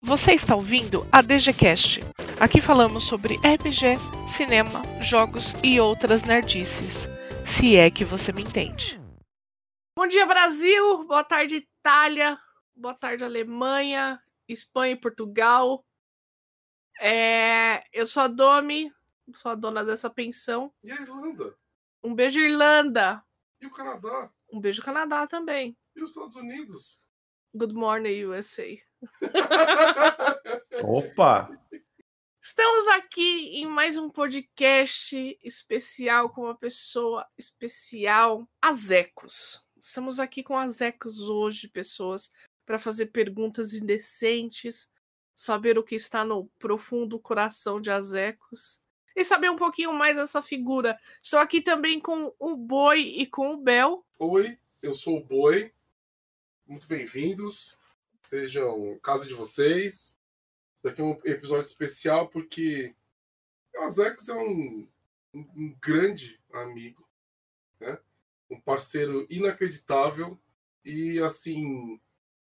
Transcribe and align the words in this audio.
Você 0.00 0.32
está 0.32 0.54
ouvindo 0.54 1.04
a 1.10 1.20
DGCast. 1.20 1.98
Aqui 2.40 2.62
falamos 2.62 3.02
sobre 3.02 3.34
RPG, 3.34 3.96
cinema, 4.36 4.80
jogos 5.02 5.52
e 5.64 5.80
outras 5.80 6.22
nerdices. 6.22 7.08
Se 7.56 7.74
é 7.74 7.90
que 7.90 8.04
você 8.04 8.32
me 8.32 8.42
entende. 8.42 8.96
Bom 9.96 10.06
dia, 10.06 10.24
Brasil! 10.24 11.04
Boa 11.04 11.24
tarde, 11.24 11.56
Itália! 11.56 12.38
Boa 12.76 12.94
tarde, 12.94 13.24
Alemanha, 13.24 14.22
Espanha 14.48 14.92
e 14.92 15.00
Portugal. 15.00 15.84
É... 17.00 17.82
Eu 17.92 18.06
sou 18.06 18.22
a 18.22 18.28
Domi, 18.28 18.92
sou 19.34 19.50
a 19.50 19.56
dona 19.56 19.84
dessa 19.84 20.08
pensão. 20.08 20.72
E 20.84 20.92
a 20.92 20.94
Irlanda? 20.94 21.56
Um 22.04 22.14
beijo, 22.14 22.38
Irlanda! 22.38 23.20
E 23.60 23.66
o 23.66 23.70
Canadá? 23.72 24.30
Um 24.52 24.60
beijo, 24.60 24.80
Canadá 24.80 25.26
também. 25.26 25.76
E 25.96 26.00
os 26.00 26.10
Estados 26.10 26.36
Unidos? 26.36 27.00
Good 27.52 27.74
morning, 27.74 28.24
USA. 28.26 28.78
Opa! 30.82 31.50
Estamos 32.40 32.88
aqui 32.88 33.58
em 33.58 33.66
mais 33.66 33.96
um 33.96 34.08
podcast 34.08 35.38
especial 35.42 36.30
com 36.30 36.42
uma 36.42 36.54
pessoa 36.54 37.26
especial, 37.36 38.48
Azecos. 38.62 39.64
Estamos 39.76 40.18
aqui 40.18 40.42
com 40.42 40.56
Azecos 40.56 41.28
hoje, 41.28 41.68
pessoas, 41.68 42.32
para 42.64 42.78
fazer 42.78 43.06
perguntas 43.06 43.74
indecentes, 43.74 44.90
saber 45.34 45.78
o 45.78 45.84
que 45.84 45.94
está 45.94 46.24
no 46.24 46.48
profundo 46.58 47.18
coração 47.18 47.80
de 47.80 47.90
Azecos 47.90 48.80
e 49.14 49.24
saber 49.24 49.50
um 49.50 49.56
pouquinho 49.56 49.92
mais 49.92 50.16
dessa 50.16 50.40
figura. 50.40 50.98
Estou 51.22 51.40
aqui 51.40 51.60
também 51.60 52.00
com 52.00 52.32
o 52.38 52.56
Boi 52.56 53.00
e 53.00 53.26
com 53.26 53.54
o 53.54 53.56
Bel. 53.56 54.06
Oi, 54.18 54.58
eu 54.80 54.94
sou 54.94 55.18
o 55.18 55.24
Boi. 55.24 55.72
Muito 56.66 56.86
bem-vindos. 56.86 57.78
Sejam 58.28 59.00
casa 59.02 59.26
de 59.26 59.32
vocês. 59.32 60.20
Esse 60.76 60.84
daqui 60.84 61.00
é 61.00 61.04
um 61.04 61.18
episódio 61.24 61.66
especial 61.66 62.28
porque 62.28 62.94
o 63.74 63.84
Azecos 63.84 64.28
é 64.28 64.34
um, 64.34 64.86
um, 65.32 65.40
um 65.56 65.76
grande 65.80 66.38
amigo, 66.52 67.08
né? 67.80 67.98
um 68.50 68.60
parceiro 68.60 69.26
inacreditável 69.30 70.38
e, 70.84 71.18
assim, 71.20 71.98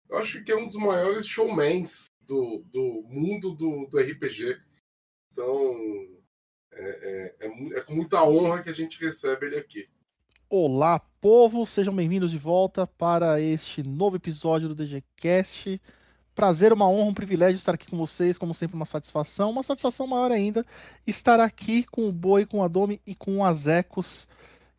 eu 0.09 0.17
acho 0.17 0.43
que 0.43 0.51
é 0.51 0.55
um 0.55 0.65
dos 0.65 0.77
maiores 0.77 1.27
showmans 1.27 2.09
do, 2.21 2.63
do 2.71 3.03
mundo 3.03 3.53
do, 3.53 3.85
do 3.85 3.99
RPG. 3.99 4.59
Então, 5.31 5.77
é, 6.71 6.89
é, 6.89 7.35
é, 7.45 7.77
é, 7.77 7.81
com 7.81 7.93
muita 7.93 8.23
honra 8.23 8.63
que 8.63 8.69
a 8.69 8.73
gente 8.73 8.99
recebe 8.99 9.45
ele 9.45 9.59
aqui. 9.59 9.87
Olá, 10.49 11.01
povo, 11.19 11.65
sejam 11.65 11.93
bem-vindos 11.93 12.31
de 12.31 12.37
volta 12.37 12.87
para 12.87 13.41
este 13.41 13.83
novo 13.83 14.15
episódio 14.15 14.69
do 14.69 14.75
DGCast. 14.75 15.81
Prazer, 16.33 16.71
uma 16.71 16.87
honra, 16.87 17.09
um 17.09 17.13
privilégio 17.13 17.57
estar 17.57 17.73
aqui 17.73 17.85
com 17.91 17.97
vocês, 17.97 18.37
como 18.37 18.53
sempre, 18.53 18.77
uma 18.77 18.85
satisfação, 18.85 19.51
uma 19.51 19.61
satisfação 19.61 20.07
maior 20.07 20.31
ainda, 20.31 20.63
estar 21.05 21.41
aqui 21.41 21.83
com 21.83 22.07
o 22.07 22.13
Boi, 22.13 22.45
com 22.45 22.63
a 22.63 22.69
Domi 22.69 23.01
e 23.05 23.13
com 23.13 23.39
o 23.39 23.43
Azecos. 23.43 24.25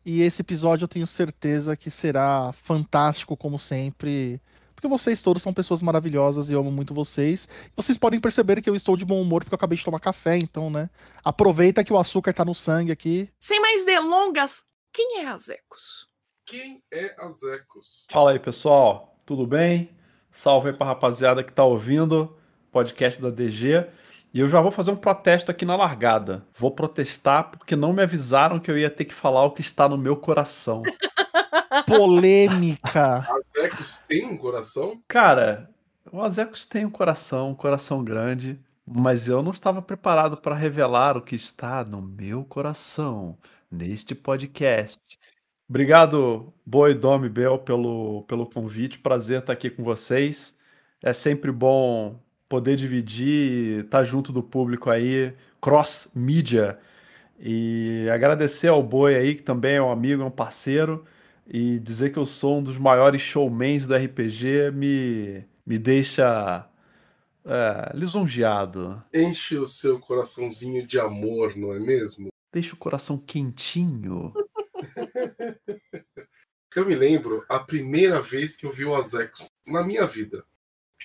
E 0.03 0.21
esse 0.21 0.41
episódio 0.41 0.85
eu 0.85 0.87
tenho 0.87 1.05
certeza 1.05 1.77
que 1.77 1.91
será 1.91 2.51
fantástico, 2.51 3.37
como 3.37 3.59
sempre 3.59 4.41
porque 4.79 4.87
vocês 4.87 5.21
todos 5.21 5.43
são 5.43 5.53
pessoas 5.53 5.81
maravilhosas 5.81 6.49
e 6.49 6.53
eu 6.53 6.61
amo 6.61 6.71
muito 6.71 6.93
vocês. 6.93 7.49
Vocês 7.75 7.97
podem 7.97 8.17
perceber 8.17 8.61
que 8.61 8.69
eu 8.69 8.75
estou 8.77 8.95
de 8.95 9.03
bom 9.03 9.21
humor 9.21 9.43
porque 9.43 9.53
eu 9.53 9.57
acabei 9.57 9.77
de 9.77 9.83
tomar 9.83 9.99
café, 9.99 10.37
então, 10.37 10.69
né? 10.69 10.89
Aproveita 11.21 11.83
que 11.83 11.91
o 11.91 11.97
açúcar 11.97 12.31
tá 12.31 12.45
no 12.45 12.55
sangue 12.55 12.89
aqui. 12.89 13.29
Sem 13.41 13.59
mais 13.59 13.85
delongas, 13.85 14.63
quem 14.91 15.19
é 15.19 15.27
Azecos? 15.27 16.07
Quem 16.45 16.83
é 16.91 17.15
Azecos? 17.23 18.05
Fala 18.09 18.31
aí, 18.31 18.39
pessoal. 18.39 19.15
Tudo 19.25 19.45
bem? 19.45 19.95
Salve 20.31 20.69
aí 20.69 20.75
pra 20.75 20.87
rapaziada 20.87 21.43
que 21.43 21.53
tá 21.53 21.63
ouvindo 21.63 22.37
podcast 22.71 23.21
da 23.21 23.29
DG. 23.29 23.87
E 24.33 24.39
eu 24.39 24.47
já 24.47 24.61
vou 24.61 24.71
fazer 24.71 24.91
um 24.91 24.95
protesto 24.95 25.51
aqui 25.51 25.65
na 25.65 25.75
largada. 25.75 26.45
Vou 26.53 26.71
protestar 26.71 27.49
porque 27.51 27.75
não 27.75 27.93
me 27.93 28.03
avisaram 28.03 28.59
que 28.59 28.69
eu 28.69 28.77
ia 28.77 28.89
ter 28.89 29.05
que 29.05 29.13
falar 29.13 29.43
o 29.45 29.51
que 29.51 29.61
está 29.61 29.87
no 29.87 29.97
meu 29.97 30.15
coração. 30.15 30.83
Polêmica. 31.85 33.27
Azecos 33.29 34.03
tem 34.07 34.25
um 34.25 34.37
coração? 34.37 35.01
Cara, 35.07 35.69
o 36.11 36.21
Azecos 36.21 36.65
tem 36.65 36.85
um 36.85 36.91
coração, 36.91 37.49
um 37.49 37.55
coração 37.55 38.03
grande, 38.03 38.59
mas 38.85 39.27
eu 39.27 39.41
não 39.41 39.51
estava 39.51 39.81
preparado 39.81 40.37
para 40.37 40.55
revelar 40.55 41.15
o 41.15 41.21
que 41.21 41.35
está 41.35 41.83
no 41.83 42.01
meu 42.01 42.43
coração 42.43 43.37
neste 43.71 44.15
podcast. 44.15 45.19
Obrigado, 45.69 46.53
Boi 46.65 46.93
Domi 46.93 47.29
Bel, 47.29 47.59
pelo, 47.59 48.23
pelo 48.23 48.45
convite. 48.45 48.99
Prazer 48.99 49.39
estar 49.39 49.53
aqui 49.53 49.69
com 49.69 49.83
vocês. 49.83 50.57
É 51.03 51.13
sempre 51.13 51.51
bom 51.51 52.19
poder 52.47 52.75
dividir, 52.75 53.85
estar 53.85 54.03
junto 54.03 54.33
do 54.33 54.41
público 54.41 54.89
aí, 54.89 55.33
cross 55.61 56.09
mídia. 56.15 56.79
E 57.39 58.07
agradecer 58.11 58.67
ao 58.67 58.81
Boi 58.81 59.15
aí, 59.15 59.35
que 59.35 59.43
também 59.43 59.75
é 59.75 59.81
um 59.81 59.91
amigo, 59.91 60.23
é 60.23 60.25
um 60.25 60.31
parceiro 60.31 61.05
e 61.47 61.79
dizer 61.79 62.11
que 62.11 62.19
eu 62.19 62.25
sou 62.25 62.59
um 62.59 62.63
dos 62.63 62.77
maiores 62.77 63.21
showmans 63.21 63.87
do 63.87 63.95
RPG 63.95 64.71
me, 64.71 65.43
me 65.65 65.79
deixa 65.79 66.67
é, 67.45 67.91
lisonjeado. 67.95 69.01
Enche 69.13 69.57
o 69.57 69.65
seu 69.65 69.99
coraçãozinho 69.99 70.85
de 70.85 70.99
amor, 70.99 71.55
não 71.55 71.73
é 71.73 71.79
mesmo? 71.79 72.29
Deixa 72.51 72.73
o 72.73 72.77
coração 72.77 73.17
quentinho. 73.17 74.33
eu 76.75 76.85
me 76.85 76.95
lembro 76.95 77.43
a 77.49 77.59
primeira 77.59 78.21
vez 78.21 78.55
que 78.55 78.65
eu 78.65 78.71
vi 78.71 78.85
o 78.85 78.95
Azecos 78.95 79.47
na 79.65 79.83
minha 79.83 80.07
vida. 80.07 80.45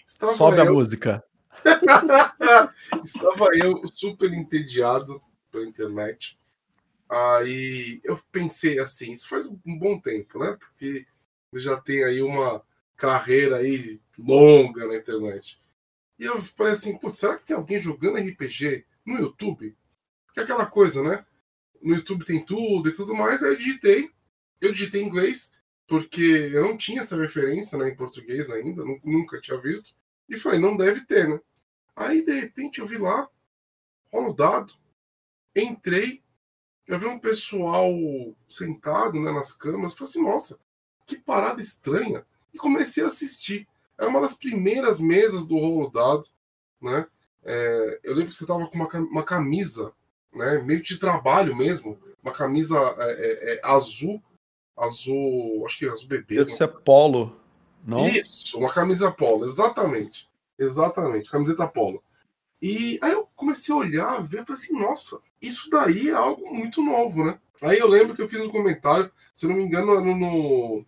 Estava 0.06 0.32
Sobe 0.32 0.58
eu... 0.58 0.62
a 0.62 0.72
música. 0.72 1.24
Estava 3.04 3.46
eu 3.54 3.86
super 3.86 4.32
entediado 4.32 5.22
pela 5.50 5.64
internet 5.64 6.38
Aí 7.08 8.00
eu 8.02 8.18
pensei 8.32 8.78
assim, 8.78 9.12
isso 9.12 9.28
faz 9.28 9.46
um 9.46 9.78
bom 9.78 10.00
tempo, 10.00 10.38
né? 10.38 10.56
Porque 10.58 11.06
já 11.52 11.80
tem 11.80 12.02
aí 12.02 12.22
uma 12.22 12.62
carreira 12.96 13.58
aí 13.58 14.00
longa 14.18 14.86
na 14.86 14.96
internet. 14.96 15.58
E 16.18 16.24
eu 16.24 16.40
falei 16.40 16.72
assim, 16.72 16.98
putz, 16.98 17.18
será 17.18 17.36
que 17.36 17.44
tem 17.44 17.56
alguém 17.56 17.78
jogando 17.78 18.18
RPG 18.18 18.86
no 19.04 19.18
YouTube? 19.18 19.76
Que 20.32 20.40
é 20.40 20.42
aquela 20.42 20.66
coisa, 20.66 21.02
né? 21.02 21.24
No 21.84 21.94
YouTube 21.94 22.24
tem 22.24 22.44
tudo 22.44 22.88
e 22.88 22.92
tudo 22.92 23.14
mais. 23.14 23.42
Aí 23.42 23.50
eu 23.50 23.56
digitei, 23.56 24.10
eu 24.60 24.72
digitei 24.72 25.02
em 25.02 25.06
inglês, 25.06 25.52
porque 25.86 26.50
eu 26.52 26.62
não 26.62 26.76
tinha 26.76 27.02
essa 27.02 27.16
referência 27.16 27.76
né, 27.76 27.90
em 27.90 27.96
português 27.96 28.50
ainda, 28.50 28.82
nunca 29.04 29.40
tinha 29.40 29.60
visto. 29.60 29.94
E 30.28 30.36
falei, 30.36 30.58
não 30.58 30.76
deve 30.76 31.04
ter, 31.04 31.28
né? 31.28 31.38
Aí 31.94 32.24
de 32.24 32.32
repente 32.32 32.80
eu 32.80 32.86
vi 32.86 32.96
lá, 32.96 33.28
rolo 34.10 34.32
dado, 34.32 34.72
entrei, 35.54 36.22
eu 36.86 36.98
vi 36.98 37.06
um 37.06 37.18
pessoal 37.18 37.90
sentado 38.48 39.20
né, 39.20 39.30
nas 39.30 39.52
camas 39.52 39.94
falei 39.94 40.10
assim, 40.10 40.22
nossa, 40.22 40.58
que 41.06 41.16
parada 41.16 41.60
estranha. 41.60 42.26
E 42.52 42.58
comecei 42.58 43.02
a 43.02 43.08
assistir. 43.08 43.68
É 43.98 44.06
uma 44.06 44.20
das 44.20 44.34
primeiras 44.34 45.00
mesas 45.00 45.46
do 45.46 45.56
rolo 45.56 45.90
dado, 45.90 46.26
né? 46.80 47.06
É, 47.44 48.00
eu 48.02 48.14
lembro 48.14 48.30
que 48.30 48.36
você 48.36 48.46
tava 48.46 48.66
com 48.66 48.74
uma, 48.74 48.88
uma 48.88 49.22
camisa, 49.22 49.92
né? 50.34 50.62
Meio 50.62 50.82
de 50.82 50.98
trabalho 50.98 51.56
mesmo. 51.56 51.98
Uma 52.22 52.32
camisa 52.32 52.78
é, 52.98 53.54
é, 53.54 53.54
é 53.54 53.60
azul. 53.64 54.22
Azul. 54.76 55.64
Acho 55.66 55.78
que 55.78 55.86
é 55.86 55.90
azul 55.90 56.08
bebê. 56.08 56.40
Esse 56.40 56.62
é 56.62 56.66
polo, 56.66 57.36
não? 57.84 58.06
Isso, 58.06 58.58
uma 58.58 58.72
camisa 58.72 59.10
polo, 59.10 59.46
exatamente. 59.46 60.28
Exatamente, 60.58 61.30
camiseta 61.30 61.66
polo. 61.66 62.02
E 62.62 62.98
aí 63.02 63.12
eu 63.12 63.28
comecei 63.36 63.74
a 63.74 63.78
olhar, 63.78 64.22
ver, 64.22 64.44
falei 64.46 64.62
assim, 64.62 64.72
nossa, 64.72 65.18
isso 65.42 65.68
daí 65.68 66.08
é 66.08 66.14
algo 66.14 66.54
muito 66.54 66.80
novo, 66.80 67.24
né? 67.24 67.38
Aí 67.62 67.78
eu 67.78 67.86
lembro 67.86 68.14
que 68.14 68.22
eu 68.22 68.28
fiz 68.28 68.40
um 68.40 68.48
comentário, 68.48 69.12
se 69.34 69.46
não 69.46 69.56
me 69.56 69.64
engano, 69.64 70.00
no, 70.00 70.16
no 70.16 70.86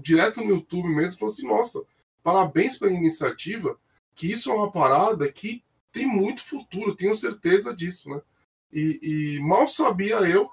direto 0.00 0.40
no 0.40 0.50
YouTube 0.50 0.88
mesmo, 0.88 1.18
falou 1.18 1.32
assim, 1.32 1.48
nossa, 1.48 1.82
parabéns 2.22 2.78
pela 2.78 2.92
iniciativa, 2.92 3.76
que 4.14 4.30
isso 4.30 4.50
é 4.50 4.54
uma 4.54 4.70
parada 4.70 5.30
que 5.30 5.64
tem 5.90 6.06
muito 6.06 6.44
futuro, 6.44 6.94
tenho 6.94 7.16
certeza 7.16 7.74
disso, 7.74 8.10
né? 8.10 8.20
E, 8.72 8.98
e 9.02 9.40
mal 9.40 9.66
sabia 9.68 10.16
eu 10.20 10.50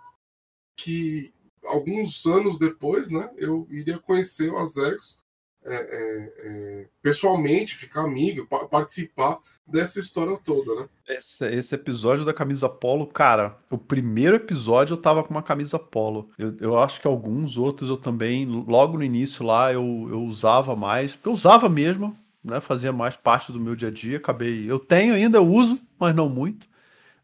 que 0.76 1.34
alguns 1.64 2.26
anos 2.26 2.60
depois, 2.60 3.10
né, 3.10 3.30
eu 3.38 3.68
iria 3.70 4.00
conhecer 4.00 4.52
o 4.52 4.58
Azecos 4.58 5.22
é, 5.66 5.76
é, 5.76 6.34
é, 6.46 6.88
pessoalmente, 7.02 7.76
ficar 7.76 8.02
amigo, 8.02 8.46
participar 8.70 9.40
dessa 9.66 9.98
história 9.98 10.38
toda, 10.44 10.76
né? 10.76 10.90
Esse, 11.08 11.48
esse, 11.48 11.74
episódio 11.74 12.26
da 12.26 12.34
camisa 12.34 12.68
polo, 12.68 13.08
cara, 13.08 13.58
o 13.72 13.78
primeiro 13.78 14.36
episódio 14.36 14.94
eu 14.94 14.98
tava 14.98 15.24
com 15.24 15.32
uma 15.32 15.42
camisa 15.42 15.80
polo. 15.80 16.30
Eu, 16.38 16.56
eu 16.60 16.78
acho 16.78 17.00
que 17.00 17.08
alguns 17.08 17.58
outros 17.58 17.90
eu 17.90 17.96
também, 17.96 18.46
logo 18.46 18.98
no 18.98 19.04
início 19.04 19.46
lá, 19.46 19.72
eu, 19.72 20.08
eu 20.10 20.22
usava 20.24 20.76
mais. 20.76 21.18
Eu 21.24 21.32
usava 21.32 21.70
mesmo, 21.70 22.18
né? 22.44 22.60
Fazia 22.60 22.92
mais 22.92 23.16
parte 23.16 23.54
do 23.54 23.60
meu 23.60 23.76
dia 23.76 23.88
a 23.88 23.92
dia. 23.92 24.18
Acabei. 24.18 24.70
Eu 24.70 24.80
tenho 24.80 25.14
ainda, 25.14 25.38
eu 25.38 25.48
uso, 25.48 25.80
mas 25.98 26.14
não 26.14 26.28
muito. 26.28 26.68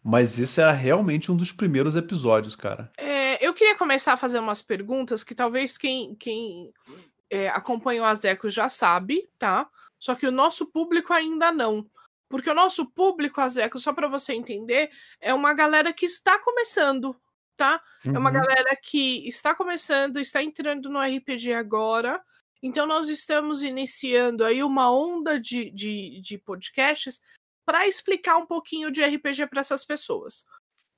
Mas 0.09 0.39
esse 0.39 0.59
era 0.59 0.71
realmente 0.71 1.31
um 1.31 1.37
dos 1.37 1.51
primeiros 1.51 1.95
episódios, 1.95 2.55
cara. 2.55 2.91
É, 2.97 3.45
eu 3.45 3.53
queria 3.53 3.75
começar 3.75 4.13
a 4.13 4.17
fazer 4.17 4.39
umas 4.39 4.59
perguntas 4.59 5.23
que 5.23 5.35
talvez 5.35 5.77
quem, 5.77 6.15
quem 6.15 6.73
é, 7.29 7.47
acompanha 7.49 8.01
o 8.01 8.05
Azeco 8.05 8.49
já 8.49 8.69
sabe, 8.69 9.29
tá? 9.37 9.69
Só 9.99 10.15
que 10.15 10.25
o 10.25 10.31
nosso 10.31 10.65
público 10.65 11.13
ainda 11.13 11.51
não. 11.51 11.87
Porque 12.27 12.49
o 12.49 12.55
nosso 12.55 12.87
público, 12.87 13.39
Azeco, 13.39 13.77
só 13.77 13.93
para 13.93 14.07
você 14.07 14.33
entender, 14.33 14.89
é 15.21 15.31
uma 15.31 15.53
galera 15.53 15.93
que 15.93 16.07
está 16.07 16.39
começando, 16.39 17.15
tá? 17.55 17.79
Uhum. 18.03 18.15
É 18.15 18.17
uma 18.17 18.31
uhum. 18.31 18.35
galera 18.35 18.75
que 18.81 19.27
está 19.27 19.53
começando, 19.53 20.19
está 20.19 20.41
entrando 20.41 20.89
no 20.89 20.99
RPG 20.99 21.53
agora. 21.53 22.19
Então, 22.63 22.87
nós 22.87 23.09
estamos 23.09 23.61
iniciando 23.61 24.43
aí 24.43 24.63
uma 24.63 24.91
onda 24.91 25.39
de, 25.39 25.69
de, 25.69 26.19
de 26.19 26.37
podcasts 26.39 27.21
para 27.69 27.87
explicar 27.87 28.35
um 28.37 28.47
pouquinho 28.47 28.89
de 28.89 29.05
RPG 29.05 29.45
para 29.45 29.59
essas 29.59 29.85
pessoas. 29.85 30.43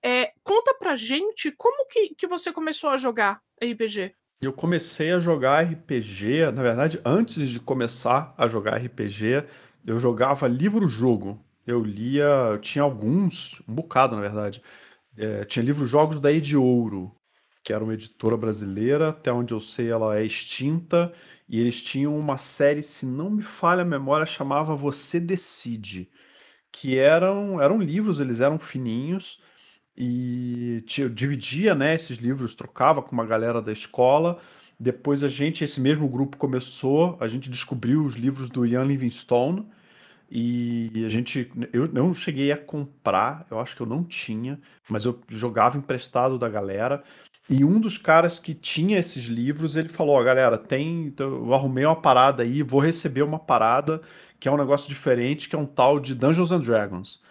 É, 0.02 0.32
conta 0.42 0.74
pra 0.74 0.96
gente 0.96 1.52
como 1.52 1.86
que, 1.90 2.16
que 2.16 2.26
você 2.26 2.50
começou 2.50 2.92
a 2.92 2.96
jogar 2.96 3.42
RPG. 3.62 4.16
Eu 4.42 4.54
comecei 4.54 5.12
a 5.12 5.20
jogar 5.20 5.66
RPG, 5.66 6.50
na 6.54 6.64
verdade, 6.64 7.02
antes 7.04 7.50
de 7.50 7.60
começar 7.60 8.34
a 8.38 8.48
jogar 8.48 8.78
RPG, 8.78 9.46
eu 9.86 10.00
jogava 10.00 10.48
livro-jogo. 10.48 11.44
Eu 11.68 11.84
lia, 11.84 12.24
eu 12.54 12.60
tinha 12.60 12.84
alguns, 12.84 13.62
um 13.68 13.76
bocado, 13.76 14.16
na 14.16 14.22
verdade. 14.22 14.64
É, 15.18 15.44
tinha 15.44 15.66
livros-jogos 15.66 16.22
da 16.22 16.32
Ed 16.32 16.56
Ouro, 16.56 17.14
que 17.66 17.74
era 17.74 17.84
uma 17.84 17.96
editora 17.96 18.38
brasileira, 18.38 19.10
até 19.10 19.30
onde 19.30 19.54
eu 19.54 19.60
sei 19.60 19.92
ela 19.92 20.18
é 20.18 20.24
extinta, 20.24 21.12
e 21.50 21.60
eles 21.60 21.84
tinham 21.84 22.18
uma 22.18 22.38
série, 22.38 22.82
se 22.82 23.06
não 23.06 23.30
me 23.30 23.44
falha 23.44 23.82
a 23.82 23.86
memória, 23.86 24.26
chamava 24.26 24.74
Você 24.74 25.20
Decide, 25.20 26.10
que 26.72 26.98
eram, 26.98 27.62
eram 27.62 27.82
livros, 27.82 28.20
eles 28.20 28.40
eram 28.40 28.58
fininhos, 28.58 29.40
e 29.96 30.84
dividia, 31.14 31.76
né, 31.76 31.94
esses 31.94 32.18
livros, 32.18 32.56
trocava 32.56 33.02
com 33.02 33.12
uma 33.12 33.26
galera 33.26 33.62
da 33.62 33.72
escola. 33.72 34.40
Depois 34.80 35.24
a 35.24 35.30
gente, 35.30 35.64
esse 35.64 35.80
mesmo 35.80 36.08
grupo 36.08 36.38
começou, 36.38 37.18
a 37.20 37.28
gente 37.28 37.50
descobriu 37.50 38.04
os 38.04 38.16
livros 38.16 38.50
do 38.50 38.66
Ian 38.66 38.84
Livingstone 38.84 39.68
e 40.30 41.04
a 41.06 41.10
gente, 41.10 41.52
eu 41.74 41.88
não 41.92 42.14
cheguei 42.14 42.52
a 42.52 42.58
comprar, 42.58 43.46
eu 43.52 43.60
acho 43.60 43.76
que 43.76 43.82
eu 43.82 43.86
não 43.86 44.04
tinha, 44.04 44.60
mas 44.90 45.06
eu 45.06 45.20
jogava 45.28 45.78
emprestado 45.78 46.40
da 46.40 46.48
galera. 46.48 47.04
E 47.52 47.66
um 47.66 47.80
dos 47.80 47.98
caras 47.98 48.40
que 48.40 48.56
tinha 48.56 48.98
esses 48.98 49.26
livros, 49.26 49.76
ele 49.76 49.90
falou: 49.90 50.20
oh, 50.20 50.24
galera, 50.24 50.58
tem, 50.58 51.08
então 51.08 51.28
eu 51.28 51.54
arrumei 51.54 51.86
uma 51.86 52.02
parada 52.02 52.44
aí, 52.44 52.64
vou 52.64 52.80
receber 52.80 53.22
uma 53.22 53.38
parada 53.38 54.02
que 54.40 54.48
é 54.48 54.52
um 54.52 54.58
negócio 54.58 54.88
diferente, 54.88 55.48
que 55.50 55.56
é 55.56 55.60
um 55.60 55.66
tal 55.66 56.00
de 56.00 56.16
Dungeons 56.16 56.52
and 56.52 56.62
Dragons 56.62 57.22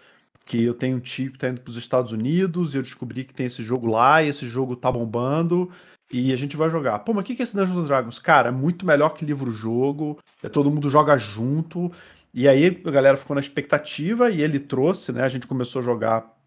que 0.45 0.63
eu 0.63 0.73
tenho 0.73 0.97
um 0.97 0.99
tio 0.99 1.31
que 1.31 1.37
tá 1.37 1.49
indo 1.49 1.61
para 1.61 1.69
os 1.69 1.77
Estados 1.77 2.11
Unidos 2.11 2.73
e 2.73 2.77
eu 2.77 2.81
descobri 2.81 3.23
que 3.23 3.33
tem 3.33 3.45
esse 3.45 3.63
jogo 3.63 3.87
lá 3.87 4.23
e 4.23 4.29
esse 4.29 4.47
jogo 4.47 4.75
tá 4.75 4.91
bombando 4.91 5.71
e 6.11 6.33
a 6.33 6.35
gente 6.35 6.57
vai 6.57 6.69
jogar. 6.69 6.99
Pô, 6.99 7.13
mas 7.13 7.23
o 7.23 7.25
que 7.25 7.41
é 7.41 7.43
esse 7.43 7.55
Dungeons 7.55 7.87
Dragons? 7.87 8.19
Cara, 8.19 8.49
é 8.49 8.51
muito 8.51 8.85
melhor 8.85 9.09
que 9.11 9.23
livro-jogo, 9.23 10.19
é 10.43 10.49
todo 10.49 10.69
mundo 10.69 10.89
joga 10.89 11.17
junto. 11.17 11.91
E 12.33 12.47
aí 12.47 12.81
a 12.85 12.91
galera 12.91 13.17
ficou 13.17 13.35
na 13.35 13.39
expectativa 13.39 14.29
e 14.29 14.41
ele 14.41 14.59
trouxe, 14.59 15.11
né? 15.11 15.23
A 15.23 15.29
gente 15.29 15.47
começou 15.47 15.81
a 15.81 15.85
jogar 15.85 16.37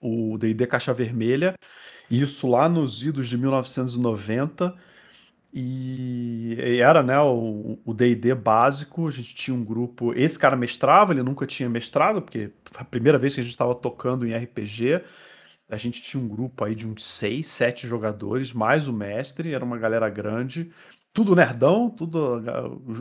o 0.00 0.36
D&D 0.38 0.66
Caixa 0.66 0.92
Vermelha, 0.92 1.54
isso 2.10 2.48
lá 2.48 2.68
nos 2.68 3.02
idos 3.04 3.28
de 3.28 3.36
1990. 3.38 4.74
E 5.58 6.54
era, 6.80 7.02
né, 7.02 7.18
o 7.18 7.94
D&D 7.94 8.34
básico, 8.34 9.08
a 9.08 9.10
gente 9.10 9.34
tinha 9.34 9.56
um 9.56 9.64
grupo, 9.64 10.12
esse 10.12 10.38
cara 10.38 10.54
mestrava, 10.54 11.14
ele 11.14 11.22
nunca 11.22 11.46
tinha 11.46 11.66
mestrado, 11.66 12.20
porque 12.20 12.50
foi 12.64 12.82
a 12.82 12.84
primeira 12.84 13.18
vez 13.18 13.32
que 13.34 13.40
a 13.40 13.42
gente 13.42 13.52
estava 13.52 13.74
tocando 13.74 14.26
em 14.26 14.36
RPG, 14.36 15.02
a 15.70 15.78
gente 15.78 16.02
tinha 16.02 16.22
um 16.22 16.28
grupo 16.28 16.62
aí 16.62 16.74
de 16.74 16.86
uns 16.86 17.04
seis, 17.04 17.46
sete 17.46 17.88
jogadores, 17.88 18.52
mais 18.52 18.86
o 18.86 18.92
mestre, 18.92 19.54
era 19.54 19.64
uma 19.64 19.78
galera 19.78 20.10
grande, 20.10 20.70
tudo 21.16 21.34
nerdão, 21.34 21.88
tudo 21.88 22.42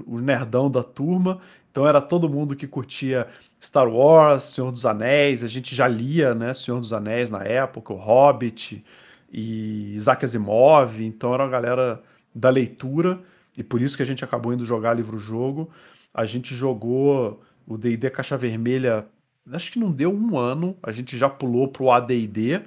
o 0.08 0.22
nerdão 0.22 0.72
da 0.72 0.82
turma, 0.82 1.42
então 1.70 1.86
era 1.86 2.00
todo 2.00 2.30
mundo 2.30 2.56
que 2.56 2.66
curtia 2.66 3.28
Star 3.62 3.90
Wars, 3.90 4.44
Senhor 4.44 4.72
dos 4.72 4.86
Anéis, 4.86 5.44
a 5.44 5.48
gente 5.48 5.76
já 5.76 5.86
lia, 5.86 6.34
né, 6.34 6.54
Senhor 6.54 6.80
dos 6.80 6.94
Anéis 6.94 7.30
na 7.30 7.44
época, 7.44 7.92
o 7.92 7.98
Hobbit 7.98 8.82
e 9.30 9.96
Isaac 9.96 10.24
Asimov, 10.24 11.04
então 11.04 11.34
era 11.34 11.44
uma 11.44 11.50
galera 11.50 12.02
da 12.34 12.50
leitura, 12.50 13.20
e 13.58 13.62
por 13.62 13.82
isso 13.82 13.98
que 13.98 14.04
a 14.04 14.06
gente 14.06 14.24
acabou 14.24 14.54
indo 14.54 14.64
jogar 14.64 14.94
livro-jogo. 14.94 15.70
A 16.14 16.26
gente 16.26 16.56
jogou 16.56 17.42
o 17.68 17.78
D&D 17.78 18.10
Caixa 18.12 18.38
Vermelha, 18.38 19.06
acho 19.52 19.74
que 19.74 19.80
não 19.80 19.92
deu 19.92 20.14
um 20.14 20.40
ano, 20.40 20.78
a 20.82 20.94
gente 20.94 21.18
já 21.18 21.30
pulou 21.30 21.68
pro 21.68 21.92
AD&D, 21.92 22.62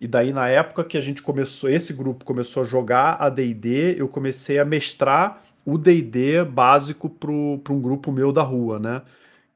e 0.00 0.08
daí 0.08 0.32
na 0.32 0.48
época 0.48 0.82
que 0.82 0.96
a 0.96 1.00
gente 1.00 1.22
começou, 1.22 1.68
esse 1.68 1.92
grupo 1.92 2.24
começou 2.24 2.62
a 2.62 2.66
jogar 2.66 3.16
AD&D, 3.20 3.96
eu 3.98 4.08
comecei 4.08 4.58
a 4.58 4.64
mestrar 4.64 5.42
o 5.64 5.76
D&D 5.76 6.42
básico 6.44 7.08
para 7.10 7.30
um 7.30 7.80
grupo 7.80 8.10
meu 8.10 8.32
da 8.32 8.42
rua, 8.42 8.78
né? 8.78 9.02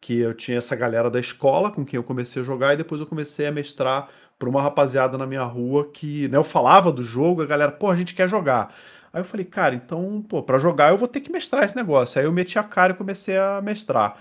Que 0.00 0.18
eu 0.18 0.34
tinha 0.34 0.58
essa 0.58 0.76
galera 0.76 1.10
da 1.10 1.18
escola 1.18 1.70
com 1.70 1.84
quem 1.84 1.96
eu 1.96 2.04
comecei 2.04 2.42
a 2.42 2.44
jogar, 2.44 2.74
e 2.74 2.76
depois 2.76 3.00
eu 3.00 3.06
comecei 3.06 3.46
a 3.46 3.52
mestrar 3.52 4.10
para 4.38 4.48
uma 4.48 4.60
rapaziada 4.60 5.16
na 5.16 5.26
minha 5.26 5.44
rua 5.44 5.88
que 5.90 6.28
né, 6.28 6.36
eu 6.36 6.44
falava 6.44 6.92
do 6.92 7.02
jogo, 7.02 7.42
a 7.42 7.46
galera, 7.46 7.72
pô, 7.72 7.90
a 7.90 7.96
gente 7.96 8.14
quer 8.14 8.28
jogar. 8.28 8.74
Aí 9.12 9.20
eu 9.20 9.24
falei, 9.24 9.46
cara, 9.46 9.74
então, 9.74 10.22
pô, 10.28 10.42
pra 10.42 10.58
jogar 10.58 10.90
eu 10.90 10.98
vou 10.98 11.08
ter 11.08 11.20
que 11.20 11.32
mestrar 11.32 11.64
esse 11.64 11.76
negócio. 11.76 12.18
Aí 12.18 12.26
eu 12.26 12.32
meti 12.32 12.58
a 12.58 12.62
cara 12.62 12.92
e 12.92 12.96
comecei 12.96 13.38
a 13.38 13.62
mestrar. 13.62 14.18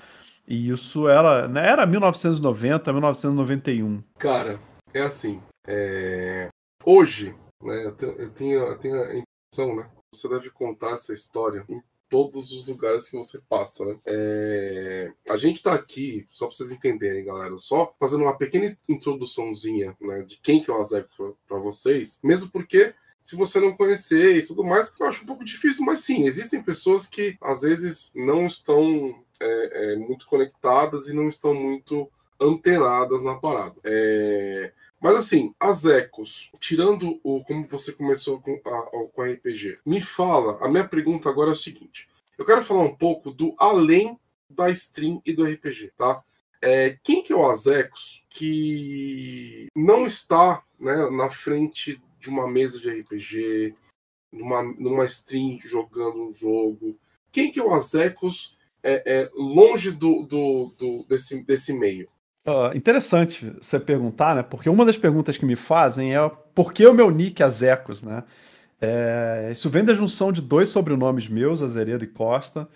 E 0.47 0.69
isso 0.69 1.09
era, 1.09 1.47
né, 1.49 1.67
era 1.67 1.85
1990, 1.85 2.93
1991. 2.93 4.01
Cara, 4.17 4.59
é 4.93 5.01
assim. 5.01 5.41
É... 5.68 6.50
Hoje, 6.86 7.36
né, 7.62 7.86
eu 7.86 7.95
tenho, 7.95 8.12
eu 8.13 8.30
tenho, 8.31 8.60
eu 8.60 8.77
tenho 8.77 9.04
a 9.04 9.15
impressão, 9.15 9.75
né? 9.75 9.89
Você 10.13 10.27
deve 10.27 10.50
contar 10.50 10.92
essa 10.92 11.13
história 11.13 11.65
em 11.69 11.81
todos 12.10 12.51
os 12.51 12.68
lugares 12.68 13.10
que 13.10 13.18
você 13.18 13.42
passa, 13.50 13.86
né? 13.86 14.00
É... 14.06 15.13
A 15.30 15.38
gente 15.38 15.63
tá 15.63 15.74
aqui, 15.74 16.27
só 16.30 16.48
pra 16.48 16.56
vocês 16.56 16.71
entenderem, 16.71 17.25
galera, 17.25 17.57
só 17.57 17.95
fazendo 18.00 18.24
uma 18.24 18.38
pequena 18.38 18.65
introduçãozinha, 18.88 19.95
né, 20.00 20.21
de 20.24 20.38
quem 20.38 20.62
que 20.62 20.69
é 20.69 20.74
o 20.74 20.77
Azek 20.77 21.07
para 21.48 21.57
vocês, 21.57 22.19
mesmo 22.24 22.51
porque 22.51 22.94
se 23.24 23.38
você 23.38 23.59
não 23.59 23.75
conhecer 23.75 24.36
e 24.36 24.45
tudo 24.45 24.66
mais, 24.66 24.94
eu 25.00 25.07
acho 25.07 25.24
um 25.24 25.25
pouco 25.25 25.45
difícil, 25.45 25.86
mas 25.86 26.01
sim, 26.01 26.25
existem 26.27 26.62
pessoas 26.62 27.07
que 27.07 27.38
às 27.42 27.62
vezes 27.62 28.12
não 28.13 28.45
estão 28.45 29.24
é, 29.39 29.94
é, 29.94 29.95
muito 29.95 30.27
conectadas 30.27 31.07
e 31.07 31.13
não 31.13 31.30
estão 31.30 31.54
muito 31.54 32.12
antenadas 32.39 33.24
na 33.24 33.36
parada. 33.36 33.75
É... 33.83 34.74
Mas 35.03 35.17
assim, 35.17 35.53
as 35.59 35.83
ecos, 35.83 36.50
tirando 36.61 37.19
o 37.25 37.44
como 37.44 37.65
você 37.65 37.91
começou 37.91 38.39
com 38.39 38.53
a, 38.65 39.07
com 39.09 39.21
RPG, 39.21 39.79
me 39.85 40.00
fala, 40.00 40.57
a 40.65 40.69
minha 40.69 40.88
pergunta 40.88 41.27
agora 41.27 41.50
é 41.50 41.51
o 41.51 41.57
seguinte: 41.57 42.07
eu 42.38 42.45
quero 42.45 42.63
falar 42.63 42.83
um 42.83 42.95
pouco 42.95 43.29
do 43.29 43.53
além 43.57 44.17
da 44.50 44.69
stream 44.69 45.21
e 45.25 45.33
do 45.33 45.44
RPG, 45.44 45.91
tá? 45.97 46.23
É, 46.61 46.97
quem 47.03 47.21
que 47.21 47.33
é 47.33 47.35
o 47.35 47.45
Azecos 47.45 48.23
que 48.29 49.68
não 49.75 50.06
está 50.06 50.63
né, 50.80 51.09
na 51.09 51.30
frente 51.30 52.01
de 52.18 52.30
uma 52.30 52.47
mesa 52.47 52.80
de 52.80 52.89
RPG, 52.89 53.75
numa, 54.31 54.63
numa 54.63 55.04
stream 55.04 55.59
jogando 55.66 56.30
um 56.30 56.31
jogo? 56.31 56.97
Quem 57.30 57.51
que 57.51 57.59
é 57.59 57.63
o 57.63 57.73
Azecos 57.73 58.57
é, 58.81 59.04
é, 59.06 59.31
longe 59.33 59.92
do, 59.92 60.23
do, 60.23 60.73
do, 60.78 61.04
desse, 61.09 61.44
desse 61.44 61.73
meio? 61.73 62.07
Uh, 62.45 62.76
interessante 62.76 63.50
você 63.62 63.80
perguntar, 63.80 64.35
né? 64.35 64.44
Porque 64.44 64.69
uma 64.69 64.85
das 64.85 64.97
perguntas 64.97 65.38
que 65.38 65.45
me 65.45 65.56
fazem 65.56 66.14
é 66.16 66.30
por 66.54 66.73
que 66.73 66.85
o 66.85 66.94
meu 66.94 67.09
nick 67.09 67.42
é 67.42 67.45
Azecos, 67.45 68.04
né? 68.04 68.23
É, 68.81 69.50
isso 69.52 69.69
vem 69.69 69.85
da 69.85 69.94
junção 69.95 70.31
de 70.31 70.42
dois 70.42 70.69
sobrenomes 70.69 71.30
meus, 71.30 71.62
Azeredo 71.62 72.04
e 72.04 72.07
Costa. 72.07 72.68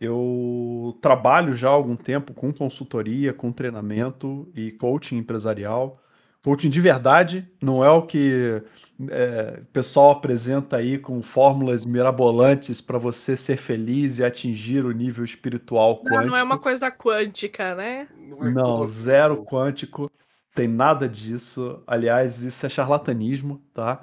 Eu 0.00 0.98
trabalho 1.02 1.54
já 1.54 1.68
há 1.68 1.72
algum 1.72 1.96
tempo 1.96 2.34
com 2.34 2.52
consultoria, 2.52 3.32
com 3.32 3.52
treinamento 3.52 4.50
e 4.54 4.72
coaching 4.72 5.18
empresarial. 5.18 6.00
Coaching 6.42 6.70
de 6.70 6.80
verdade, 6.80 7.50
não 7.60 7.84
é 7.84 7.90
o 7.90 8.02
que 8.02 8.62
é, 9.10 9.60
o 9.60 9.66
pessoal 9.66 10.12
apresenta 10.12 10.76
aí 10.76 10.98
com 10.98 11.22
fórmulas 11.22 11.84
mirabolantes 11.84 12.80
para 12.80 12.98
você 12.98 13.36
ser 13.36 13.56
feliz 13.56 14.18
e 14.18 14.24
atingir 14.24 14.84
o 14.84 14.92
nível 14.92 15.24
espiritual 15.24 15.98
quântico. 15.98 16.16
Não, 16.16 16.26
não 16.28 16.36
é 16.36 16.42
uma 16.42 16.58
coisa 16.58 16.90
quântica, 16.90 17.74
né? 17.74 18.08
Não, 18.16 18.44
é 18.44 18.50
não 18.50 18.86
zero 18.86 19.44
quântico, 19.44 20.10
tem 20.54 20.66
nada 20.66 21.08
disso. 21.08 21.82
Aliás, 21.86 22.42
isso 22.42 22.64
é 22.64 22.68
charlatanismo, 22.68 23.62
tá? 23.74 24.00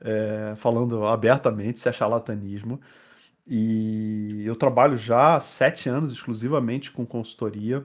É, 0.00 0.54
falando 0.56 1.04
abertamente, 1.06 1.78
isso 1.78 1.88
é 1.88 1.92
charlatanismo. 1.92 2.80
E 3.46 4.42
eu 4.44 4.56
trabalho 4.56 4.96
já 4.96 5.36
há 5.36 5.40
sete 5.40 5.88
anos 5.88 6.12
exclusivamente 6.12 6.90
com 6.90 7.06
consultoria, 7.06 7.84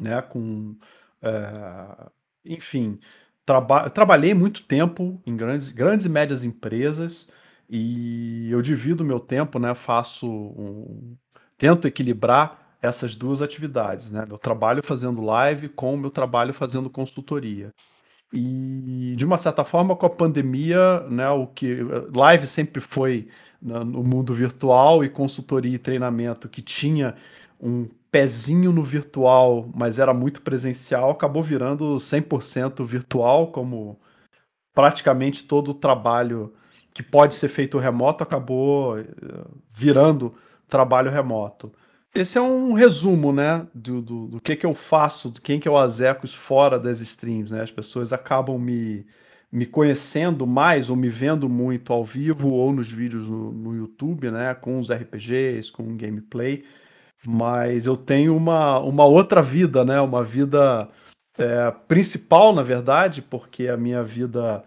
né? 0.00 0.20
Com 0.20 0.74
é, 1.22 2.10
enfim, 2.44 2.98
traba 3.44 3.90
trabalhei 3.90 4.34
muito 4.34 4.64
tempo 4.64 5.20
em 5.26 5.36
grandes, 5.36 5.70
grandes 5.70 6.06
e 6.06 6.08
médias 6.08 6.44
empresas 6.44 7.28
e 7.68 8.50
eu 8.50 8.60
divido 8.62 9.04
meu 9.04 9.20
tempo, 9.20 9.58
né? 9.58 9.74
Faço 9.74 10.28
um, 10.28 11.16
tento 11.56 11.86
equilibrar 11.86 12.76
essas 12.82 13.14
duas 13.14 13.42
atividades, 13.42 14.10
né? 14.10 14.24
Meu 14.26 14.38
trabalho 14.38 14.82
fazendo 14.82 15.22
live 15.22 15.68
com 15.68 15.94
o 15.94 15.98
meu 15.98 16.10
trabalho 16.10 16.52
fazendo 16.54 16.90
consultoria. 16.90 17.72
E 18.32 19.14
de 19.16 19.24
uma 19.24 19.36
certa 19.38 19.64
forma, 19.64 19.96
com 19.96 20.06
a 20.06 20.10
pandemia, 20.10 21.00
né, 21.10 21.28
o 21.30 21.48
que 21.48 21.78
live 22.14 22.46
sempre 22.46 22.80
foi 22.80 23.28
no 23.60 24.02
mundo 24.04 24.32
virtual 24.32 25.04
e 25.04 25.10
consultoria 25.10 25.74
e 25.74 25.78
treinamento 25.78 26.48
que 26.48 26.62
tinha 26.62 27.16
um 27.60 27.88
pezinho 28.10 28.72
no 28.72 28.82
virtual, 28.82 29.70
mas 29.74 29.98
era 29.98 30.12
muito 30.12 30.42
presencial, 30.42 31.10
acabou 31.10 31.42
virando 31.42 31.96
100% 31.96 32.84
virtual, 32.84 33.52
como 33.52 34.00
praticamente 34.74 35.44
todo 35.44 35.70
o 35.70 35.74
trabalho 35.74 36.52
que 36.92 37.02
pode 37.02 37.34
ser 37.34 37.48
feito 37.48 37.78
remoto 37.78 38.22
acabou 38.24 38.98
eh, 38.98 39.04
virando 39.72 40.34
trabalho 40.68 41.10
remoto. 41.10 41.72
Esse 42.14 42.38
é 42.38 42.40
um 42.40 42.72
resumo, 42.72 43.32
né, 43.32 43.66
do, 43.72 44.02
do, 44.02 44.26
do, 44.26 44.40
que 44.40 44.56
que 44.56 44.66
eu 44.66 44.74
faço, 44.74 45.30
de 45.30 45.40
quem 45.40 45.60
que 45.60 45.68
eu 45.68 45.76
azecos 45.76 46.34
fora 46.34 46.78
das 46.78 47.00
streams, 47.00 47.52
né? 47.52 47.62
As 47.62 47.70
pessoas 47.70 48.12
acabam 48.12 48.58
me, 48.58 49.06
me 49.52 49.64
conhecendo 49.64 50.44
mais 50.44 50.90
ou 50.90 50.96
me 50.96 51.08
vendo 51.08 51.48
muito 51.48 51.92
ao 51.92 52.04
vivo 52.04 52.50
ou 52.50 52.72
nos 52.72 52.90
vídeos 52.90 53.28
no, 53.28 53.52
no 53.52 53.76
YouTube, 53.76 54.30
né, 54.30 54.54
com 54.54 54.80
os 54.80 54.90
RPGs, 54.90 55.70
com 55.70 55.84
o 55.84 55.96
gameplay, 55.96 56.64
mas 57.26 57.86
eu 57.86 57.96
tenho 57.96 58.36
uma, 58.36 58.78
uma 58.78 59.04
outra 59.04 59.42
vida, 59.42 59.84
né, 59.84 60.00
uma 60.00 60.22
vida 60.22 60.88
é, 61.38 61.70
principal, 61.88 62.52
na 62.52 62.62
verdade, 62.62 63.22
porque 63.22 63.68
a 63.68 63.76
minha 63.76 64.02
vida 64.02 64.64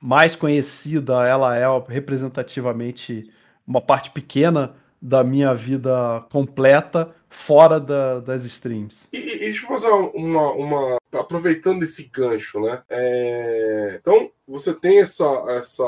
mais 0.00 0.36
conhecida, 0.36 1.26
ela 1.26 1.56
é 1.56 1.64
representativamente 1.88 3.30
uma 3.66 3.80
parte 3.80 4.10
pequena 4.10 4.74
da 5.00 5.24
minha 5.24 5.54
vida 5.54 6.24
completa 6.30 7.14
fora 7.28 7.78
da, 7.80 8.20
das 8.20 8.44
streams. 8.44 9.08
E, 9.12 9.18
e, 9.18 9.38
deixa 9.38 9.64
eu 9.64 9.68
fazer 9.68 9.88
uma, 9.88 10.52
uma. 10.52 10.96
Aproveitando 11.18 11.82
esse 11.82 12.04
gancho, 12.04 12.60
né? 12.60 12.82
É... 12.88 13.98
Então, 14.00 14.30
você 14.46 14.72
tem 14.72 15.00
essa, 15.00 15.24
essa, 15.48 15.84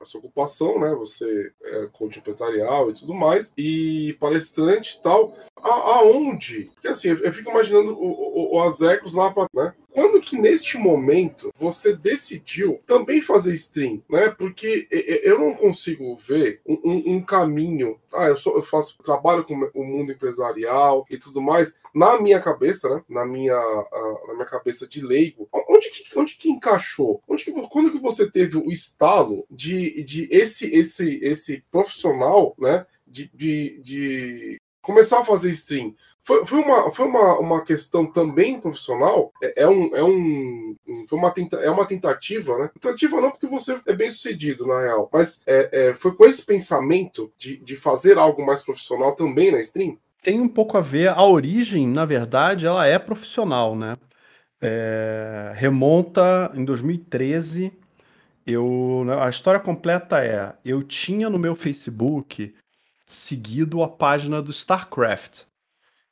essa 0.00 0.18
ocupação, 0.18 0.80
né? 0.80 0.92
Você 0.96 1.52
é 1.62 1.86
coach 1.92 2.18
empresarial 2.18 2.90
e 2.90 2.94
tudo 2.94 3.14
mais, 3.14 3.52
e 3.56 4.16
palestrante 4.18 4.96
e 4.98 5.02
tal. 5.02 5.34
A, 5.62 5.98
aonde? 5.98 6.70
Porque 6.74 6.88
assim, 6.88 7.08
eu, 7.08 7.18
eu 7.18 7.32
fico 7.32 7.50
imaginando 7.50 7.92
o, 7.92 8.52
o, 8.52 8.56
o 8.56 8.62
Azecos 8.62 9.14
lá 9.14 9.30
pra. 9.30 9.46
Né? 9.54 9.72
Quando 9.92 10.20
que 10.20 10.36
neste 10.36 10.76
momento 10.76 11.52
você 11.56 11.94
decidiu 11.94 12.80
também 12.84 13.22
fazer 13.22 13.54
stream, 13.54 14.02
né? 14.10 14.28
Porque 14.28 14.88
eu 14.90 15.38
não 15.38 15.54
consigo 15.54 16.16
ver 16.16 16.60
um, 16.66 16.80
um, 16.84 17.14
um 17.14 17.22
caminho. 17.22 17.96
Ah, 18.12 18.26
eu, 18.26 18.36
sou, 18.36 18.56
eu 18.56 18.62
faço 18.62 18.98
trabalho 19.04 19.44
com 19.44 19.54
o 19.72 19.84
mundo 19.84 20.10
empresarial 20.10 21.06
e 21.08 21.16
tudo 21.16 21.40
mais. 21.40 21.76
Na 21.94 22.20
minha 22.20 22.40
cabeça, 22.40 22.88
né? 22.88 23.04
Na 23.08 23.24
minha, 23.24 23.54
na 24.26 24.34
minha 24.34 24.46
cabeça 24.58 24.86
de 24.86 25.04
leigo, 25.04 25.48
onde 25.52 25.90
que, 25.90 26.18
onde 26.18 26.34
que 26.34 26.50
encaixou? 26.50 27.22
Onde 27.28 27.44
que, 27.44 27.52
quando 27.68 27.90
que 27.90 28.00
você 28.00 28.30
teve 28.30 28.56
o 28.56 28.70
estalo 28.70 29.46
de, 29.50 30.02
de 30.04 30.28
esse, 30.30 30.66
esse, 30.74 31.18
esse 31.22 31.64
profissional, 31.70 32.54
né? 32.58 32.86
de, 33.06 33.30
de, 33.32 33.80
de 33.80 34.60
começar 34.82 35.20
a 35.20 35.24
fazer 35.24 35.50
stream 35.52 35.94
foi, 36.24 36.44
foi, 36.46 36.58
uma, 36.58 36.90
foi 36.90 37.06
uma, 37.06 37.38
uma 37.38 37.62
questão 37.62 38.06
também 38.06 38.58
profissional. 38.58 39.30
É, 39.42 39.62
é 39.62 39.68
um, 39.68 39.94
é, 39.94 40.02
um, 40.02 40.74
foi 41.06 41.18
uma 41.18 41.30
tenta, 41.30 41.56
é 41.58 41.70
uma 41.70 41.84
tentativa, 41.84 42.56
né? 42.56 42.70
Tentativa 42.80 43.20
não, 43.20 43.30
porque 43.30 43.46
você 43.46 43.78
é 43.86 43.94
bem 43.94 44.10
sucedido, 44.10 44.66
na 44.66 44.80
real. 44.80 45.08
Mas 45.12 45.42
é, 45.46 45.68
é, 45.70 45.94
foi 45.94 46.14
com 46.14 46.24
esse 46.24 46.42
pensamento 46.42 47.30
de, 47.36 47.58
de 47.58 47.76
fazer 47.76 48.16
algo 48.16 48.44
mais 48.44 48.62
profissional 48.62 49.14
também 49.14 49.52
na 49.52 49.60
stream? 49.60 49.98
Tem 50.22 50.40
um 50.40 50.48
pouco 50.48 50.78
a 50.78 50.80
ver. 50.80 51.08
A 51.08 51.22
origem, 51.22 51.86
na 51.86 52.06
verdade, 52.06 52.64
ela 52.64 52.86
é 52.86 52.98
profissional, 52.98 53.76
né? 53.76 53.98
É, 54.64 55.52
remonta 55.54 56.50
em 56.54 56.64
2013. 56.64 57.70
Eu, 58.46 59.04
a 59.20 59.28
história 59.28 59.60
completa 59.60 60.24
é: 60.24 60.56
eu 60.64 60.82
tinha 60.82 61.28
no 61.28 61.38
meu 61.38 61.54
Facebook 61.54 62.54
seguido 63.06 63.82
a 63.82 63.88
página 63.88 64.40
do 64.40 64.50
StarCraft. 64.50 65.42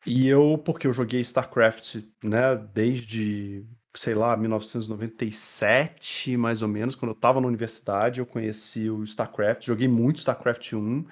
E 0.05 0.29
eu, 0.29 0.59
porque 0.59 0.87
eu 0.87 0.93
joguei 0.93 1.21
StarCraft, 1.21 2.03
né, 2.23 2.57
desde, 2.75 3.65
sei 3.95 4.15
lá, 4.15 4.37
1997, 4.37 6.37
mais 6.37 6.61
ou 6.61 6.69
menos, 6.69 6.97
quando 6.97 7.13
eu 7.13 7.17
estava 7.17 7.41
na 7.41 7.47
universidade, 7.47 8.19
eu 8.19 8.27
conheci 8.27 8.91
o 8.91 9.05
StarCraft, 9.05 9.65
joguei 9.65 9.87
muito 9.87 10.19
StarCraft 10.19 10.73
1, 10.73 11.07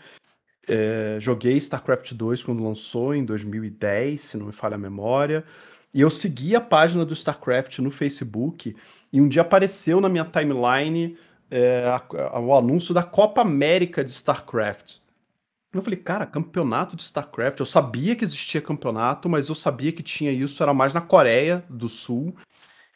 é, 0.68 1.18
joguei 1.20 1.56
StarCraft 1.56 2.14
2 2.14 2.42
quando 2.42 2.64
lançou, 2.64 3.14
em 3.14 3.24
2010, 3.24 4.20
se 4.20 4.36
não 4.36 4.46
me 4.46 4.52
falha 4.52 4.74
a 4.74 4.78
memória, 4.78 5.44
e 5.92 6.00
eu 6.00 6.10
segui 6.10 6.54
a 6.54 6.60
página 6.60 7.04
do 7.04 7.12
StarCraft 7.12 7.78
no 7.80 7.90
Facebook, 7.90 8.76
e 9.12 9.20
um 9.20 9.28
dia 9.28 9.42
apareceu 9.42 10.00
na 10.00 10.08
minha 10.08 10.24
timeline 10.24 11.16
é, 11.50 11.84
a, 11.84 12.02
a, 12.32 12.40
o 12.40 12.54
anúncio 12.54 12.94
da 12.94 13.02
Copa 13.02 13.40
América 13.40 14.04
de 14.04 14.10
StarCraft. 14.10 14.98
Eu 15.72 15.82
falei, 15.82 15.98
cara, 15.98 16.26
campeonato 16.26 16.96
de 16.96 17.02
StarCraft. 17.02 17.60
Eu 17.60 17.66
sabia 17.66 18.16
que 18.16 18.24
existia 18.24 18.60
campeonato, 18.60 19.28
mas 19.28 19.48
eu 19.48 19.54
sabia 19.54 19.92
que 19.92 20.02
tinha 20.02 20.32
isso, 20.32 20.62
era 20.62 20.74
mais 20.74 20.92
na 20.92 21.00
Coreia 21.00 21.64
do 21.68 21.88
Sul. 21.88 22.34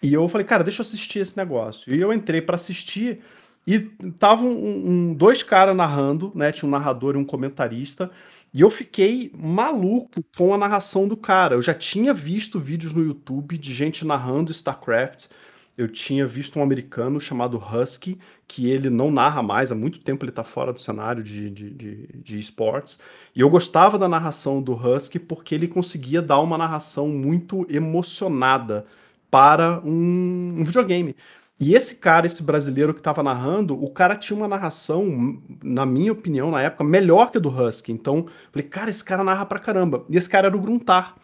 E 0.02 0.12
eu 0.12 0.28
falei, 0.28 0.44
cara, 0.44 0.64
deixa 0.64 0.82
eu 0.82 0.86
assistir 0.86 1.20
esse 1.20 1.36
negócio. 1.36 1.94
E 1.94 2.00
eu 2.00 2.12
entrei 2.12 2.42
para 2.42 2.56
assistir 2.56 3.22
e 3.66 3.90
estavam 4.02 4.48
um, 4.48 4.90
um, 5.10 5.14
dois 5.14 5.42
caras 5.42 5.74
narrando, 5.74 6.30
né? 6.34 6.52
Tinha 6.52 6.68
um 6.68 6.70
narrador 6.70 7.14
e 7.14 7.18
um 7.18 7.24
comentarista. 7.24 8.10
E 8.52 8.60
eu 8.60 8.70
fiquei 8.70 9.32
maluco 9.34 10.22
com 10.36 10.52
a 10.54 10.58
narração 10.58 11.08
do 11.08 11.16
cara. 11.16 11.54
Eu 11.54 11.62
já 11.62 11.74
tinha 11.74 12.12
visto 12.12 12.58
vídeos 12.58 12.92
no 12.92 13.02
YouTube 13.02 13.56
de 13.58 13.74
gente 13.74 14.04
narrando 14.04 14.52
StarCraft 14.52 15.28
eu 15.76 15.88
tinha 15.88 16.26
visto 16.26 16.58
um 16.58 16.62
americano 16.62 17.20
chamado 17.20 17.58
Husky, 17.58 18.18
que 18.46 18.70
ele 18.70 18.88
não 18.88 19.10
narra 19.10 19.42
mais, 19.42 19.72
há 19.72 19.74
muito 19.74 19.98
tempo 19.98 20.24
ele 20.24 20.30
está 20.30 20.44
fora 20.44 20.72
do 20.72 20.80
cenário 20.80 21.22
de, 21.22 21.50
de, 21.50 21.70
de, 21.70 22.06
de, 22.14 22.38
esportes. 22.38 22.98
E 23.34 23.40
eu 23.40 23.50
gostava 23.50 23.98
da 23.98 24.08
narração 24.08 24.62
do 24.62 24.72
Husky 24.74 25.18
porque 25.18 25.54
ele 25.54 25.66
conseguia 25.66 26.22
dar 26.22 26.40
uma 26.40 26.56
narração 26.56 27.08
muito 27.08 27.66
emocionada 27.68 28.86
para 29.30 29.80
um, 29.84 30.54
um 30.58 30.64
videogame. 30.64 31.16
E 31.58 31.74
esse 31.74 31.96
cara, 31.96 32.26
esse 32.26 32.42
brasileiro 32.42 32.92
que 32.92 33.00
estava 33.00 33.22
narrando, 33.22 33.80
o 33.80 33.88
cara 33.88 34.16
tinha 34.16 34.36
uma 34.36 34.48
narração, 34.48 35.40
na 35.62 35.86
minha 35.86 36.12
opinião, 36.12 36.50
na 36.50 36.60
época, 36.60 36.82
melhor 36.82 37.30
que 37.30 37.38
a 37.38 37.40
do 37.40 37.48
Husky. 37.48 37.92
Então, 37.92 38.26
falei, 38.50 38.68
cara, 38.68 38.90
esse 38.90 39.04
cara 39.04 39.22
narra 39.22 39.46
pra 39.46 39.60
caramba. 39.60 40.04
E 40.08 40.16
esse 40.16 40.28
cara 40.28 40.48
era 40.48 40.56
o 40.56 40.60
Gruntar. 40.60 41.14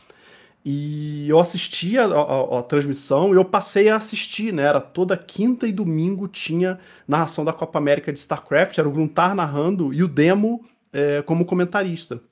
E 0.64 1.28
eu 1.28 1.40
assisti 1.40 1.98
a, 1.98 2.04
a, 2.04 2.58
a, 2.58 2.62
transmissão 2.62 3.32
e 3.32 3.36
eu 3.36 3.44
passei 3.44 3.88
a 3.88 3.96
assistir, 3.96 4.52
né? 4.52 4.64
Era 4.64 4.80
toda 4.80 5.16
quinta 5.16 5.66
e 5.66 5.72
domingo 5.72 6.28
tinha 6.28 6.78
narração 7.08 7.44
da 7.44 7.52
Copa 7.52 7.78
América 7.78 8.12
de 8.12 8.18
StarCraft, 8.18 8.76
era 8.78 8.88
o 8.88 8.92
Gruntar 8.92 9.34
narrando 9.34 9.92
e 9.92 10.02
o 10.02 10.08
Demo 10.08 10.62
é, 10.92 11.22
como 11.22 11.46
comentarista. 11.46 12.22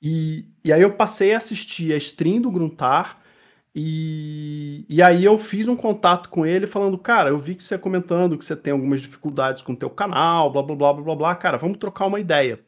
E, 0.00 0.46
e 0.64 0.72
aí 0.72 0.80
eu 0.80 0.92
passei 0.92 1.34
a 1.34 1.36
assistir 1.36 1.92
a 1.92 1.96
stream 1.96 2.40
do 2.40 2.50
Gruntar 2.50 3.17
e, 3.80 4.84
e 4.88 5.00
aí 5.00 5.24
eu 5.24 5.38
fiz 5.38 5.68
um 5.68 5.76
contato 5.76 6.28
com 6.30 6.44
ele 6.44 6.66
falando, 6.66 6.98
cara, 6.98 7.28
eu 7.28 7.38
vi 7.38 7.54
que 7.54 7.62
você 7.62 7.76
é 7.76 7.78
comentando 7.78 8.36
que 8.36 8.44
você 8.44 8.56
tem 8.56 8.72
algumas 8.72 9.00
dificuldades 9.00 9.62
com 9.62 9.72
o 9.72 9.76
teu 9.76 9.88
canal, 9.88 10.50
blá 10.50 10.64
blá 10.64 10.74
blá 10.74 10.92
blá 10.94 11.14
blá, 11.14 11.34
cara, 11.36 11.56
vamos 11.56 11.78
trocar 11.78 12.06
uma 12.06 12.18
ideia. 12.18 12.58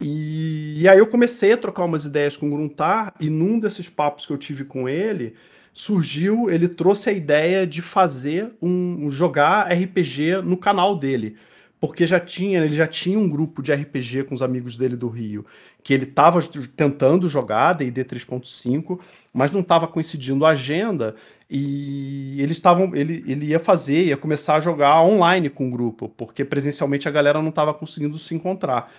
E, 0.00 0.80
e, 0.80 0.88
aí 0.88 0.98
eu 0.98 1.06
comecei 1.06 1.52
a 1.52 1.56
trocar 1.56 1.84
umas 1.84 2.04
ideias 2.04 2.36
com 2.36 2.48
o 2.48 2.50
Gruntar, 2.50 3.14
e 3.20 3.30
num 3.30 3.60
desses 3.60 3.88
papos 3.88 4.26
que 4.26 4.32
eu 4.32 4.36
tive 4.36 4.64
com 4.64 4.88
ele, 4.88 5.36
surgiu, 5.72 6.50
ele 6.50 6.66
trouxe 6.66 7.08
a 7.08 7.12
ideia 7.12 7.64
de 7.64 7.80
fazer 7.80 8.52
um, 8.60 9.06
um 9.06 9.10
jogar 9.12 9.70
RPG 9.72 10.42
no 10.42 10.56
canal 10.56 10.96
dele. 10.96 11.36
Porque 11.78 12.04
já 12.04 12.18
tinha, 12.18 12.64
ele 12.64 12.74
já 12.74 12.86
tinha 12.88 13.18
um 13.18 13.28
grupo 13.28 13.62
de 13.62 13.72
RPG 13.72 14.24
com 14.24 14.34
os 14.34 14.42
amigos 14.42 14.74
dele 14.74 14.96
do 14.96 15.08
Rio, 15.08 15.46
que 15.82 15.92
ele 15.92 16.04
estava 16.04 16.40
tentando 16.76 17.28
jogar 17.28 17.72
D&D 17.72 18.04
3.5, 18.04 19.00
mas 19.32 19.52
não 19.52 19.60
estava 19.60 19.86
coincidindo 19.88 20.46
a 20.46 20.50
agenda 20.50 21.16
e 21.50 22.40
eles 22.40 22.56
estavam, 22.56 22.94
ele, 22.94 23.24
ele 23.26 23.46
ia 23.46 23.58
fazer, 23.58 24.06
ia 24.06 24.16
começar 24.16 24.56
a 24.56 24.60
jogar 24.60 25.02
online 25.02 25.50
com 25.50 25.68
o 25.68 25.70
grupo, 25.70 26.08
porque 26.08 26.44
presencialmente 26.44 27.08
a 27.08 27.10
galera 27.10 27.42
não 27.42 27.50
estava 27.50 27.74
conseguindo 27.74 28.18
se 28.18 28.34
encontrar. 28.34 28.90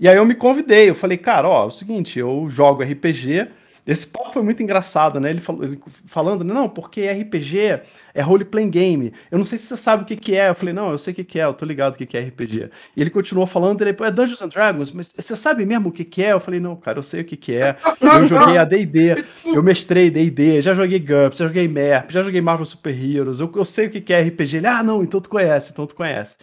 E 0.00 0.08
aí 0.08 0.16
eu 0.16 0.24
me 0.24 0.34
convidei, 0.34 0.88
eu 0.88 0.94
falei, 0.94 1.18
cara, 1.18 1.48
ó, 1.48 1.64
é 1.64 1.66
o 1.66 1.70
seguinte, 1.70 2.18
eu 2.18 2.48
jogo 2.48 2.82
RPG. 2.82 3.48
Esse 3.88 4.06
papo 4.06 4.30
foi 4.30 4.42
muito 4.42 4.62
engraçado, 4.62 5.18
né? 5.18 5.30
Ele, 5.30 5.40
falou, 5.40 5.64
ele 5.64 5.80
falando, 6.04 6.44
não, 6.44 6.68
porque 6.68 7.10
RPG 7.10 7.80
é 8.12 8.20
role 8.20 8.44
playing 8.44 8.68
game. 8.68 9.14
Eu 9.30 9.38
não 9.38 9.46
sei 9.46 9.56
se 9.56 9.66
você 9.66 9.78
sabe 9.78 10.02
o 10.02 10.06
que, 10.06 10.14
que 10.14 10.36
é. 10.36 10.50
Eu 10.50 10.54
falei, 10.54 10.74
não, 10.74 10.90
eu 10.90 10.98
sei 10.98 11.14
o 11.14 11.16
que, 11.16 11.24
que 11.24 11.40
é, 11.40 11.46
eu 11.46 11.54
tô 11.54 11.64
ligado 11.64 11.94
o 11.94 11.96
que, 11.96 12.04
que 12.04 12.18
é 12.18 12.20
RPG. 12.20 12.68
E 12.94 13.00
ele 13.00 13.08
continuou 13.08 13.46
falando, 13.46 13.80
ele, 13.80 13.96
é 13.98 14.10
Dungeons 14.10 14.42
and 14.42 14.48
Dragons, 14.48 14.92
mas 14.92 15.10
você 15.16 15.34
sabe 15.34 15.64
mesmo 15.64 15.88
o 15.88 15.92
que, 15.92 16.04
que 16.04 16.22
é? 16.22 16.32
Eu 16.32 16.40
falei, 16.40 16.60
não, 16.60 16.76
cara, 16.76 16.98
eu 16.98 17.02
sei 17.02 17.22
o 17.22 17.24
que, 17.24 17.34
que 17.34 17.54
é. 17.54 17.78
Eu 17.98 18.26
joguei 18.26 18.58
a 18.58 18.64
DD, 18.66 19.24
eu 19.46 19.62
mestrei 19.62 20.10
DD, 20.10 20.60
já 20.60 20.74
joguei 20.74 20.98
GURPS, 20.98 21.38
já 21.38 21.46
joguei 21.46 21.66
MERP, 21.66 22.12
já 22.12 22.22
joguei 22.22 22.42
Marvel 22.42 22.66
Super 22.66 22.94
Heroes, 22.94 23.40
eu, 23.40 23.50
eu 23.56 23.64
sei 23.64 23.86
o 23.86 23.90
que, 23.90 24.02
que 24.02 24.12
é 24.12 24.20
RPG. 24.20 24.58
Ele, 24.58 24.66
ah, 24.66 24.82
não, 24.82 25.02
então 25.02 25.18
tu 25.18 25.30
conhece, 25.30 25.72
então 25.72 25.86
tu 25.86 25.94
conhece. 25.94 26.36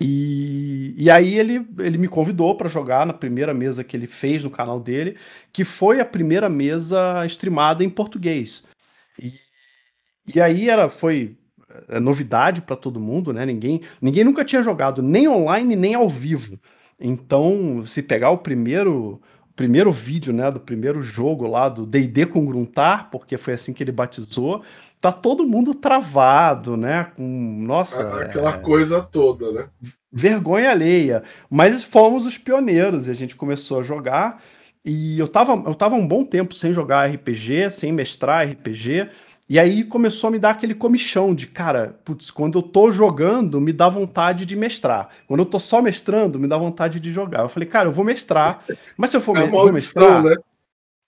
E, 0.00 0.94
e 0.98 1.10
aí 1.10 1.38
ele, 1.38 1.66
ele 1.78 1.96
me 1.96 2.08
convidou 2.08 2.56
para 2.56 2.68
jogar 2.68 3.06
na 3.06 3.12
primeira 3.12 3.54
mesa 3.54 3.84
que 3.84 3.96
ele 3.96 4.06
fez 4.06 4.42
no 4.42 4.50
canal 4.50 4.80
dele, 4.80 5.16
que 5.52 5.64
foi 5.64 6.00
a 6.00 6.04
primeira 6.04 6.48
mesa 6.48 7.24
streamada 7.26 7.84
em 7.84 7.90
português. 7.90 8.64
E, 9.20 9.32
e 10.34 10.40
aí 10.40 10.68
era 10.68 10.90
foi 10.90 11.38
é, 11.88 12.00
novidade 12.00 12.62
para 12.62 12.76
todo 12.76 13.00
mundo, 13.00 13.32
né? 13.32 13.46
Ninguém, 13.46 13.80
ninguém 14.00 14.24
nunca 14.24 14.44
tinha 14.44 14.62
jogado 14.62 15.02
nem 15.02 15.28
online 15.28 15.76
nem 15.76 15.94
ao 15.94 16.10
vivo. 16.10 16.58
Então, 16.98 17.86
se 17.86 18.02
pegar 18.02 18.30
o 18.30 18.38
primeiro 18.38 19.20
primeiro 19.54 19.90
vídeo, 19.90 20.34
né, 20.34 20.50
do 20.50 20.60
primeiro 20.60 21.00
jogo 21.00 21.46
lá 21.46 21.70
do 21.70 21.86
D&D 21.86 22.26
com 22.26 22.44
Gruntar, 22.44 23.10
porque 23.10 23.38
foi 23.38 23.54
assim 23.54 23.72
que 23.72 23.82
ele 23.82 23.90
batizou, 23.90 24.62
tá 25.12 25.18
todo 25.20 25.46
mundo 25.46 25.74
travado, 25.74 26.76
né, 26.76 27.12
com, 27.16 27.22
nossa... 27.62 28.22
Aquela 28.22 28.54
é... 28.54 28.58
coisa 28.58 29.02
toda, 29.02 29.52
né? 29.52 29.68
Vergonha 30.12 30.70
alheia. 30.70 31.22
Mas 31.50 31.84
fomos 31.84 32.24
os 32.26 32.38
pioneiros 32.38 33.06
e 33.06 33.10
a 33.10 33.14
gente 33.14 33.36
começou 33.36 33.80
a 33.80 33.82
jogar 33.82 34.42
e 34.86 35.18
eu 35.18 35.26
tava, 35.26 35.52
eu 35.66 35.74
tava 35.74 35.96
um 35.96 36.06
bom 36.06 36.24
tempo 36.24 36.54
sem 36.54 36.72
jogar 36.72 37.10
RPG, 37.10 37.70
sem 37.70 37.92
mestrar 37.92 38.48
RPG, 38.48 39.10
e 39.48 39.58
aí 39.58 39.82
começou 39.82 40.28
a 40.28 40.30
me 40.30 40.38
dar 40.38 40.50
aquele 40.50 40.74
comichão 40.74 41.34
de, 41.34 41.48
cara, 41.48 41.98
putz, 42.04 42.30
quando 42.30 42.58
eu 42.58 42.62
tô 42.62 42.92
jogando, 42.92 43.60
me 43.60 43.72
dá 43.72 43.88
vontade 43.88 44.46
de 44.46 44.54
mestrar. 44.54 45.08
Quando 45.26 45.40
eu 45.40 45.46
tô 45.46 45.58
só 45.58 45.82
mestrando, 45.82 46.38
me 46.38 46.46
dá 46.46 46.56
vontade 46.56 47.00
de 47.00 47.12
jogar. 47.12 47.42
Eu 47.42 47.48
falei, 47.48 47.68
cara, 47.68 47.88
eu 47.88 47.92
vou 47.92 48.04
mestrar, 48.04 48.64
mas 48.96 49.10
se 49.10 49.16
eu 49.16 49.20
for, 49.20 49.36
é 49.36 49.46
vou 49.48 49.72
mestrar. 49.72 50.22
Né? 50.22 50.36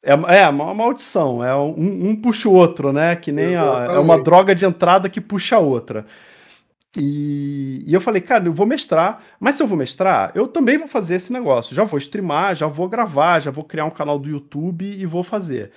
É, 0.02 0.12
é 0.12 0.48
uma 0.48 0.72
maldição, 0.72 1.42
é 1.42 1.54
um, 1.56 2.10
um, 2.10 2.16
puxa 2.16 2.48
o 2.48 2.52
outro, 2.52 2.92
né? 2.92 3.16
Que 3.16 3.32
nem 3.32 3.56
a, 3.56 3.86
é 3.90 3.98
uma 3.98 4.22
droga 4.22 4.54
de 4.54 4.64
entrada 4.64 5.08
que 5.08 5.20
puxa 5.20 5.56
a 5.56 5.60
outra. 5.60 6.06
E, 6.96 7.84
e, 7.86 7.92
eu 7.92 8.00
falei, 8.00 8.20
cara, 8.20 8.46
eu 8.46 8.52
vou 8.52 8.66
mestrar, 8.66 9.22
mas 9.38 9.56
se 9.56 9.62
eu 9.62 9.66
vou 9.66 9.76
mestrar, 9.76 10.32
eu 10.34 10.48
também 10.48 10.78
vou 10.78 10.88
fazer 10.88 11.16
esse 11.16 11.32
negócio. 11.32 11.74
Já 11.74 11.84
vou 11.84 11.98
streamar, 11.98 12.54
já 12.54 12.66
vou 12.66 12.88
gravar, 12.88 13.40
já 13.40 13.50
vou 13.50 13.64
criar 13.64 13.84
um 13.84 13.90
canal 13.90 14.18
do 14.18 14.28
YouTube 14.28 14.84
e 14.84 15.04
vou 15.04 15.22
fazer. 15.22 15.72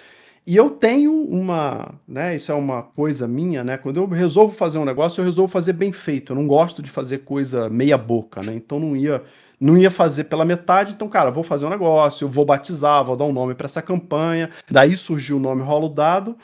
E 0.45 0.55
eu 0.55 0.71
tenho 0.71 1.13
uma, 1.13 1.93
né, 2.07 2.35
isso 2.35 2.51
é 2.51 2.55
uma 2.55 2.81
coisa 2.81 3.27
minha, 3.27 3.63
né? 3.63 3.77
Quando 3.77 3.97
eu 3.97 4.07
resolvo 4.07 4.55
fazer 4.55 4.79
um 4.79 4.85
negócio, 4.85 5.21
eu 5.21 5.25
resolvo 5.25 5.51
fazer 5.51 5.73
bem 5.73 5.91
feito. 5.91 6.31
Eu 6.31 6.35
não 6.35 6.47
gosto 6.47 6.81
de 6.81 6.89
fazer 6.89 7.19
coisa 7.19 7.69
meia 7.69 7.97
boca, 7.97 8.41
né? 8.41 8.53
Então 8.55 8.79
não 8.79 8.95
ia 8.95 9.23
não 9.61 9.77
ia 9.77 9.91
fazer 9.91 10.23
pela 10.23 10.43
metade, 10.43 10.93
então, 10.93 11.07
cara, 11.07 11.29
vou 11.29 11.43
fazer 11.43 11.65
um 11.65 11.69
negócio, 11.69 12.25
eu 12.25 12.29
vou 12.29 12.43
batizar, 12.43 13.05
vou 13.05 13.15
dar 13.15 13.25
um 13.25 13.31
nome 13.31 13.53
para 13.53 13.65
essa 13.65 13.81
campanha. 13.81 14.49
Daí 14.69 14.97
surgiu 14.97 15.37
o 15.37 15.39
nome 15.39 15.61
Rolo 15.61 15.87
Dado, 15.87 16.35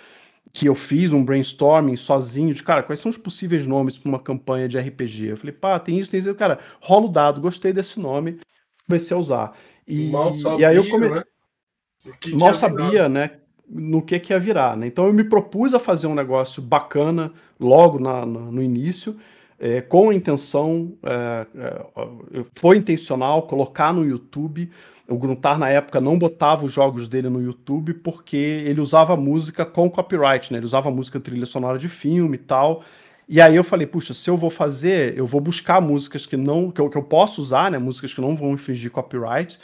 que 0.54 0.70
eu 0.70 0.76
fiz 0.76 1.12
um 1.12 1.26
brainstorming 1.26 1.96
sozinho 1.96 2.54
de, 2.54 2.62
cara, 2.62 2.84
quais 2.84 3.00
são 3.00 3.10
os 3.10 3.18
possíveis 3.18 3.66
nomes 3.66 3.98
para 3.98 4.10
uma 4.10 4.20
campanha 4.20 4.68
de 4.68 4.78
RPG? 4.78 5.30
Eu 5.30 5.38
falei, 5.38 5.54
pá, 5.54 5.80
tem 5.80 5.98
isso, 5.98 6.12
tem 6.12 6.20
isso. 6.20 6.36
Cara, 6.36 6.60
Rolo 6.80 7.08
Dado, 7.08 7.42
gostei 7.42 7.74
desse 7.74 8.00
nome, 8.00 8.40
comecei 8.88 9.18
a 9.18 9.20
usar. 9.20 9.58
E, 9.88 10.12
Mal 10.12 10.36
sabia, 10.36 10.60
e 10.60 10.66
aí 10.66 10.76
eu 10.76 10.88
come... 10.88 11.10
né? 11.10 11.24
Mal 12.34 12.54
sabia, 12.54 13.10
né? 13.10 13.32
no 13.70 14.02
que, 14.02 14.20
que 14.20 14.32
ia 14.32 14.40
virar. 14.40 14.78
Né? 14.78 14.88
Então 14.88 15.06
eu 15.06 15.14
me 15.14 15.24
propus 15.24 15.74
a 15.74 15.80
fazer 15.80 16.08
um 16.08 16.16
negócio 16.16 16.62
bacana 16.62 17.34
logo 17.60 18.00
na, 18.00 18.26
na, 18.26 18.40
no 18.40 18.62
início, 18.62 19.18
é, 19.60 19.82
com 19.82 20.10
a 20.10 20.16
intenção, 20.16 20.94
é, 21.04 21.48
é, 21.56 22.46
foi 22.54 22.78
intencional 22.78 23.44
colocar 23.44 23.92
no 23.92 24.06
YouTube. 24.06 24.70
O 25.08 25.18
Gruntar, 25.18 25.58
na 25.58 25.70
época, 25.70 26.00
não 26.00 26.18
botava 26.20 26.66
os 26.66 26.72
jogos 26.72 27.08
dele 27.08 27.30
no 27.30 27.42
YouTube 27.42 27.94
porque 27.96 28.38
ele 28.38 28.82
usava 28.82 29.16
música 29.16 29.66
com 29.66 29.90
copyright, 29.90 30.52
né? 30.52 30.60
ele 30.60 30.66
usava 30.66 30.92
música 30.92 31.20
trilha 31.20 31.46
sonora 31.46 31.80
de 31.80 31.88
filme 31.88 32.36
e 32.36 32.40
tal. 32.40 32.84
E 33.28 33.42
aí 33.42 33.56
eu 33.56 33.64
falei, 33.64 33.88
puxa, 33.88 34.14
se 34.14 34.30
eu 34.30 34.38
vou 34.38 34.50
fazer, 34.50 35.18
eu 35.18 35.26
vou 35.26 35.42
buscar 35.42 35.82
músicas 35.82 36.26
que 36.26 36.38
não 36.38 36.72
que 36.72 36.80
eu, 36.80 36.90
que 36.90 36.98
eu 36.98 37.04
posso 37.04 37.42
usar, 37.42 37.72
né? 37.72 37.78
músicas 37.78 38.14
que 38.14 38.22
não 38.22 38.36
vão 38.36 38.52
infringir 38.52 38.92
copyright. 38.92 39.60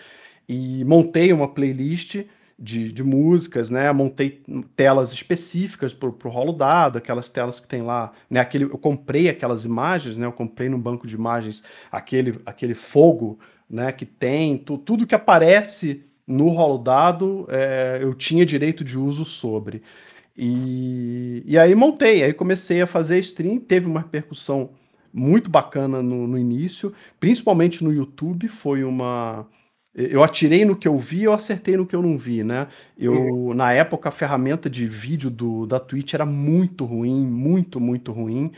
E 0.50 0.84
montei 0.86 1.32
uma 1.32 1.48
playlist 1.48 2.24
de, 2.58 2.92
de 2.92 3.04
músicas, 3.04 3.70
né? 3.70 3.92
Montei 3.92 4.42
telas 4.76 5.12
específicas 5.12 5.94
para 5.94 6.10
o 6.10 6.30
rolo 6.32 6.54
dado, 6.54 6.98
aquelas 6.98 7.30
telas 7.30 7.60
que 7.60 7.68
tem 7.68 7.82
lá, 7.82 8.12
né? 8.30 8.40
Aquele, 8.40 8.66
eu 8.66 8.78
comprei 8.78 9.30
aquelas 9.30 9.66
imagens, 9.66 10.16
né? 10.16 10.26
Eu 10.26 10.32
comprei 10.32 10.70
no 10.70 10.78
banco 10.78 11.08
de 11.08 11.16
imagens 11.16 11.64
aquele, 11.92 12.40
aquele 12.46 12.74
fogo, 12.74 13.40
né? 13.70 13.92
Que 13.92 14.06
tem 14.06 14.58
tu, 14.58 14.78
tudo 14.78 15.08
que 15.08 15.16
aparece 15.16 16.04
no 16.26 16.50
rolo 16.50 16.78
dado, 16.78 17.46
é, 17.50 18.00
eu 18.02 18.14
tinha 18.14 18.46
direito 18.46 18.84
de 18.84 18.98
uso 18.98 19.26
sobre. 19.26 19.82
E, 20.38 21.44
e 21.46 21.58
aí 21.58 21.76
montei, 21.76 22.24
aí 22.24 22.34
comecei 22.34 22.82
a 22.82 22.88
fazer 22.88 23.20
stream, 23.20 23.60
teve 23.60 23.88
uma 23.88 24.00
repercussão 24.00 24.72
muito 25.14 25.50
bacana 25.50 26.02
no, 26.02 26.28
no 26.28 26.40
início, 26.40 26.94
principalmente 27.20 27.84
no 27.84 27.94
YouTube, 27.94 28.48
foi 28.48 28.84
uma 28.84 29.46
eu 29.96 30.24
atirei 30.24 30.66
no 30.66 30.76
que 30.76 30.88
eu 30.88 30.98
vi, 30.98 31.24
eu 31.24 31.34
acertei 31.34 31.78
no 31.78 31.86
que 31.86 31.96
eu 31.96 32.02
não 32.02 32.18
vi, 32.18 32.44
né? 32.44 32.68
Eu, 32.98 33.14
uhum. 33.14 33.54
na 33.54 33.72
época, 33.74 34.10
a 34.10 34.12
ferramenta 34.12 34.68
de 34.68 34.88
vídeo 34.88 35.30
do, 35.30 35.68
da 35.68 35.80
Twitch 35.80 36.16
era 36.16 36.26
muito 36.26 36.84
ruim, 36.84 37.26
muito, 37.28 37.80
muito 37.80 38.12
ruim. 38.12 38.52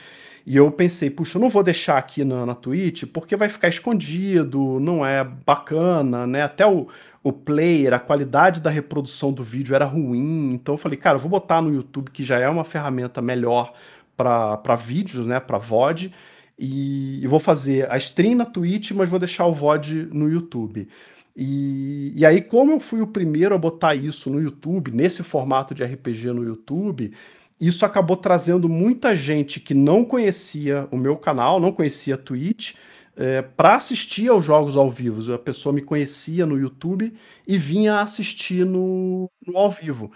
E 0.45 0.56
eu 0.56 0.71
pensei, 0.71 1.10
puxa, 1.10 1.38
eu 1.38 1.41
não 1.41 1.50
vou 1.50 1.62
deixar 1.62 1.98
aqui 1.98 2.24
na, 2.24 2.45
na 2.45 2.56
Twitch 2.56 3.04
porque 3.12 3.36
vai 3.36 3.50
ficar 3.50 3.67
escondido, 3.67 4.80
não 4.80 5.06
é 5.06 5.24
bacana, 5.24 6.26
né? 6.26 6.43
Até 6.43 6.65
o, 6.65 6.88
o 7.21 7.34
player, 7.34 7.93
a 7.93 8.00
qualidade 8.00 8.62
da 8.62 8.69
reprodução 8.69 9.34
do 9.34 9.43
vídeo 9.43 9.76
era 9.76 9.86
ruim. 9.86 10.54
Então 10.54 10.76
eu 10.76 10.78
falei, 10.78 10.98
cara, 10.98 11.15
eu 11.15 11.19
vou 11.19 11.30
botar 11.30 11.62
no 11.62 11.74
YouTube, 11.74 12.12
que 12.12 12.24
já 12.24 12.39
é 12.39 12.48
uma 12.48 12.63
ferramenta 12.63 13.21
melhor 13.21 13.74
para 14.15 14.76
vídeos, 14.76 15.26
né? 15.26 15.39
Para 15.41 15.58
VOD. 15.58 16.13
E, 16.58 17.21
e 17.21 17.28
vou 17.28 17.39
fazer 17.39 17.91
a 17.91 17.98
stream 17.98 18.36
na 18.36 18.45
Twitch, 18.45 18.91
mas 18.91 19.10
vou 19.10 19.19
deixar 19.19 19.45
o 19.48 19.54
VOD 19.54 20.08
no 20.13 20.30
YouTube. 20.30 20.88
E, 21.36 22.13
e 22.15 22.26
aí, 22.26 22.41
como 22.41 22.71
eu 22.71 22.80
fui 22.80 23.02
o 23.02 23.08
primeiro 23.08 23.54
a 23.54 23.58
botar 23.58 23.93
isso 23.93 24.30
no 24.30 24.41
YouTube, 24.41 24.91
nesse 24.91 25.21
formato 25.21 25.74
de 25.74 25.84
RPG 25.84 26.32
no 26.32 26.43
YouTube, 26.43 27.13
isso 27.60 27.86
acabou 27.86 28.15
trazendo 28.15 28.69
muita 28.69 29.15
gente 29.15 29.60
que 29.60 29.74
não 29.74 30.06
conhecia 30.06 30.88
o 30.91 30.98
meu 30.98 31.17
canal, 31.17 31.60
não 31.60 31.71
conhecia 31.71 32.15
a 32.15 32.17
Twitch, 32.17 32.76
é, 33.17 33.41
para 33.41 33.76
assistir 33.76 34.30
aos 34.30 34.45
jogos 34.45 34.76
ao 34.78 34.89
vivo. 34.89 35.34
A 35.34 35.39
pessoa 35.39 35.74
me 35.74 35.82
conhecia 35.82 36.45
no 36.45 36.58
YouTube 36.58 37.13
e 37.48 37.58
vinha 37.58 38.02
assistir 38.02 38.65
no, 38.65 39.30
no 39.45 39.58
ao 39.58 39.71
vivo. 39.71 40.12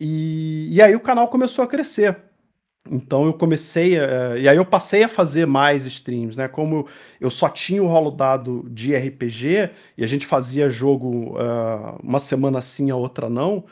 E, 0.00 0.68
e 0.70 0.82
aí 0.82 0.94
o 0.94 1.00
canal 1.00 1.28
começou 1.28 1.64
a 1.64 1.68
crescer. 1.68 2.25
Então 2.90 3.26
eu 3.26 3.34
comecei, 3.34 3.98
a, 3.98 4.36
e 4.38 4.48
aí 4.48 4.56
eu 4.56 4.64
passei 4.64 5.02
a 5.02 5.08
fazer 5.08 5.46
mais 5.46 5.86
streams, 5.86 6.36
né? 6.36 6.48
Como 6.48 6.86
eu 7.20 7.30
só 7.30 7.48
tinha 7.48 7.82
o 7.82 7.86
rolo 7.86 8.10
dado 8.10 8.66
de 8.70 8.94
RPG 8.94 9.70
e 9.96 10.04
a 10.04 10.06
gente 10.06 10.26
fazia 10.26 10.70
jogo 10.70 11.36
uh, 11.38 11.98
uma 12.02 12.18
semana 12.18 12.62
sim, 12.62 12.90
a 12.90 12.96
outra 12.96 13.28
não. 13.28 13.64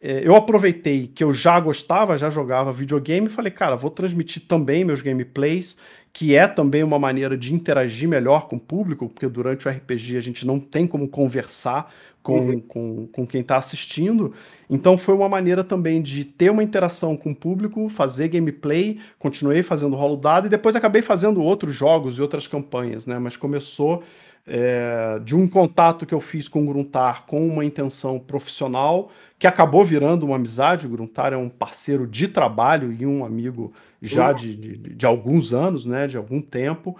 É, 0.00 0.26
eu 0.26 0.36
aproveitei 0.36 1.06
que 1.06 1.24
eu 1.24 1.32
já 1.32 1.58
gostava, 1.58 2.18
já 2.18 2.28
jogava 2.30 2.72
videogame 2.72 3.28
e 3.28 3.30
falei, 3.30 3.50
cara, 3.50 3.76
vou 3.76 3.90
transmitir 3.90 4.46
também 4.46 4.84
meus 4.84 5.00
gameplays, 5.02 5.76
que 6.12 6.34
é 6.34 6.46
também 6.46 6.82
uma 6.82 6.98
maneira 6.98 7.36
de 7.36 7.52
interagir 7.54 8.08
melhor 8.08 8.48
com 8.48 8.56
o 8.56 8.60
público, 8.60 9.08
porque 9.08 9.28
durante 9.28 9.66
o 9.66 9.70
RPG 9.70 10.16
a 10.16 10.20
gente 10.20 10.46
não 10.46 10.60
tem 10.60 10.86
como 10.86 11.08
conversar 11.08 11.92
com, 12.26 12.40
uhum. 12.40 12.60
com, 12.60 13.06
com 13.06 13.26
quem 13.26 13.40
está 13.40 13.56
assistindo. 13.56 14.32
Então 14.68 14.98
foi 14.98 15.14
uma 15.14 15.28
maneira 15.28 15.62
também 15.62 16.02
de 16.02 16.24
ter 16.24 16.50
uma 16.50 16.64
interação 16.64 17.16
com 17.16 17.30
o 17.30 17.36
público, 17.36 17.88
fazer 17.88 18.26
gameplay, 18.26 18.98
continuei 19.16 19.62
fazendo 19.62 19.94
rolo 19.94 20.16
dado 20.16 20.46
e 20.46 20.50
depois 20.50 20.74
acabei 20.74 21.02
fazendo 21.02 21.40
outros 21.40 21.72
jogos 21.72 22.18
e 22.18 22.22
outras 22.22 22.48
campanhas, 22.48 23.06
né? 23.06 23.16
Mas 23.20 23.36
começou 23.36 24.02
é, 24.44 25.20
de 25.24 25.36
um 25.36 25.46
contato 25.46 26.04
que 26.04 26.12
eu 26.12 26.18
fiz 26.18 26.48
com 26.48 26.64
o 26.64 26.66
Gruntar 26.66 27.26
com 27.26 27.46
uma 27.46 27.64
intenção 27.64 28.18
profissional, 28.18 29.12
que 29.38 29.46
acabou 29.46 29.84
virando 29.84 30.26
uma 30.26 30.34
amizade. 30.34 30.84
O 30.84 30.90
Gruntar 30.90 31.32
é 31.32 31.36
um 31.36 31.48
parceiro 31.48 32.08
de 32.08 32.26
trabalho 32.26 32.92
e 32.92 33.06
um 33.06 33.24
amigo 33.24 33.72
já 34.02 34.30
uhum. 34.30 34.34
de, 34.34 34.56
de, 34.56 34.76
de 34.96 35.06
alguns 35.06 35.54
anos, 35.54 35.84
né? 35.84 36.08
De 36.08 36.16
algum 36.16 36.40
tempo 36.40 36.96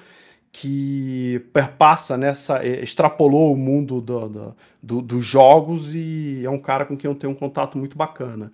que 0.58 1.38
perpassa 1.52 2.16
nessa. 2.16 2.64
Eh, 2.64 2.82
extrapolou 2.82 3.52
o 3.52 3.56
mundo 3.56 4.00
do, 4.00 4.28
do, 4.28 4.56
do, 4.82 5.02
dos 5.02 5.24
jogos 5.24 5.94
e 5.94 6.42
é 6.44 6.48
um 6.48 6.58
cara 6.58 6.86
com 6.86 6.96
quem 6.96 7.10
eu 7.10 7.14
tenho 7.14 7.32
um 7.34 7.36
contato 7.36 7.76
muito 7.76 7.96
bacana. 7.96 8.50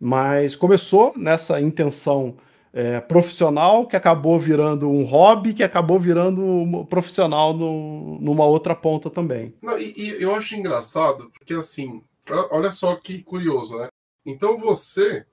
Mas 0.00 0.56
começou 0.56 1.16
nessa 1.16 1.60
intenção 1.60 2.36
é, 2.72 3.00
profissional 3.00 3.86
que 3.86 3.94
acabou 3.94 4.36
virando 4.36 4.90
um 4.90 5.04
hobby, 5.04 5.54
que 5.54 5.62
acabou 5.62 6.00
virando 6.00 6.44
um 6.44 6.84
profissional 6.84 7.54
no, 7.54 8.18
numa 8.20 8.44
outra 8.44 8.74
ponta 8.74 9.08
também. 9.08 9.54
Não, 9.62 9.78
e, 9.78 9.94
e, 9.96 10.20
eu 10.20 10.34
acho 10.34 10.56
engraçado, 10.56 11.30
porque 11.30 11.54
assim, 11.54 12.02
olha 12.50 12.72
só 12.72 12.96
que 12.96 13.22
curioso, 13.22 13.78
né? 13.78 13.86
Então 14.26 14.56
você, 14.56 15.24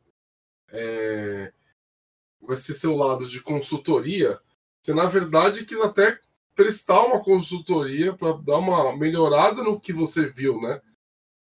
é, 0.71 1.51
esse 2.49 2.75
seu 2.75 2.95
lado 2.95 3.27
de 3.27 3.41
consultoria, 3.41 4.39
você, 4.81 4.93
na 4.93 5.05
verdade, 5.05 5.65
quis 5.65 5.79
até 5.79 6.19
prestar 6.55 7.01
uma 7.05 7.23
consultoria 7.23 8.13
para 8.13 8.33
dar 8.33 8.57
uma 8.57 8.95
melhorada 8.95 9.63
no 9.63 9.79
que 9.79 9.93
você 9.93 10.29
viu, 10.29 10.59
né? 10.59 10.81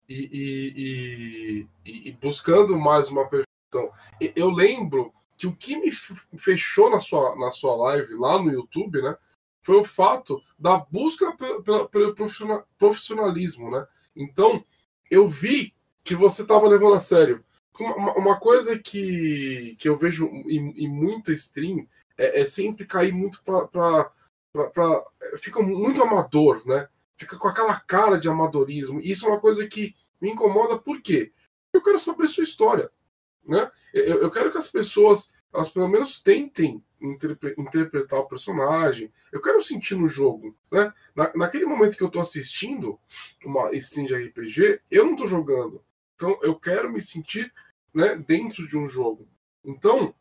E, 0.08 1.66
e, 1.66 1.68
e, 1.86 2.10
e 2.10 2.12
buscando 2.14 2.78
mais 2.78 3.10
uma 3.10 3.28
perfeição. 3.28 3.92
Eu 4.36 4.50
lembro 4.50 5.14
que 5.38 5.48
o 5.48 5.56
que 5.56 5.78
me 5.78 5.92
fechou 6.38 6.90
na 6.90 7.00
sua, 7.00 7.36
na 7.38 7.52
sua 7.52 7.76
live 7.76 8.14
lá 8.16 8.42
no 8.42 8.52
YouTube, 8.52 9.02
né? 9.02 9.16
Foi 9.62 9.78
o 9.78 9.86
fato 9.86 10.42
da 10.58 10.78
busca 10.78 11.36
pelo, 11.64 12.16
profissionalismo, 12.78 13.72
né? 13.72 13.86
Então, 14.16 14.64
eu 15.10 15.28
vi 15.28 15.74
que 16.04 16.16
você 16.16 16.42
estava 16.42 16.68
levando 16.68 16.96
a 16.96 17.00
sério. 17.00 17.44
Uma, 17.80 18.14
uma, 18.16 18.40
coisa 18.40 18.78
que, 18.78 19.78
que 19.80 19.88
eu 19.88 19.96
vejo 19.96 20.28
em, 20.28 20.84
em 20.84 20.88
muita 20.90 21.32
stream 21.32 21.88
é, 22.20 22.42
é 22.42 22.46
sempre 22.46 22.86
cair 22.86 23.14
muito 23.14 23.42
para. 23.44 24.12
Fica 25.38 25.62
muito 25.62 26.04
amador, 26.04 26.62
né? 26.68 26.88
Fica 27.16 27.38
com 27.38 27.48
aquela 27.48 27.80
cara 27.80 28.18
de 28.18 28.28
amadorismo. 28.28 29.00
E 29.00 29.12
isso 29.12 29.26
é 29.26 29.30
uma 29.30 29.40
coisa 29.40 29.66
que 29.66 29.96
Me 30.22 30.32
incomoda 30.32 30.78
por 30.78 31.02
quê? 31.02 31.32
Eu 31.72 31.82
quero 31.82 31.98
saber 31.98 32.28
sua 32.28 32.44
história. 32.44 32.92
Né? 33.46 33.72
Eu, 33.94 34.22
eu 34.22 34.30
quero 34.30 34.52
que 34.52 34.58
as 34.58 34.68
pessoas, 34.68 35.32
elas 35.54 35.70
pelo 35.70 35.88
menos 35.88 36.20
tentem 36.22 36.84
interpre 37.02 37.56
interpretar 37.58 38.20
o 38.20 38.28
personagem. 38.28 39.14
Eu 39.32 39.40
quero 39.40 39.62
sentir 39.62 39.96
no 39.96 40.10
jogo. 40.10 40.58
Né? 40.70 40.94
Na, 41.16 41.32
naquele 41.36 41.66
momento 41.66 41.96
que 41.96 42.04
eu 42.04 42.08
estou 42.08 42.22
assistindo 42.22 43.00
uma 43.46 43.74
stream 43.76 44.08
de 44.08 44.14
RPG, 44.14 44.82
eu 44.92 45.06
não 45.06 45.14
estou 45.14 45.28
jogando. 45.28 45.82
Então 46.16 46.38
eu 46.42 46.56
quero 46.56 46.92
me 46.92 47.00
sentir 47.00 47.54
né, 47.94 48.18
dentro 48.18 48.68
de 48.68 48.78
um 48.78 48.90
jogo. 48.90 49.26
Então, 49.64 50.14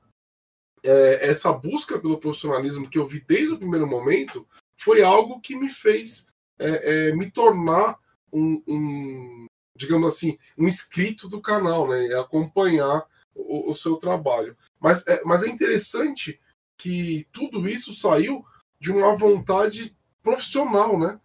é, 0.89 1.29
essa 1.29 1.53
busca 1.53 1.99
pelo 1.99 2.19
profissionalismo 2.19 2.89
que 2.89 2.99
eu 2.99 3.07
vi 3.07 3.21
desde 3.21 3.53
o 3.53 3.59
primeiro 3.59 3.87
momento 3.87 4.47
foi 4.79 5.03
algo 5.03 5.41
que 5.41 5.55
me 5.55 5.69
fez 5.69 6.29
é, 6.59 7.09
é, 7.09 7.15
me 7.15 7.31
tornar 7.31 7.99
um, 8.33 8.63
um, 8.67 9.47
digamos 9.77 10.15
assim, 10.15 10.39
um 10.57 10.67
inscrito 10.67 11.29
do 11.29 11.41
canal, 11.41 11.89
né? 11.89 12.15
Acompanhar 12.15 13.07
o, 13.35 13.71
o 13.71 13.75
seu 13.75 13.97
trabalho. 13.97 14.57
Mas 14.81 15.07
é, 15.07 15.23
mas 15.25 15.43
é 15.43 15.49
interessante 15.49 16.41
que 16.77 17.27
tudo 17.33 17.69
isso 17.69 17.95
saiu 17.95 18.45
de 18.81 18.91
uma 18.91 19.15
vontade 19.17 19.95
profissional, 20.23 20.99
né? 20.99 21.21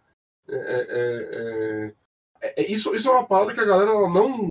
É, 0.46 0.56
é, 0.56 1.94
é, 2.42 2.54
é 2.60 2.70
isso, 2.70 2.94
isso 2.94 3.08
é 3.08 3.12
uma 3.12 3.26
parada 3.26 3.54
que 3.54 3.60
a 3.60 3.64
galera 3.64 3.92
não 3.92 4.48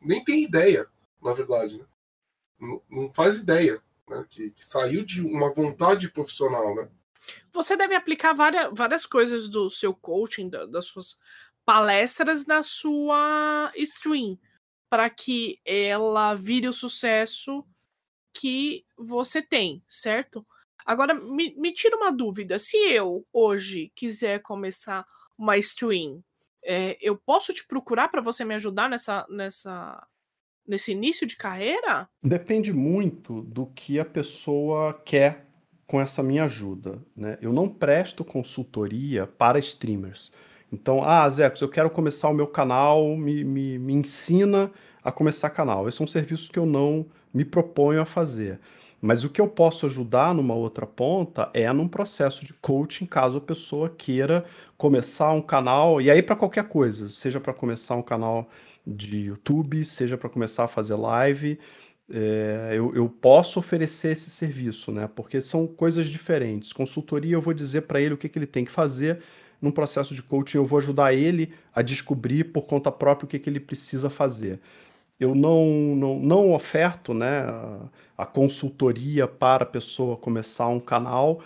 nem 0.00 0.22
tem 0.22 0.44
ideia, 0.44 0.86
na 1.20 1.32
verdade. 1.32 1.78
Né? 1.78 1.84
Não, 2.60 2.82
não 2.88 3.12
faz 3.12 3.40
ideia 3.40 3.82
né? 4.08 4.24
que, 4.28 4.50
que 4.50 4.64
saiu 4.64 5.04
de 5.04 5.22
uma 5.22 5.52
vontade 5.52 6.10
profissional, 6.10 6.74
né? 6.74 6.88
Você 7.52 7.76
deve 7.76 7.94
aplicar 7.94 8.32
várias, 8.32 8.70
várias 8.72 9.04
coisas 9.04 9.48
do 9.48 9.68
seu 9.68 9.94
coaching, 9.94 10.48
da, 10.48 10.66
das 10.66 10.86
suas 10.86 11.18
palestras 11.64 12.46
na 12.46 12.62
sua 12.62 13.72
stream, 13.76 14.38
para 14.88 15.10
que 15.10 15.60
ela 15.64 16.34
vire 16.34 16.68
o 16.68 16.72
sucesso 16.72 17.66
que 18.32 18.84
você 18.96 19.42
tem, 19.42 19.82
certo? 19.88 20.46
Agora, 20.84 21.12
me, 21.14 21.54
me 21.56 21.72
tira 21.72 21.96
uma 21.96 22.12
dúvida. 22.12 22.58
Se 22.58 22.76
eu, 22.76 23.24
hoje, 23.32 23.90
quiser 23.96 24.40
começar 24.40 25.04
uma 25.36 25.56
stream, 25.58 26.22
é, 26.62 26.96
eu 27.00 27.16
posso 27.16 27.52
te 27.52 27.66
procurar 27.66 28.08
para 28.08 28.20
você 28.20 28.44
me 28.44 28.54
ajudar 28.54 28.88
nessa, 28.88 29.26
nessa, 29.28 30.06
nesse 30.66 30.92
início 30.92 31.26
de 31.26 31.36
carreira? 31.36 32.08
Depende 32.22 32.72
muito 32.72 33.42
do 33.42 33.66
que 33.66 33.98
a 34.00 34.04
pessoa 34.04 34.94
quer 35.04 35.46
com 35.86 36.00
essa 36.00 36.22
minha 36.22 36.44
ajuda. 36.44 37.02
Né? 37.16 37.38
Eu 37.40 37.52
não 37.52 37.68
presto 37.68 38.24
consultoria 38.24 39.26
para 39.26 39.58
streamers. 39.58 40.32
Então, 40.72 41.02
ah, 41.04 41.28
Zecos, 41.28 41.60
eu 41.60 41.68
quero 41.68 41.88
começar 41.88 42.28
o 42.28 42.34
meu 42.34 42.46
canal, 42.46 43.16
me, 43.16 43.44
me, 43.44 43.78
me 43.78 43.92
ensina 43.94 44.70
a 45.02 45.12
começar 45.12 45.50
canal. 45.50 45.88
Esse 45.88 46.02
é 46.02 46.04
um 46.04 46.08
serviço 46.08 46.50
que 46.50 46.58
eu 46.58 46.66
não 46.66 47.06
me 47.32 47.44
proponho 47.44 48.00
a 48.00 48.04
fazer. 48.04 48.58
Mas 49.00 49.24
o 49.24 49.30
que 49.30 49.40
eu 49.40 49.46
posso 49.46 49.86
ajudar 49.86 50.34
numa 50.34 50.54
outra 50.54 50.86
ponta 50.86 51.50
é 51.54 51.70
num 51.72 51.86
processo 51.86 52.44
de 52.44 52.52
coaching, 52.54 53.06
caso 53.06 53.36
a 53.36 53.40
pessoa 53.40 53.90
queira 53.90 54.44
começar 54.76 55.30
um 55.32 55.42
canal, 55.42 56.00
e 56.00 56.10
aí 56.10 56.22
para 56.22 56.34
qualquer 56.34 56.66
coisa, 56.66 57.08
seja 57.08 57.38
para 57.38 57.52
começar 57.52 57.94
um 57.94 58.02
canal 58.02 58.48
de 58.86 59.18
YouTube, 59.18 59.84
seja 59.84 60.16
para 60.16 60.28
começar 60.28 60.64
a 60.64 60.68
fazer 60.68 60.94
live, 60.94 61.58
é, 62.08 62.70
eu, 62.74 62.94
eu, 62.94 63.08
posso 63.08 63.58
oferecer 63.58 64.12
esse 64.12 64.30
serviço, 64.30 64.92
né? 64.92 65.08
Porque 65.08 65.42
são 65.42 65.66
coisas 65.66 66.06
diferentes. 66.06 66.72
Consultoria, 66.72 67.34
eu 67.34 67.40
vou 67.40 67.52
dizer 67.52 67.82
para 67.82 68.00
ele 68.00 68.14
o 68.14 68.16
que, 68.16 68.28
que 68.28 68.38
ele 68.38 68.46
tem 68.46 68.64
que 68.64 68.70
fazer. 68.70 69.22
Num 69.60 69.72
processo 69.72 70.14
de 70.14 70.22
coaching, 70.22 70.58
eu 70.58 70.64
vou 70.64 70.78
ajudar 70.78 71.14
ele 71.14 71.52
a 71.74 71.82
descobrir 71.82 72.44
por 72.44 72.62
conta 72.62 72.92
própria 72.92 73.26
o 73.26 73.28
que, 73.28 73.38
que 73.38 73.50
ele 73.50 73.58
precisa 73.58 74.08
fazer. 74.08 74.60
Eu 75.18 75.34
não, 75.34 75.64
não, 75.96 76.18
não 76.20 76.52
oferto 76.52 77.14
né, 77.14 77.40
a, 78.16 78.26
consultoria 78.26 79.26
para 79.26 79.64
a 79.64 79.66
pessoa 79.66 80.16
começar 80.16 80.68
um 80.68 80.78
canal. 80.78 81.42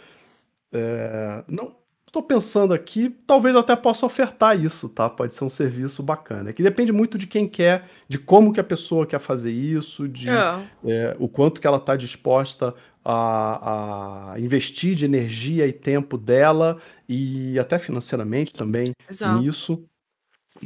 É, 0.72 1.44
não, 1.48 1.72
Estou 2.10 2.24
pensando 2.24 2.74
aqui, 2.74 3.08
talvez 3.24 3.54
eu 3.54 3.60
até 3.60 3.76
possa 3.76 4.04
ofertar 4.04 4.60
isso, 4.60 4.88
tá? 4.88 5.08
Pode 5.08 5.32
ser 5.32 5.44
um 5.44 5.48
serviço 5.48 6.02
bacana. 6.02 6.50
É 6.50 6.52
que 6.52 6.60
depende 6.60 6.90
muito 6.90 7.16
de 7.16 7.24
quem 7.24 7.46
quer, 7.46 7.88
de 8.08 8.18
como 8.18 8.52
que 8.52 8.58
a 8.58 8.64
pessoa 8.64 9.06
quer 9.06 9.20
fazer 9.20 9.52
isso, 9.52 10.08
de 10.08 10.28
é. 10.28 10.66
É, 10.84 11.16
o 11.20 11.28
quanto 11.28 11.60
que 11.60 11.68
ela 11.68 11.76
está 11.76 11.94
disposta 11.94 12.74
a, 13.04 14.32
a, 14.32 14.40
investir 14.40 14.96
de 14.96 15.04
energia 15.04 15.68
e 15.68 15.72
tempo 15.72 16.18
dela 16.18 16.78
e 17.08 17.56
até 17.60 17.78
financeiramente 17.78 18.52
também 18.52 18.92
Exato. 19.08 19.40
nisso. 19.40 19.84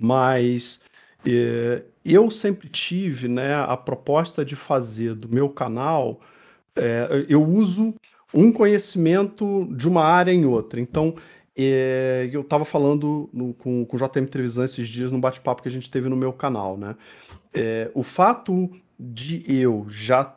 Mas 0.00 0.80
é, 1.26 1.82
eu 2.02 2.30
sempre 2.30 2.70
tive, 2.70 3.28
né, 3.28 3.54
a 3.54 3.76
proposta 3.76 4.46
de 4.46 4.56
fazer 4.56 5.14
do 5.14 5.28
meu 5.28 5.50
canal. 5.50 6.22
É, 6.74 7.26
eu 7.28 7.44
uso 7.44 7.94
um 8.34 8.50
conhecimento 8.50 9.68
de 9.76 9.86
uma 9.86 10.04
área 10.04 10.32
em 10.32 10.44
outra. 10.44 10.80
Então, 10.80 11.14
é, 11.56 12.28
eu 12.32 12.40
estava 12.40 12.64
falando 12.64 13.30
no, 13.32 13.54
com, 13.54 13.84
com 13.84 13.96
o 13.96 13.98
JM 13.98 14.26
Trevisan 14.26 14.64
esses 14.64 14.88
dias 14.88 15.12
no 15.12 15.20
bate-papo 15.20 15.62
que 15.62 15.68
a 15.68 15.70
gente 15.70 15.90
teve 15.90 16.08
no 16.08 16.16
meu 16.16 16.32
canal, 16.32 16.76
né? 16.76 16.96
É, 17.52 17.90
o 17.94 18.02
fato 18.02 18.70
de 18.98 19.44
eu 19.46 19.86
já, 19.88 20.34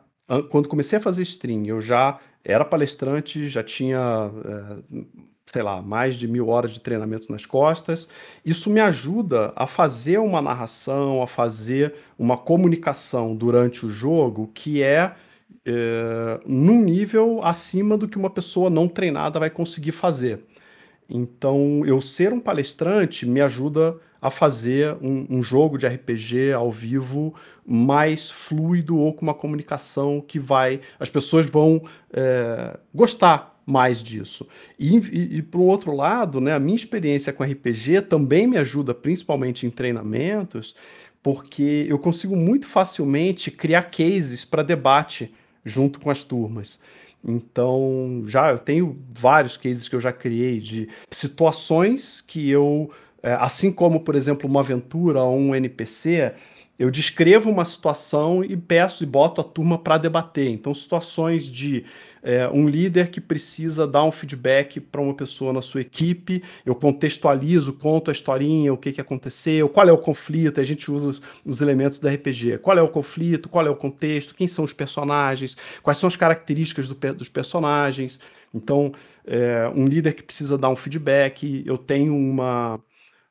quando 0.50 0.68
comecei 0.68 0.98
a 0.98 1.02
fazer 1.02 1.22
stream, 1.22 1.66
eu 1.66 1.80
já 1.80 2.20
era 2.44 2.64
palestrante, 2.64 3.48
já 3.48 3.64
tinha, 3.64 4.30
é, 4.44 5.04
sei 5.46 5.62
lá, 5.62 5.82
mais 5.82 6.14
de 6.14 6.28
mil 6.28 6.48
horas 6.48 6.70
de 6.72 6.80
treinamento 6.80 7.32
nas 7.32 7.44
costas. 7.44 8.08
Isso 8.44 8.70
me 8.70 8.80
ajuda 8.80 9.52
a 9.56 9.66
fazer 9.66 10.18
uma 10.18 10.40
narração, 10.40 11.20
a 11.20 11.26
fazer 11.26 11.94
uma 12.16 12.36
comunicação 12.36 13.34
durante 13.34 13.84
o 13.84 13.90
jogo 13.90 14.50
que 14.54 14.82
é 14.82 15.16
é, 15.64 16.40
num 16.46 16.82
nível 16.82 17.44
acima 17.44 17.98
do 17.98 18.08
que 18.08 18.16
uma 18.16 18.30
pessoa 18.30 18.70
não 18.70 18.88
treinada 18.88 19.38
vai 19.38 19.50
conseguir 19.50 19.92
fazer. 19.92 20.44
Então, 21.08 21.82
eu 21.86 22.02
ser 22.02 22.32
um 22.32 22.40
palestrante 22.40 23.24
me 23.24 23.40
ajuda 23.40 23.96
a 24.20 24.30
fazer 24.30 24.96
um, 25.00 25.26
um, 25.30 25.42
jogo 25.42 25.78
de 25.78 25.86
RPG 25.86 26.52
ao 26.52 26.70
vivo 26.70 27.34
mais 27.64 28.30
fluido 28.30 28.98
ou 28.98 29.14
com 29.14 29.22
uma 29.22 29.34
comunicação 29.34 30.20
que 30.20 30.38
vai. 30.38 30.80
As 30.98 31.08
pessoas 31.08 31.46
vão 31.46 31.82
é, 32.12 32.78
gostar 32.92 33.58
mais 33.64 34.02
disso. 34.02 34.46
E, 34.78 34.96
e, 34.96 35.36
e 35.38 35.42
por 35.42 35.60
um 35.60 35.68
outro 35.68 35.94
lado, 35.94 36.40
né, 36.40 36.52
a 36.54 36.58
minha 36.58 36.76
experiência 36.76 37.32
com 37.32 37.44
RPG 37.44 38.02
também 38.02 38.46
me 38.46 38.56
ajuda, 38.56 38.92
principalmente 38.92 39.66
em 39.66 39.70
treinamentos, 39.70 40.74
porque 41.22 41.86
eu 41.88 41.98
consigo 41.98 42.34
muito 42.34 42.66
facilmente 42.66 43.50
criar 43.50 43.84
cases 43.84 44.44
para 44.44 44.62
debate 44.62 45.32
junto 45.64 46.00
com 46.00 46.10
as 46.10 46.24
turmas. 46.24 46.80
Então, 47.24 48.22
já 48.26 48.50
eu 48.50 48.58
tenho 48.58 48.98
vários 49.12 49.56
cases 49.56 49.88
que 49.88 49.96
eu 49.96 50.00
já 50.00 50.12
criei 50.12 50.60
de 50.60 50.88
situações 51.10 52.20
que 52.20 52.48
eu, 52.50 52.90
é, 53.22 53.32
assim 53.34 53.72
como, 53.72 54.00
por 54.00 54.14
exemplo, 54.14 54.48
uma 54.48 54.60
aventura 54.60 55.22
ou 55.22 55.36
um 55.36 55.54
NPC, 55.54 56.32
eu 56.78 56.90
descrevo 56.90 57.50
uma 57.50 57.64
situação 57.64 58.44
e 58.44 58.56
peço 58.56 59.02
e 59.02 59.06
boto 59.06 59.40
a 59.40 59.44
turma 59.44 59.78
para 59.78 59.98
debater. 59.98 60.48
Então, 60.48 60.72
situações 60.72 61.44
de 61.44 61.84
é, 62.22 62.48
um 62.48 62.68
líder 62.68 63.10
que 63.10 63.20
precisa 63.20 63.86
dar 63.86 64.04
um 64.04 64.12
feedback 64.12 64.80
para 64.80 65.00
uma 65.00 65.14
pessoa 65.14 65.52
na 65.52 65.62
sua 65.62 65.80
equipe, 65.80 66.42
eu 66.64 66.74
contextualizo, 66.74 67.72
conto 67.72 68.10
a 68.10 68.12
historinha, 68.12 68.72
o 68.72 68.76
que, 68.76 68.92
que 68.92 69.00
aconteceu, 69.00 69.68
qual 69.68 69.88
é 69.88 69.92
o 69.92 69.98
conflito, 69.98 70.60
a 70.60 70.64
gente 70.64 70.90
usa 70.90 71.08
os, 71.08 71.22
os 71.44 71.60
elementos 71.60 71.98
do 71.98 72.08
RPG. 72.08 72.58
Qual 72.58 72.76
é 72.76 72.82
o 72.82 72.88
conflito, 72.88 73.48
qual 73.48 73.66
é 73.66 73.70
o 73.70 73.76
contexto, 73.76 74.34
quem 74.34 74.48
são 74.48 74.64
os 74.64 74.72
personagens, 74.72 75.56
quais 75.82 75.98
são 75.98 76.06
as 76.06 76.16
características 76.16 76.88
do, 76.88 76.94
dos 77.14 77.28
personagens. 77.28 78.18
Então, 78.52 78.92
é, 79.26 79.70
um 79.74 79.86
líder 79.86 80.14
que 80.14 80.22
precisa 80.22 80.56
dar 80.56 80.70
um 80.70 80.76
feedback, 80.76 81.62
eu 81.66 81.76
tenho 81.76 82.14
uma 82.14 82.80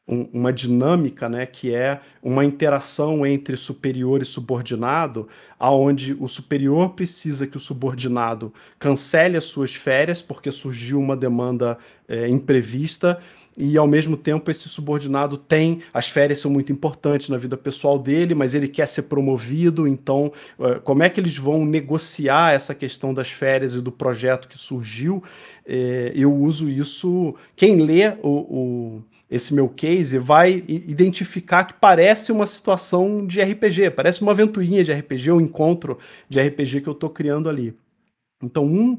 um, 0.08 0.28
uma 0.32 0.54
dinâmica, 0.54 1.28
né, 1.28 1.46
que 1.46 1.74
é 1.74 2.00
uma 2.24 2.46
interação 2.46 3.26
entre 3.26 3.58
superior 3.58 4.22
e 4.22 4.26
subordinado, 4.26 5.28
aonde 5.60 6.16
o 6.20 6.28
superior 6.28 6.92
precisa 6.92 7.46
que 7.46 7.58
o 7.58 7.60
subordinado 7.60 8.54
cancele 8.80 9.38
as 9.38 9.44
suas 9.44 9.76
férias 9.76 10.22
porque 10.22 10.52
surgiu 10.52 11.00
uma 11.00 11.18
demanda 11.18 11.78
é, 12.08 12.28
imprevista 12.30 13.20
e 13.58 13.76
ao 13.76 13.88
mesmo 13.88 14.16
tempo 14.16 14.52
esse 14.52 14.70
subordinado 14.70 15.36
tem 15.36 15.82
as 15.92 16.08
férias 16.08 16.40
são 16.40 16.52
muito 16.52 16.72
importantes 16.72 17.28
na 17.28 17.38
vida 17.38 17.58
pessoal 17.58 17.98
dele, 17.98 18.36
mas 18.36 18.54
ele 18.54 18.68
quer 18.68 18.88
ser 18.88 19.04
promovido, 19.04 19.88
então 19.88 20.32
é, 20.60 20.76
como 20.76 21.02
é 21.02 21.10
que 21.10 21.20
eles 21.20 21.36
vão 21.38 21.66
negociar 21.66 22.54
essa 22.54 22.76
questão 22.76 23.14
das 23.14 23.32
férias 23.32 23.74
e 23.74 23.82
do 23.82 23.92
projeto 23.92 24.48
que 24.48 24.60
surgiu? 24.60 25.24
É, 25.66 26.12
eu 26.16 26.32
uso 26.34 26.70
isso. 26.70 27.34
Quem 27.56 27.82
lê 27.82 28.10
o, 28.22 28.30
o 28.30 29.04
esse 29.30 29.54
meu 29.54 29.68
case 29.68 30.18
vai 30.18 30.64
identificar 30.68 31.66
que 31.66 31.74
parece 31.74 32.32
uma 32.32 32.48
situação 32.48 33.26
de 33.26 33.42
RPG, 33.42 33.92
parece 33.92 34.22
uma 34.22 34.32
aventurinha 34.32 34.84
de 34.84 34.92
RPG, 34.92 35.32
um 35.32 35.42
encontro 35.42 35.98
de 36.30 36.40
RPG 36.40 36.82
que 36.82 36.88
eu 36.88 36.94
estou 36.94 37.10
criando 37.10 37.50
ali. 37.50 37.78
Então, 38.42 38.66
um, 38.66 38.98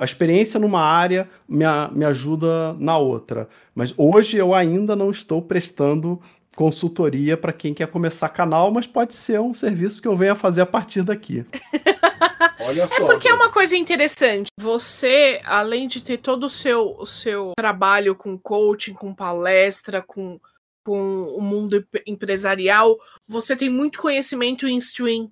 a 0.00 0.04
experiência 0.04 0.60
numa 0.60 0.80
área 0.80 1.28
me, 1.48 1.64
me 1.92 2.04
ajuda 2.04 2.72
na 2.74 2.96
outra. 2.96 3.48
Mas 3.74 3.92
hoje 3.96 4.36
eu 4.36 4.54
ainda 4.54 4.94
não 4.94 5.10
estou 5.10 5.42
prestando 5.42 6.20
consultoria 6.56 7.36
para 7.36 7.52
quem 7.52 7.74
quer 7.74 7.86
começar 7.86 8.30
canal, 8.30 8.72
mas 8.72 8.86
pode 8.86 9.14
ser 9.14 9.38
um 9.38 9.52
serviço 9.52 10.00
que 10.00 10.08
eu 10.08 10.16
venha 10.16 10.34
fazer 10.34 10.62
a 10.62 10.66
partir 10.66 11.02
daqui. 11.02 11.44
Olha 12.58 12.82
É 12.82 12.86
só. 12.86 13.04
porque 13.04 13.28
é 13.28 13.34
uma 13.34 13.50
coisa 13.52 13.76
interessante. 13.76 14.48
Você, 14.58 15.40
além 15.44 15.86
de 15.86 16.00
ter 16.00 16.16
todo 16.16 16.44
o 16.44 16.50
seu, 16.50 16.96
o 16.98 17.06
seu 17.06 17.52
trabalho 17.56 18.16
com 18.16 18.38
coaching, 18.38 18.94
com 18.94 19.14
palestra, 19.14 20.00
com, 20.00 20.40
com 20.84 21.24
o 21.24 21.42
mundo 21.42 21.86
empresarial, 22.06 22.98
você 23.28 23.54
tem 23.54 23.68
muito 23.68 24.00
conhecimento 24.00 24.66
em 24.66 24.78
stream. 24.78 25.30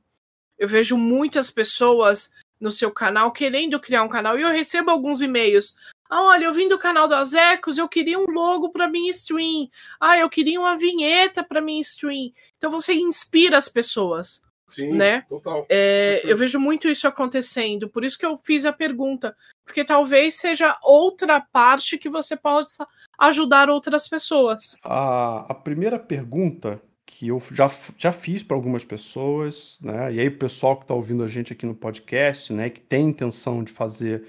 Eu 0.58 0.68
vejo 0.68 0.96
muitas 0.96 1.50
pessoas 1.50 2.30
no 2.60 2.70
seu 2.70 2.90
canal 2.90 3.32
querendo 3.32 3.80
criar 3.80 4.04
um 4.04 4.08
canal 4.08 4.38
e 4.38 4.42
eu 4.42 4.50
recebo 4.50 4.90
alguns 4.90 5.22
e-mails. 5.22 5.74
Ah, 6.08 6.22
olha, 6.22 6.44
eu 6.44 6.52
vim 6.52 6.68
do 6.68 6.78
canal 6.78 7.08
do 7.08 7.14
Azecos, 7.14 7.78
eu 7.78 7.88
queria 7.88 8.18
um 8.18 8.30
logo 8.30 8.70
para 8.70 8.88
minha 8.88 9.10
stream. 9.10 9.68
Ah, 10.00 10.18
eu 10.18 10.28
queria 10.28 10.60
uma 10.60 10.76
vinheta 10.76 11.42
para 11.42 11.60
minha 11.60 11.80
stream. 11.80 12.32
Então 12.56 12.70
você 12.70 12.94
inspira 12.94 13.56
as 13.56 13.68
pessoas. 13.68 14.42
Sim, 14.66 14.92
né? 14.92 15.22
total. 15.28 15.66
É, 15.68 16.22
eu 16.24 16.36
vejo 16.36 16.58
muito 16.58 16.88
isso 16.88 17.06
acontecendo, 17.06 17.88
por 17.88 18.02
isso 18.02 18.18
que 18.18 18.24
eu 18.24 18.38
fiz 18.38 18.64
a 18.64 18.72
pergunta. 18.72 19.36
Porque 19.64 19.84
talvez 19.84 20.34
seja 20.34 20.76
outra 20.82 21.40
parte 21.40 21.98
que 21.98 22.08
você 22.08 22.36
possa 22.36 22.86
ajudar 23.18 23.68
outras 23.68 24.08
pessoas. 24.08 24.78
A, 24.82 25.46
a 25.50 25.54
primeira 25.54 25.98
pergunta 25.98 26.80
que 27.06 27.28
eu 27.28 27.42
já, 27.52 27.70
já 27.98 28.12
fiz 28.12 28.42
para 28.42 28.56
algumas 28.56 28.84
pessoas, 28.84 29.78
né? 29.80 30.14
E 30.14 30.20
aí 30.20 30.28
o 30.28 30.38
pessoal 30.38 30.76
que 30.76 30.84
está 30.84 30.94
ouvindo 30.94 31.22
a 31.22 31.28
gente 31.28 31.52
aqui 31.52 31.66
no 31.66 31.74
podcast, 31.74 32.52
né? 32.52 32.70
Que 32.70 32.80
tem 32.80 33.08
intenção 33.08 33.62
de 33.62 33.70
fazer 33.70 34.26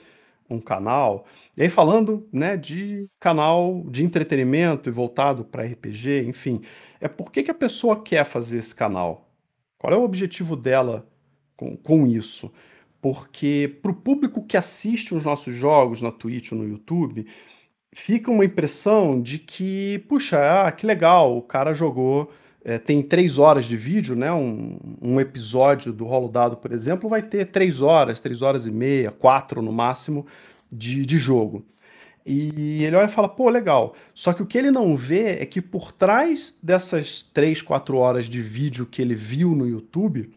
um 0.49 0.59
canal, 0.59 1.25
e 1.57 1.63
aí 1.63 1.69
falando, 1.69 2.27
né? 2.31 2.57
De 2.57 3.07
canal 3.19 3.83
de 3.89 4.03
entretenimento 4.03 4.89
e 4.89 4.91
voltado 4.91 5.43
para 5.45 5.65
RPG, 5.65 6.25
enfim, 6.27 6.61
é 6.99 7.07
por 7.07 7.31
que 7.31 7.43
que 7.43 7.51
a 7.51 7.55
pessoa 7.55 8.01
quer 8.01 8.25
fazer 8.25 8.57
esse 8.59 8.73
canal? 8.75 9.29
Qual 9.77 9.93
é 9.93 9.97
o 9.97 10.03
objetivo 10.03 10.55
dela 10.55 11.07
com, 11.55 11.75
com 11.77 12.07
isso? 12.07 12.51
Porque 13.01 13.79
para 13.81 13.91
o 13.91 13.95
público 13.95 14.45
que 14.45 14.57
assiste 14.57 15.13
os 15.13 15.23
nossos 15.23 15.53
jogos 15.53 16.01
na 16.01 16.11
Twitch 16.11 16.51
ou 16.51 16.57
no 16.57 16.67
YouTube, 16.67 17.27
fica 17.93 18.31
uma 18.31 18.45
impressão 18.45 19.21
de 19.21 19.39
que, 19.39 19.99
puxa, 20.09 20.65
ah, 20.67 20.71
que 20.71 20.85
legal, 20.85 21.37
o 21.37 21.41
cara 21.41 21.73
jogou, 21.73 22.31
é, 22.65 22.79
tem 22.79 23.03
três 23.03 23.37
horas 23.37 23.65
de 23.65 23.77
vídeo, 23.77 24.15
né? 24.15 24.33
Um, 24.33 24.79
um 24.99 25.19
episódio 25.19 25.93
do 25.93 26.03
Rolo 26.03 26.27
Dado, 26.27 26.57
por 26.57 26.71
exemplo, 26.71 27.07
vai 27.07 27.21
ter 27.21 27.45
três 27.45 27.79
horas, 27.79 28.19
três 28.19 28.41
horas 28.41 28.65
e 28.65 28.71
meia, 28.71 29.11
quatro 29.11 29.61
no 29.61 29.71
máximo 29.71 30.25
de, 30.71 31.05
de 31.05 31.17
jogo. 31.19 31.63
E 32.25 32.83
ele 32.83 32.95
olha 32.95 33.05
e 33.05 33.11
fala, 33.11 33.29
pô, 33.29 33.49
legal. 33.49 33.95
Só 34.15 34.33
que 34.33 34.41
o 34.41 34.47
que 34.47 34.57
ele 34.57 34.71
não 34.71 34.97
vê 34.97 35.37
é 35.39 35.45
que 35.45 35.61
por 35.61 35.91
trás 35.91 36.57
dessas 36.61 37.21
três, 37.21 37.61
quatro 37.61 37.97
horas 37.97 38.25
de 38.25 38.41
vídeo 38.41 38.87
que 38.87 38.99
ele 38.99 39.13
viu 39.13 39.51
no 39.51 39.67
YouTube, 39.67 40.31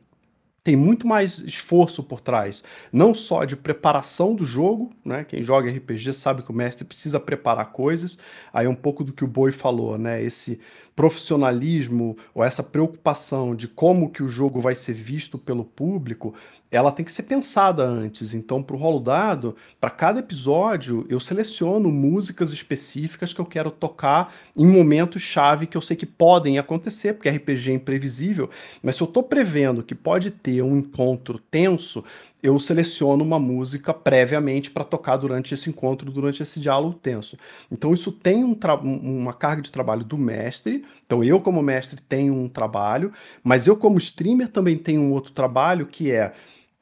tem 0.62 0.76
muito 0.76 1.06
mais 1.06 1.38
esforço 1.38 2.02
por 2.02 2.20
trás, 2.20 2.62
não 2.92 3.14
só 3.14 3.46
de 3.46 3.56
preparação 3.56 4.34
do 4.34 4.44
jogo, 4.44 4.92
né? 5.02 5.24
Quem 5.24 5.42
joga 5.42 5.70
RPG 5.70 6.12
sabe 6.12 6.42
que 6.42 6.50
o 6.50 6.54
mestre 6.54 6.84
precisa 6.84 7.18
preparar 7.18 7.72
coisas. 7.72 8.18
Aí 8.52 8.68
um 8.68 8.74
pouco 8.74 9.02
do 9.02 9.10
que 9.10 9.24
o 9.24 9.26
Boi 9.26 9.50
falou, 9.50 9.96
né? 9.96 10.22
Esse 10.22 10.60
profissionalismo 10.98 12.18
ou 12.34 12.42
essa 12.42 12.60
preocupação 12.60 13.54
de 13.54 13.68
como 13.68 14.10
que 14.10 14.20
o 14.20 14.28
jogo 14.28 14.60
vai 14.60 14.74
ser 14.74 14.94
visto 14.94 15.38
pelo 15.38 15.64
público, 15.64 16.34
ela 16.72 16.90
tem 16.90 17.04
que 17.04 17.12
ser 17.12 17.22
pensada 17.22 17.84
antes. 17.84 18.34
Então, 18.34 18.60
para 18.60 18.74
o 18.74 18.78
rolo 18.80 18.98
dado, 18.98 19.54
para 19.80 19.90
cada 19.90 20.18
episódio, 20.18 21.06
eu 21.08 21.20
seleciono 21.20 21.88
músicas 21.88 22.52
específicas 22.52 23.32
que 23.32 23.40
eu 23.40 23.46
quero 23.46 23.70
tocar 23.70 24.34
em 24.56 24.66
momentos 24.66 25.22
chave 25.22 25.68
que 25.68 25.76
eu 25.76 25.80
sei 25.80 25.96
que 25.96 26.04
podem 26.04 26.58
acontecer, 26.58 27.12
porque 27.12 27.30
RPG 27.30 27.70
é 27.70 27.74
imprevisível. 27.74 28.50
Mas 28.82 28.96
se 28.96 29.02
eu 29.02 29.06
estou 29.06 29.22
prevendo 29.22 29.84
que 29.84 29.94
pode 29.94 30.32
ter 30.32 30.62
um 30.62 30.78
encontro 30.78 31.38
tenso, 31.38 32.04
eu 32.42 32.58
seleciono 32.58 33.24
uma 33.24 33.38
música 33.38 33.92
previamente 33.92 34.70
para 34.70 34.84
tocar 34.84 35.16
durante 35.16 35.54
esse 35.54 35.68
encontro, 35.68 36.10
durante 36.10 36.42
esse 36.42 36.60
diálogo 36.60 36.94
tenso. 36.94 37.36
Então 37.70 37.92
isso 37.92 38.12
tem 38.12 38.44
um 38.44 38.56
uma 38.92 39.32
carga 39.32 39.62
de 39.62 39.72
trabalho 39.72 40.04
do 40.04 40.16
mestre. 40.16 40.84
Então 41.04 41.24
eu 41.24 41.40
como 41.40 41.62
mestre 41.62 42.00
tenho 42.00 42.34
um 42.34 42.48
trabalho, 42.48 43.12
mas 43.42 43.66
eu 43.66 43.76
como 43.76 43.98
streamer 43.98 44.48
também 44.48 44.76
tenho 44.76 45.00
um 45.00 45.12
outro 45.12 45.32
trabalho 45.32 45.86
que 45.86 46.12
é, 46.12 46.32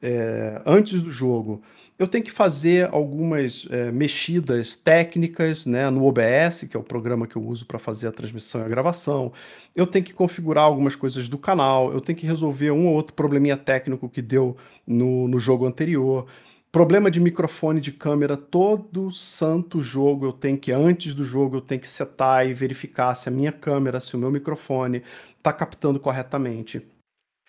é 0.01 0.61
antes 0.65 1.01
do 1.01 1.09
jogo 1.09 1.61
eu 1.99 2.07
tenho 2.07 2.23
que 2.23 2.31
fazer 2.31 2.87
algumas 2.93 3.67
é, 3.71 3.91
mexidas 3.91 4.75
técnicas 4.75 5.65
né, 5.65 5.89
no 5.89 6.05
OBS, 6.05 6.65
que 6.69 6.77
é 6.77 6.79
o 6.79 6.83
programa 6.83 7.25
que 7.25 7.35
eu 7.35 7.43
uso 7.43 7.65
para 7.65 7.79
fazer 7.79 8.07
a 8.07 8.11
transmissão 8.11 8.61
e 8.61 8.65
a 8.65 8.67
gravação. 8.67 9.33
Eu 9.75 9.87
tenho 9.87 10.05
que 10.05 10.13
configurar 10.13 10.65
algumas 10.65 10.95
coisas 10.95 11.27
do 11.27 11.37
canal, 11.37 11.91
eu 11.91 11.99
tenho 11.99 12.17
que 12.17 12.27
resolver 12.27 12.69
um 12.71 12.87
ou 12.87 12.93
outro 12.93 13.15
probleminha 13.15 13.57
técnico 13.57 14.07
que 14.07 14.21
deu 14.21 14.55
no, 14.85 15.27
no 15.27 15.39
jogo 15.39 15.65
anterior. 15.65 16.27
Problema 16.71 17.09
de 17.09 17.19
microfone, 17.19 17.81
de 17.81 17.91
câmera, 17.91 18.37
todo 18.37 19.11
santo 19.11 19.81
jogo 19.81 20.27
eu 20.27 20.33
tenho 20.33 20.57
que, 20.57 20.71
antes 20.71 21.15
do 21.15 21.23
jogo, 21.23 21.57
eu 21.57 21.61
tenho 21.61 21.81
que 21.81 21.89
setar 21.89 22.47
e 22.47 22.53
verificar 22.53 23.15
se 23.15 23.29
a 23.29 23.31
minha 23.31 23.51
câmera, 23.51 23.99
se 23.99 24.15
o 24.15 24.19
meu 24.19 24.29
microfone 24.29 25.01
está 25.39 25.51
captando 25.51 25.99
corretamente. 25.99 26.85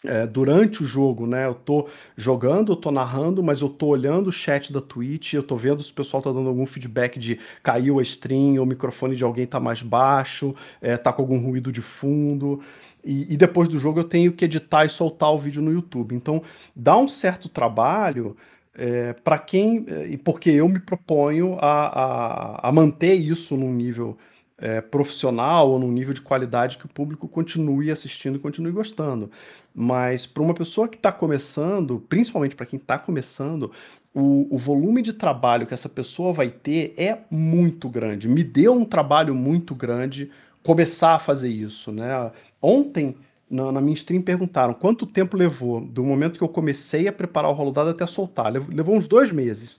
É, 0.04 0.26
durante 0.28 0.84
o 0.84 0.86
jogo, 0.86 1.26
né? 1.26 1.46
Eu 1.46 1.54
tô 1.54 1.88
jogando, 2.16 2.70
eu 2.70 2.76
tô 2.76 2.90
narrando, 2.92 3.42
mas 3.42 3.60
eu 3.60 3.68
tô 3.68 3.86
olhando 3.86 4.28
o 4.28 4.32
chat 4.32 4.72
da 4.72 4.80
Twitch, 4.80 5.34
eu 5.34 5.42
tô 5.42 5.56
vendo 5.56 5.82
se 5.82 5.90
o 5.90 5.94
pessoal 5.94 6.22
tá 6.22 6.30
dando 6.30 6.48
algum 6.48 6.64
feedback 6.66 7.18
de 7.18 7.40
caiu 7.64 7.98
a 7.98 8.02
stream, 8.02 8.62
o 8.62 8.66
microfone 8.66 9.16
de 9.16 9.24
alguém 9.24 9.44
tá 9.44 9.58
mais 9.58 9.82
baixo, 9.82 10.54
é, 10.80 10.96
tá 10.96 11.12
com 11.12 11.22
algum 11.22 11.40
ruído 11.44 11.72
de 11.72 11.82
fundo. 11.82 12.62
E, 13.04 13.32
e, 13.32 13.36
depois 13.36 13.68
do 13.68 13.78
jogo 13.78 13.98
eu 14.00 14.04
tenho 14.04 14.32
que 14.32 14.44
editar 14.44 14.84
e 14.84 14.88
soltar 14.88 15.32
o 15.32 15.38
vídeo 15.38 15.62
no 15.62 15.72
YouTube. 15.72 16.14
Então 16.14 16.42
dá 16.76 16.96
um 16.96 17.08
certo 17.08 17.48
trabalho 17.48 18.36
é, 18.74 19.12
para 19.12 19.38
quem. 19.38 19.84
E 20.08 20.16
porque 20.16 20.50
eu 20.50 20.68
me 20.68 20.78
proponho 20.78 21.56
a, 21.60 22.60
a, 22.62 22.68
a 22.68 22.72
manter 22.72 23.14
isso 23.14 23.56
num 23.56 23.72
nível 23.72 24.16
é, 24.58 24.80
profissional 24.80 25.70
ou 25.70 25.78
num 25.78 25.90
nível 25.90 26.12
de 26.12 26.20
qualidade 26.20 26.78
que 26.78 26.86
o 26.86 26.88
público 26.88 27.28
continue 27.28 27.90
assistindo 27.90 28.36
e 28.36 28.40
continue 28.40 28.72
gostando. 28.72 29.30
Mas 29.74 30.26
para 30.26 30.42
uma 30.42 30.54
pessoa 30.54 30.88
que 30.88 30.96
está 30.96 31.12
começando, 31.12 32.00
principalmente 32.08 32.56
para 32.56 32.66
quem 32.66 32.78
está 32.78 32.98
começando, 32.98 33.70
o, 34.12 34.52
o, 34.54 34.58
volume 34.58 35.02
de 35.02 35.12
trabalho 35.12 35.66
que 35.66 35.74
essa 35.74 35.88
pessoa 35.88 36.32
vai 36.32 36.48
ter 36.50 36.94
é 36.96 37.18
muito 37.30 37.88
grande. 37.88 38.28
Me 38.28 38.42
deu 38.42 38.74
um 38.74 38.84
trabalho 38.84 39.34
muito 39.34 39.74
grande 39.74 40.30
começar 40.62 41.14
a 41.14 41.18
fazer 41.18 41.48
isso. 41.48 41.92
Né? 41.92 42.32
Ontem, 42.60 43.16
na, 43.48 43.70
na 43.70 43.80
minha 43.80 43.94
stream, 43.94 44.20
perguntaram 44.20 44.74
quanto 44.74 45.06
tempo 45.06 45.36
levou 45.36 45.80
do 45.80 46.04
momento 46.04 46.38
que 46.38 46.44
eu 46.44 46.48
comecei 46.48 47.06
a 47.06 47.12
preparar 47.12 47.50
o 47.50 47.54
rolo 47.54 47.70
dado 47.70 47.90
até 47.90 48.06
soltar. 48.06 48.52
Levou, 48.52 48.74
levou 48.74 48.96
uns 48.96 49.06
dois 49.06 49.30
meses 49.30 49.78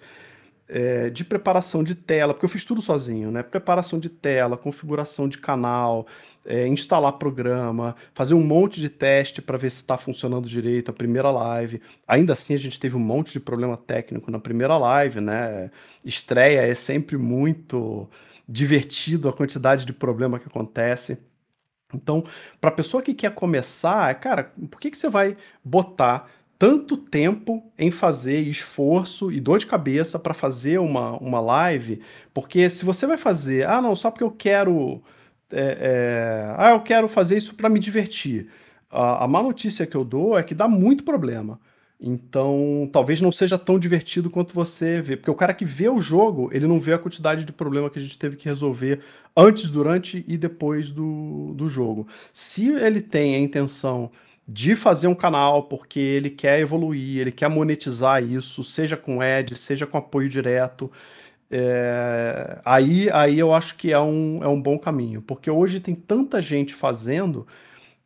é, 0.69 1.09
de 1.09 1.25
preparação 1.25 1.83
de 1.83 1.95
tela, 1.95 2.33
porque 2.33 2.45
eu 2.45 2.49
fiz 2.49 2.63
tudo 2.63 2.81
sozinho, 2.81 3.31
né? 3.31 3.41
Preparação 3.41 3.97
de 3.97 4.07
tela, 4.07 4.55
configuração 4.55 5.27
de 5.27 5.39
canal, 5.39 6.05
é, 6.45 6.67
instalar 6.67 7.13
programa, 7.13 7.95
fazer 8.13 8.33
um 8.33 8.43
monte 8.43 8.79
de 8.79 8.89
teste 8.89 9.41
para 9.41 9.57
ver 9.57 9.69
se 9.69 9.77
está 9.77 9.97
funcionando 9.97 10.47
direito 10.47 10.91
a 10.91 10.93
primeira 10.93 11.29
live. 11.31 11.81
Ainda 12.07 12.33
assim, 12.33 12.53
a 12.53 12.57
gente 12.57 12.79
teve 12.79 12.95
um 12.95 12.99
monte 12.99 13.31
de 13.33 13.39
problema 13.39 13.77
técnico 13.77 14.31
na 14.31 14.39
primeira 14.39 14.77
live, 14.77 15.21
né? 15.21 15.71
Estreia 16.03 16.61
é 16.61 16.73
sempre 16.73 17.17
muito 17.17 18.09
divertido 18.47 19.29
a 19.29 19.33
quantidade 19.33 19.85
de 19.85 19.93
problema 19.93 20.39
que 20.39 20.47
acontece. 20.47 21.17
Então, 21.93 22.23
para 22.59 22.69
a 22.69 22.73
pessoa 22.73 23.01
que 23.01 23.13
quer 23.13 23.33
começar, 23.33 24.13
cara, 24.19 24.51
por 24.69 24.79
que, 24.79 24.91
que 24.91 24.97
você 24.97 25.09
vai 25.09 25.35
botar 25.63 26.29
tanto 26.59 26.97
tempo 26.97 27.63
em 27.77 27.89
fazer 27.89 28.41
esforço 28.41 29.31
e 29.31 29.39
dor 29.39 29.59
de 29.59 29.65
cabeça 29.65 30.19
para 30.19 30.33
fazer 30.33 30.77
uma, 30.77 31.11
uma 31.13 31.39
live, 31.39 32.01
porque 32.33 32.69
se 32.69 32.83
você 32.83 33.07
vai 33.07 33.17
fazer, 33.17 33.65
ah, 33.65 33.81
não, 33.81 33.95
só 33.95 34.11
porque 34.11 34.25
eu 34.25 34.31
quero. 34.31 35.01
É, 35.51 35.77
é, 35.79 36.55
ah, 36.57 36.71
eu 36.71 36.81
quero 36.81 37.07
fazer 37.07 37.37
isso 37.37 37.55
para 37.55 37.69
me 37.69 37.79
divertir. 37.79 38.49
A, 38.89 39.25
a 39.25 39.27
má 39.27 39.41
notícia 39.41 39.85
que 39.85 39.95
eu 39.95 40.03
dou 40.03 40.37
é 40.37 40.43
que 40.43 40.53
dá 40.55 40.67
muito 40.67 41.03
problema. 41.03 41.59
Então, 42.01 42.89
talvez 42.93 43.19
não 43.19 43.31
seja 43.31 43.57
tão 43.57 43.77
divertido 43.77 44.29
quanto 44.29 44.53
você 44.53 45.01
vê. 45.01 45.17
Porque 45.17 45.29
o 45.29 45.35
cara 45.35 45.53
que 45.53 45.65
vê 45.65 45.89
o 45.89 45.99
jogo, 45.99 46.49
ele 46.53 46.65
não 46.65 46.79
vê 46.79 46.93
a 46.93 46.97
quantidade 46.97 47.43
de 47.43 47.51
problema 47.51 47.89
que 47.89 47.99
a 47.99 48.01
gente 48.01 48.17
teve 48.17 48.37
que 48.37 48.47
resolver 48.47 49.01
antes, 49.35 49.69
durante 49.69 50.23
e 50.27 50.37
depois 50.37 50.91
do, 50.91 51.53
do 51.55 51.67
jogo. 51.67 52.07
Se 52.31 52.69
ele 52.69 53.01
tem 53.01 53.35
a 53.35 53.39
intenção 53.39 54.09
de 54.47 54.75
fazer 54.75 55.07
um 55.07 55.15
canal 55.15 55.63
porque 55.63 55.99
ele 55.99 56.29
quer 56.29 56.59
evoluir, 56.59 57.19
ele 57.19 57.31
quer 57.31 57.49
monetizar 57.49 58.23
isso, 58.23 58.63
seja 58.63 58.95
com 58.97 59.21
ad, 59.21 59.53
seja 59.55 59.85
com 59.85 59.97
apoio 59.97 60.29
direto. 60.29 60.89
É, 61.51 62.61
aí, 62.63 63.09
aí 63.11 63.39
eu 63.39 63.53
acho 63.53 63.75
que 63.75 63.91
é 63.91 63.99
um, 63.99 64.43
é 64.43 64.47
um 64.47 64.61
bom 64.61 64.77
caminho, 64.77 65.21
porque 65.21 65.49
hoje 65.49 65.79
tem 65.79 65.95
tanta 65.95 66.41
gente 66.41 66.73
fazendo 66.73 67.47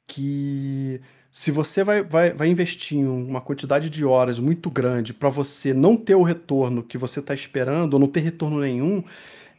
que 0.08 1.02
se 1.32 1.52
você 1.52 1.84
vai, 1.84 2.04
vai, 2.04 2.32
vai 2.32 2.48
investir 2.48 3.00
em 3.00 3.06
uma 3.08 3.42
quantidade 3.42 3.90
de 3.90 4.06
horas 4.06 4.40
muito 4.40 4.70
grande 4.70 5.14
para 5.14 5.30
você 5.30 5.74
não 5.74 5.98
ter 5.98 6.16
o 6.16 6.24
retorno 6.24 6.84
que 6.84 6.98
você 6.98 7.20
está 7.20 7.34
esperando, 7.34 7.96
ou 7.96 8.00
não 8.00 8.08
ter 8.08 8.22
retorno 8.22 8.60
nenhum, 8.60 9.04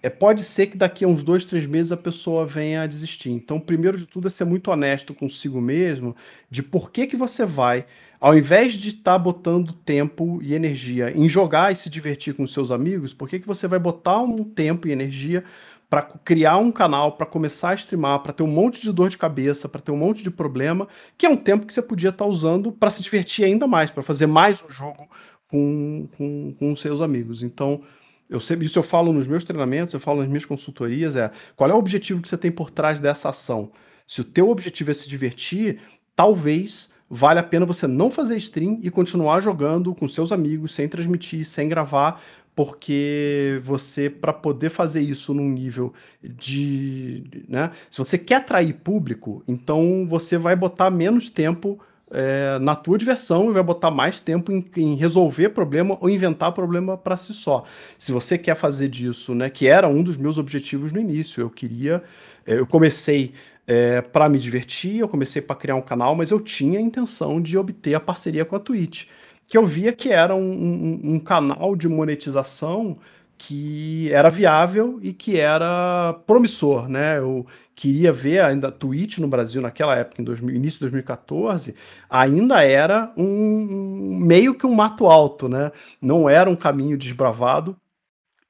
é, 0.04 0.10
pode 0.10 0.44
ser 0.44 0.66
que 0.66 0.76
daqui 0.76 1.02
a 1.02 1.08
uns 1.08 1.24
dois, 1.24 1.46
três 1.46 1.66
meses 1.66 1.90
a 1.90 1.96
pessoa 1.96 2.44
venha 2.44 2.82
a 2.82 2.86
desistir. 2.86 3.30
Então, 3.30 3.58
primeiro 3.58 3.96
de 3.96 4.04
tudo 4.04 4.28
é 4.28 4.30
ser 4.30 4.44
muito 4.44 4.70
honesto 4.70 5.14
consigo 5.14 5.62
mesmo 5.62 6.14
de 6.50 6.62
por 6.62 6.90
que, 6.90 7.06
que 7.06 7.16
você 7.16 7.46
vai, 7.46 7.86
ao 8.20 8.36
invés 8.36 8.74
de 8.74 8.88
estar 8.88 9.12
tá 9.12 9.18
botando 9.18 9.72
tempo 9.72 10.40
e 10.42 10.52
energia 10.52 11.10
em 11.16 11.26
jogar 11.26 11.72
e 11.72 11.76
se 11.76 11.88
divertir 11.88 12.34
com 12.34 12.46
seus 12.46 12.70
amigos, 12.70 13.14
por 13.14 13.30
que, 13.30 13.40
que 13.40 13.46
você 13.46 13.66
vai 13.66 13.78
botar 13.78 14.20
um 14.20 14.44
tempo 14.44 14.86
e 14.86 14.92
energia 14.92 15.42
para 15.88 16.02
criar 16.02 16.58
um 16.58 16.70
canal, 16.70 17.12
para 17.12 17.24
começar 17.24 17.70
a 17.70 17.74
streamar, 17.74 18.18
para 18.20 18.34
ter 18.34 18.42
um 18.42 18.46
monte 18.46 18.82
de 18.82 18.92
dor 18.92 19.08
de 19.08 19.16
cabeça, 19.16 19.70
para 19.70 19.80
ter 19.80 19.90
um 19.90 19.96
monte 19.96 20.22
de 20.22 20.30
problema, 20.30 20.86
que 21.16 21.24
é 21.24 21.30
um 21.30 21.36
tempo 21.36 21.64
que 21.64 21.72
você 21.72 21.80
podia 21.80 22.10
estar 22.10 22.26
tá 22.26 22.30
usando 22.30 22.70
para 22.70 22.90
se 22.90 23.02
divertir 23.02 23.46
ainda 23.46 23.66
mais, 23.66 23.90
para 23.90 24.02
fazer 24.02 24.26
mais 24.26 24.62
um 24.62 24.70
jogo 24.70 25.08
com, 25.48 26.06
com, 26.18 26.54
com 26.58 26.76
seus 26.76 27.00
amigos. 27.00 27.42
Então, 27.42 27.80
eu 28.28 28.40
sempre, 28.40 28.66
isso 28.66 28.78
eu 28.78 28.82
falo 28.82 29.12
nos 29.12 29.26
meus 29.26 29.44
treinamentos, 29.44 29.94
eu 29.94 30.00
falo 30.00 30.20
nas 30.20 30.28
minhas 30.28 30.46
consultorias, 30.46 31.16
é 31.16 31.30
qual 31.54 31.70
é 31.70 31.74
o 31.74 31.78
objetivo 31.78 32.22
que 32.22 32.28
você 32.28 32.38
tem 32.38 32.50
por 32.50 32.70
trás 32.70 33.00
dessa 33.00 33.28
ação? 33.28 33.70
Se 34.06 34.20
o 34.20 34.24
teu 34.24 34.50
objetivo 34.50 34.90
é 34.90 34.94
se 34.94 35.08
divertir, 35.08 35.80
talvez 36.16 36.90
vale 37.08 37.38
a 37.38 37.42
pena 37.42 37.66
você 37.66 37.86
não 37.86 38.10
fazer 38.10 38.36
stream 38.36 38.78
e 38.82 38.90
continuar 38.90 39.40
jogando 39.40 39.94
com 39.94 40.08
seus 40.08 40.32
amigos, 40.32 40.74
sem 40.74 40.88
transmitir, 40.88 41.44
sem 41.44 41.68
gravar, 41.68 42.20
porque 42.54 43.60
você, 43.62 44.08
para 44.08 44.32
poder 44.32 44.70
fazer 44.70 45.00
isso 45.00 45.34
num 45.34 45.48
nível 45.48 45.92
de. 46.22 47.44
Né, 47.48 47.72
se 47.90 47.98
você 47.98 48.16
quer 48.16 48.36
atrair 48.36 48.74
público, 48.74 49.42
então 49.46 50.06
você 50.08 50.38
vai 50.38 50.54
botar 50.54 50.90
menos 50.90 51.28
tempo 51.28 51.80
é, 52.10 52.58
na 52.58 52.74
tua 52.74 52.98
diversão 52.98 53.50
e 53.50 53.52
vai 53.52 53.62
botar 53.62 53.90
mais 53.90 54.20
tempo 54.20 54.52
em, 54.52 54.64
em 54.76 54.94
resolver 54.94 55.50
problema 55.50 55.96
ou 56.00 56.08
inventar 56.10 56.52
problema 56.52 56.96
para 56.96 57.16
si 57.16 57.32
só. 57.32 57.64
Se 57.98 58.12
você 58.12 58.36
quer 58.36 58.54
fazer 58.56 58.88
disso, 58.88 59.34
né, 59.34 59.48
que 59.48 59.66
era 59.66 59.88
um 59.88 60.02
dos 60.02 60.16
meus 60.16 60.38
objetivos 60.38 60.92
no 60.92 61.00
início, 61.00 61.40
eu 61.40 61.50
queria, 61.50 62.02
é, 62.46 62.58
eu 62.58 62.66
comecei 62.66 63.32
é, 63.66 64.00
para 64.00 64.28
me 64.28 64.38
divertir, 64.38 64.98
eu 64.98 65.08
comecei 65.08 65.40
para 65.40 65.56
criar 65.56 65.76
um 65.76 65.82
canal, 65.82 66.14
mas 66.14 66.30
eu 66.30 66.40
tinha 66.40 66.78
a 66.78 66.82
intenção 66.82 67.40
de 67.40 67.56
obter 67.56 67.94
a 67.94 68.00
parceria 68.00 68.44
com 68.44 68.56
a 68.56 68.60
Twitch, 68.60 69.06
que 69.46 69.56
eu 69.56 69.66
via 69.66 69.92
que 69.92 70.10
era 70.10 70.34
um, 70.34 70.40
um, 70.40 71.00
um 71.14 71.18
canal 71.18 71.74
de 71.74 71.88
monetização 71.88 72.98
que 73.38 74.10
era 74.12 74.28
viável 74.30 74.98
e 75.02 75.12
que 75.12 75.38
era 75.38 76.14
promissor, 76.26 76.88
né? 76.88 77.18
Eu 77.18 77.46
queria 77.74 78.12
ver 78.12 78.40
ainda 78.40 78.70
Twitch 78.70 79.18
no 79.18 79.28
Brasil 79.28 79.60
naquela 79.60 79.96
época, 79.96 80.22
em 80.22 80.24
2000, 80.24 80.54
início 80.54 80.78
de 80.78 80.84
2014, 80.84 81.74
ainda 82.08 82.62
era 82.62 83.12
um 83.16 84.18
meio 84.20 84.54
que 84.54 84.66
um 84.66 84.74
mato 84.74 85.06
alto, 85.06 85.48
né? 85.48 85.72
Não 86.00 86.28
era 86.28 86.48
um 86.48 86.56
caminho 86.56 86.96
desbravado. 86.96 87.76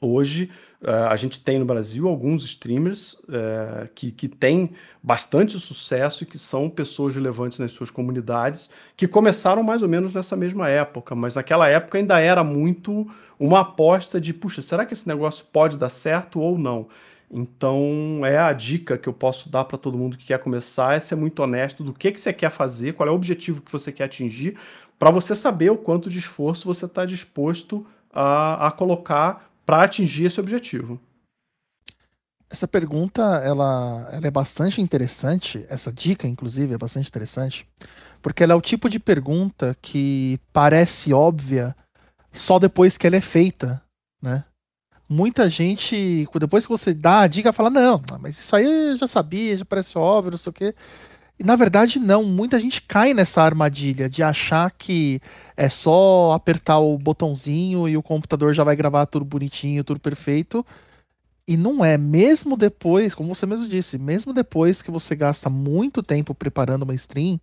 Hoje 0.01 0.51
Uh, 0.85 1.09
a 1.09 1.17
gente 1.17 1.41
tem 1.41 1.59
no 1.59 1.65
Brasil 1.65 2.07
alguns 2.07 2.45
streamers 2.45 3.15
uh, 3.15 3.89
que, 3.95 4.13
que 4.13 4.29
têm 4.29 4.73
bastante 5.03 5.59
sucesso 5.59 6.25
e 6.25 6.27
que 6.27 6.39
são 6.39 6.69
pessoas 6.69 7.15
relevantes 7.15 7.59
nas 7.59 7.73
suas 7.73 7.91
comunidades, 7.91 8.69
que 8.95 9.09
começaram 9.09 9.63
mais 9.63 9.81
ou 9.81 9.89
menos 9.89 10.13
nessa 10.13 10.37
mesma 10.37 10.69
época, 10.69 11.15
mas 11.15 11.37
naquela 11.37 11.67
época 11.71 11.97
ainda 11.97 12.21
era 12.21 12.45
muito 12.45 13.11
uma 13.41 13.61
aposta 13.61 14.21
de, 14.21 14.35
puxa, 14.35 14.61
será 14.61 14.85
que 14.85 14.93
esse 14.93 15.09
negócio 15.09 15.47
pode 15.51 15.79
dar 15.79 15.89
certo 15.89 16.39
ou 16.39 16.59
não? 16.59 16.87
Então, 17.31 18.21
é 18.23 18.37
a 18.37 18.53
dica 18.53 18.99
que 18.99 19.09
eu 19.09 19.15
posso 19.15 19.49
dar 19.49 19.65
para 19.65 19.79
todo 19.79 19.97
mundo 19.97 20.19
que 20.19 20.27
quer 20.27 20.39
começar, 20.39 20.95
é 20.95 21.01
ser 21.01 21.15
muito 21.15 21.43
honesto 21.43 21.83
do 21.83 21.95
que, 21.95 22.13
que 22.13 22.21
você 22.21 22.33
quer 22.33 22.51
fazer, 22.51 22.93
qual 22.93 23.09
é 23.09 23.11
o 23.11 23.15
objetivo 23.15 23.63
que 23.63 23.73
você 23.73 23.91
quer 23.91 24.05
atingir, 24.05 24.59
para 24.99 25.11
você 25.11 25.35
saber 25.35 25.71
o 25.71 25.79
quanto 25.79 26.11
de 26.11 26.19
esforço 26.19 26.67
você 26.67 26.85
está 26.85 27.07
disposto 27.07 27.87
a, 28.13 28.67
a 28.67 28.71
colocar 28.71 29.51
para 29.65 29.83
atingir 29.83 30.27
esse 30.27 30.41
objetivo? 30.41 31.01
Essa 32.51 32.69
pergunta 32.69 33.23
ela, 33.45 34.09
ela 34.13 34.27
é 34.27 34.31
bastante 34.31 34.81
interessante, 34.81 35.65
essa 35.69 35.93
dica, 35.93 36.29
inclusive, 36.29 36.75
é 36.75 36.79
bastante 36.79 37.09
interessante, 37.09 37.67
porque 38.23 38.45
ela 38.45 38.53
é 38.53 38.57
o 38.57 38.61
tipo 38.61 38.89
de 38.89 39.01
pergunta 39.01 39.77
que 39.83 40.39
parece 40.53 41.13
óbvia 41.13 41.75
só 42.33 42.59
depois 42.59 42.97
que 42.97 43.07
ela 43.07 43.17
é 43.17 43.21
feita, 43.21 43.83
né? 44.23 44.45
Muita 45.09 45.51
gente, 45.51 46.29
depois 46.39 46.65
que 46.65 46.73
você 46.73 46.95
dá 46.95 47.21
a 47.21 47.27
dica, 47.27 47.53
fala, 47.53 47.71
não, 47.71 48.01
mas 48.21 48.39
isso 48.39 48.57
aí 48.57 48.65
eu 48.65 48.97
já 48.97 49.07
sabia, 49.07 49.57
já 49.57 49.65
parece 49.65 49.99
óbvio, 49.99 50.31
não 50.31 50.39
sei 50.39 50.51
o 50.51 50.53
quê. 50.53 50.75
E 51.39 51.45
na 51.45 51.57
verdade, 51.57 51.99
não. 51.99 52.23
Muita 52.23 52.61
gente 52.61 52.83
cai 52.83 53.13
nessa 53.13 53.43
armadilha 53.43 54.09
de 54.09 54.23
achar 54.23 54.71
que 54.71 55.21
é 55.57 55.69
só 55.69 56.33
apertar 56.33 56.79
o 56.79 56.97
botãozinho 56.97 57.89
e 57.89 57.97
o 57.97 58.03
computador 58.03 58.55
já 58.55 58.63
vai 58.65 58.77
gravar 58.77 59.07
tudo 59.07 59.25
bonitinho, 59.25 59.85
tudo 59.85 60.01
perfeito. 60.01 60.65
E 61.47 61.57
não 61.57 61.85
é. 61.85 61.99
Mesmo 61.99 62.57
depois, 62.57 63.15
como 63.15 63.35
você 63.35 63.47
mesmo 63.47 63.69
disse, 63.69 63.99
mesmo 63.99 64.33
depois 64.33 64.81
que 64.81 64.91
você 64.91 65.15
gasta 65.17 65.51
muito 65.51 66.03
tempo 66.03 66.35
preparando 66.35 66.83
uma 66.85 66.95
stream, 66.95 67.41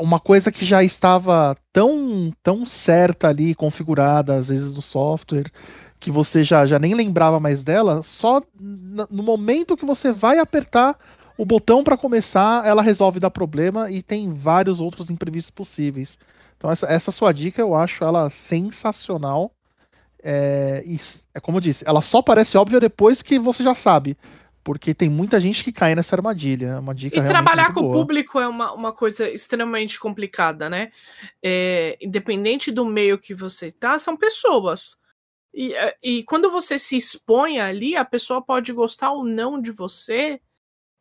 uma 0.00 0.20
coisa 0.20 0.52
que 0.52 0.64
já 0.64 0.82
estava 0.82 1.56
tão, 1.72 2.32
tão 2.42 2.66
certa 2.66 3.28
ali, 3.28 3.54
configurada, 3.54 4.34
às 4.36 4.48
vezes 4.48 4.74
no 4.74 4.82
software, 4.82 5.50
que 5.98 6.10
você 6.10 6.44
já, 6.44 6.66
já 6.66 6.78
nem 6.78 6.94
lembrava 6.94 7.40
mais 7.40 7.62
dela, 7.62 8.02
só 8.02 8.42
no 8.58 9.22
momento 9.22 9.76
que 9.76 9.84
você 9.84 10.12
vai 10.12 10.38
apertar 10.38 10.96
o 11.38 11.44
botão 11.44 11.84
para 11.84 11.96
começar, 11.96 12.66
ela 12.66 12.82
resolve 12.82 13.20
dar 13.20 13.30
problema 13.30 13.88
e 13.88 14.02
tem 14.02 14.34
vários 14.34 14.80
outros 14.80 15.08
imprevistos 15.08 15.52
possíveis. 15.52 16.18
Então 16.56 16.68
essa, 16.68 16.86
essa 16.88 17.12
sua 17.12 17.32
dica 17.32 17.62
eu 17.62 17.76
acho 17.76 18.02
ela 18.02 18.28
sensacional. 18.28 19.52
É, 20.20 20.82
e, 20.84 20.96
é 21.32 21.38
como 21.38 21.58
eu 21.58 21.60
disse, 21.60 21.84
ela 21.86 22.02
só 22.02 22.20
parece 22.20 22.58
óbvia 22.58 22.80
depois 22.80 23.22
que 23.22 23.38
você 23.38 23.62
já 23.62 23.72
sabe. 23.72 24.18
Porque 24.64 24.92
tem 24.92 25.08
muita 25.08 25.38
gente 25.38 25.62
que 25.62 25.72
cai 25.72 25.94
nessa 25.94 26.16
armadilha. 26.16 26.66
É 26.66 26.78
uma 26.78 26.94
dica 26.94 27.16
e 27.16 27.24
trabalhar 27.24 27.72
com 27.72 27.80
boa. 27.80 27.94
o 27.94 28.00
público 28.00 28.40
é 28.40 28.48
uma, 28.48 28.72
uma 28.72 28.92
coisa 28.92 29.30
extremamente 29.30 29.98
complicada, 29.98 30.68
né? 30.68 30.90
É, 31.42 31.96
independente 32.02 32.72
do 32.72 32.84
meio 32.84 33.16
que 33.16 33.32
você 33.32 33.70
tá, 33.70 33.96
são 33.96 34.16
pessoas. 34.16 34.96
E, 35.54 35.72
é, 35.72 35.96
e 36.02 36.24
quando 36.24 36.50
você 36.50 36.78
se 36.78 36.96
expõe 36.96 37.60
ali, 37.60 37.96
a 37.96 38.04
pessoa 38.04 38.42
pode 38.42 38.72
gostar 38.72 39.12
ou 39.12 39.24
não 39.24 39.58
de 39.58 39.70
você, 39.70 40.38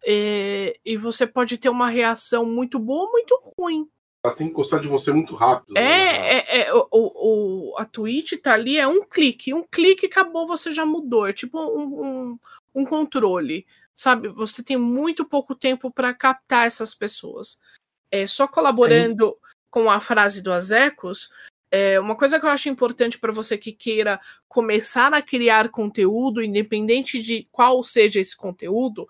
é, 0.09 0.79
e 0.85 0.95
você 0.95 1.27
pode 1.27 1.57
ter 1.57 1.67
uma 1.67 1.89
reação 1.89 2.45
muito 2.45 2.79
boa 2.79 3.03
ou 3.03 3.11
muito 3.11 3.37
ruim. 3.59 3.89
Ela 4.25 4.33
tem 4.33 4.47
que 4.47 4.53
gostar 4.53 4.79
de 4.79 4.87
você 4.87 5.11
muito 5.11 5.35
rápido. 5.35 5.77
É, 5.77 5.81
né? 5.81 6.37
é, 6.37 6.59
é 6.61 6.73
o, 6.73 6.87
o, 6.91 7.75
a 7.77 7.83
Twitch 7.83 8.33
tá 8.41 8.53
ali, 8.53 8.77
é 8.77 8.87
um 8.87 9.03
clique. 9.03 9.53
Um 9.53 9.63
clique 9.63 10.05
acabou, 10.05 10.47
você 10.47 10.71
já 10.71 10.85
mudou. 10.85 11.27
É 11.27 11.33
tipo 11.33 11.59
um, 11.59 12.05
um, 12.05 12.39
um 12.73 12.85
controle. 12.85 13.67
Sabe? 13.93 14.29
Você 14.29 14.63
tem 14.63 14.77
muito 14.77 15.25
pouco 15.25 15.53
tempo 15.53 15.91
para 15.91 16.13
captar 16.13 16.65
essas 16.65 16.93
pessoas. 16.93 17.59
É, 18.09 18.25
só 18.25 18.47
colaborando 18.47 19.37
com 19.69 19.91
a 19.91 19.99
frase 19.99 20.41
do 20.41 20.53
Azecos, 20.53 21.29
é, 21.69 21.99
uma 21.99 22.15
coisa 22.15 22.39
que 22.39 22.45
eu 22.45 22.49
acho 22.49 22.69
importante 22.69 23.19
para 23.19 23.33
você 23.33 23.57
que 23.57 23.73
queira 23.73 24.19
começar 24.47 25.13
a 25.13 25.21
criar 25.21 25.69
conteúdo, 25.69 26.41
independente 26.41 27.21
de 27.21 27.47
qual 27.51 27.83
seja 27.83 28.21
esse 28.21 28.35
conteúdo, 28.35 29.07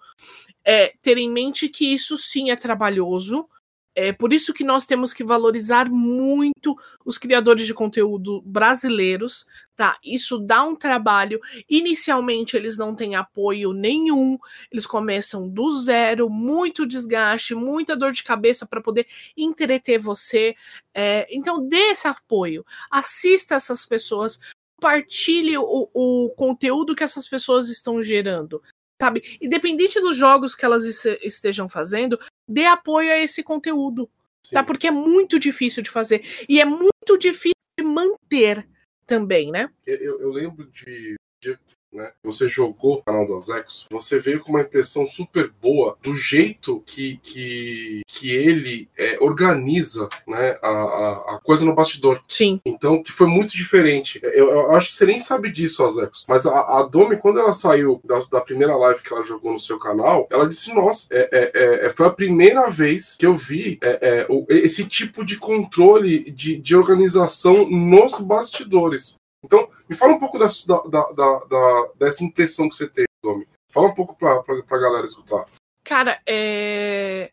é 0.67 0.93
ter 1.01 1.17
em 1.17 1.31
mente 1.31 1.69
que 1.69 1.93
isso 1.93 2.17
sim 2.17 2.51
é 2.51 2.55
trabalhoso, 2.57 3.47
é 3.95 4.11
por 4.11 4.31
isso 4.31 4.53
que 4.53 4.63
nós 4.63 4.85
temos 4.85 5.11
que 5.11 5.23
valorizar 5.23 5.89
muito 5.89 6.77
os 7.03 7.17
criadores 7.17 7.65
de 7.65 7.73
conteúdo 7.73 8.43
brasileiros, 8.45 9.47
tá? 9.75 9.97
Isso 10.03 10.37
dá 10.37 10.63
um 10.63 10.75
trabalho. 10.75 11.39
Inicialmente 11.67 12.55
eles 12.55 12.77
não 12.77 12.93
têm 12.93 13.15
apoio 13.15 13.73
nenhum, 13.73 14.37
eles 14.71 14.85
começam 14.85 15.49
do 15.49 15.71
zero, 15.79 16.29
muito 16.29 16.85
desgaste, 16.85 17.55
muita 17.55 17.95
dor 17.95 18.11
de 18.11 18.23
cabeça 18.23 18.67
para 18.67 18.81
poder 18.81 19.07
entreter 19.35 19.97
você. 19.97 20.53
É, 20.93 21.25
então 21.35 21.67
dê 21.67 21.89
esse 21.89 22.07
apoio, 22.07 22.63
assista 22.91 23.55
essas 23.55 23.83
pessoas, 23.83 24.39
compartilhe 24.75 25.57
o, 25.57 25.89
o 25.91 26.29
conteúdo 26.35 26.93
que 26.93 27.03
essas 27.03 27.27
pessoas 27.27 27.67
estão 27.67 27.99
gerando 27.99 28.61
sabe? 29.01 29.37
Independente 29.41 29.99
dos 29.99 30.15
jogos 30.15 30.55
que 30.55 30.65
elas 30.65 30.83
estejam 31.21 31.69
fazendo, 31.69 32.19
dê 32.47 32.65
apoio 32.65 33.11
a 33.11 33.19
esse 33.19 33.43
conteúdo, 33.43 34.05
tá? 34.05 34.11
Sim. 34.43 34.55
tá? 34.55 34.63
Porque 34.63 34.87
é 34.87 34.91
muito 34.91 35.39
difícil 35.39 35.83
de 35.83 35.89
fazer 35.89 36.23
e 36.47 36.59
é 36.59 36.65
muito 36.65 37.17
difícil 37.19 37.53
de 37.79 37.85
manter 37.85 38.67
também, 39.05 39.51
né? 39.51 39.69
Eu, 39.85 40.19
eu 40.19 40.31
lembro 40.31 40.65
de, 40.71 41.15
de 41.41 41.57
né? 41.97 42.11
Você 42.23 42.47
jogou 42.47 42.95
o 42.95 43.03
canal 43.03 43.25
do 43.25 43.35
Azecos, 43.35 43.87
você 43.91 44.19
veio 44.19 44.39
com 44.39 44.51
uma 44.51 44.61
impressão 44.61 45.07
super 45.07 45.51
boa 45.61 45.97
do 46.01 46.13
jeito 46.13 46.81
que, 46.85 47.19
que, 47.23 48.01
que 48.07 48.31
ele 48.31 48.87
é, 48.97 49.17
organiza 49.19 50.07
né, 50.27 50.57
a, 50.61 50.69
a, 50.69 51.35
a, 51.35 51.39
coisa 51.43 51.65
no 51.65 51.73
bastidor. 51.73 52.21
Sim. 52.27 52.61
Então, 52.63 53.01
que 53.01 53.11
foi 53.11 53.27
muito 53.27 53.51
diferente. 53.51 54.19
Eu, 54.21 54.49
eu 54.49 54.75
acho 54.75 54.89
que 54.89 54.93
você 54.93 55.05
nem 55.05 55.19
sabe 55.19 55.51
disso, 55.51 55.83
Azecos, 55.83 56.23
mas 56.27 56.45
a, 56.45 56.79
a 56.79 56.83
Domi, 56.83 57.17
quando 57.17 57.39
ela 57.39 57.53
saiu 57.53 57.99
da, 58.03 58.19
da, 58.31 58.41
primeira 58.41 58.75
live 58.75 59.01
que 59.01 59.11
ela 59.11 59.25
jogou 59.25 59.51
no 59.51 59.59
seu 59.59 59.79
canal, 59.79 60.27
ela 60.29 60.47
disse: 60.47 60.73
Nossa, 60.73 61.07
é, 61.11 61.29
é, 61.31 61.51
é, 61.53 61.85
é 61.87 61.89
foi 61.89 62.05
a 62.05 62.11
primeira 62.11 62.69
vez 62.69 63.15
que 63.17 63.25
eu 63.25 63.35
vi 63.35 63.79
é, 63.81 64.27
esse 64.49 64.85
tipo 64.85 65.25
de 65.25 65.37
controle 65.37 66.29
de, 66.31 66.57
de 66.57 66.75
organização 66.75 67.67
nos 67.67 68.19
bastidores. 68.19 69.17
Então, 69.43 69.69
me 69.87 69.95
fala 69.95 70.13
um 70.13 70.19
pouco 70.19 70.37
da, 70.39 70.47
da, 70.89 71.39
da, 71.45 71.91
dessa 71.95 72.23
impressão 72.23 72.69
que 72.69 72.75
você 72.75 72.87
teve, 72.87 73.07
Domi. 73.23 73.47
Fala 73.71 73.87
um 73.87 73.95
pouco 73.95 74.15
pra, 74.15 74.41
pra, 74.41 74.61
pra 74.63 74.77
galera 74.77 75.05
escutar. 75.05 75.45
Cara, 75.83 76.21
é... 76.25 77.31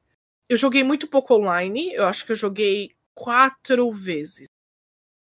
eu 0.49 0.57
joguei 0.57 0.85
muito 0.85 1.09
pouco 1.09 1.35
online. 1.35 1.93
Eu 1.93 2.07
acho 2.07 2.25
que 2.25 2.33
eu 2.33 2.37
joguei 2.37 2.95
quatro 3.15 3.91
vezes. 3.91 4.47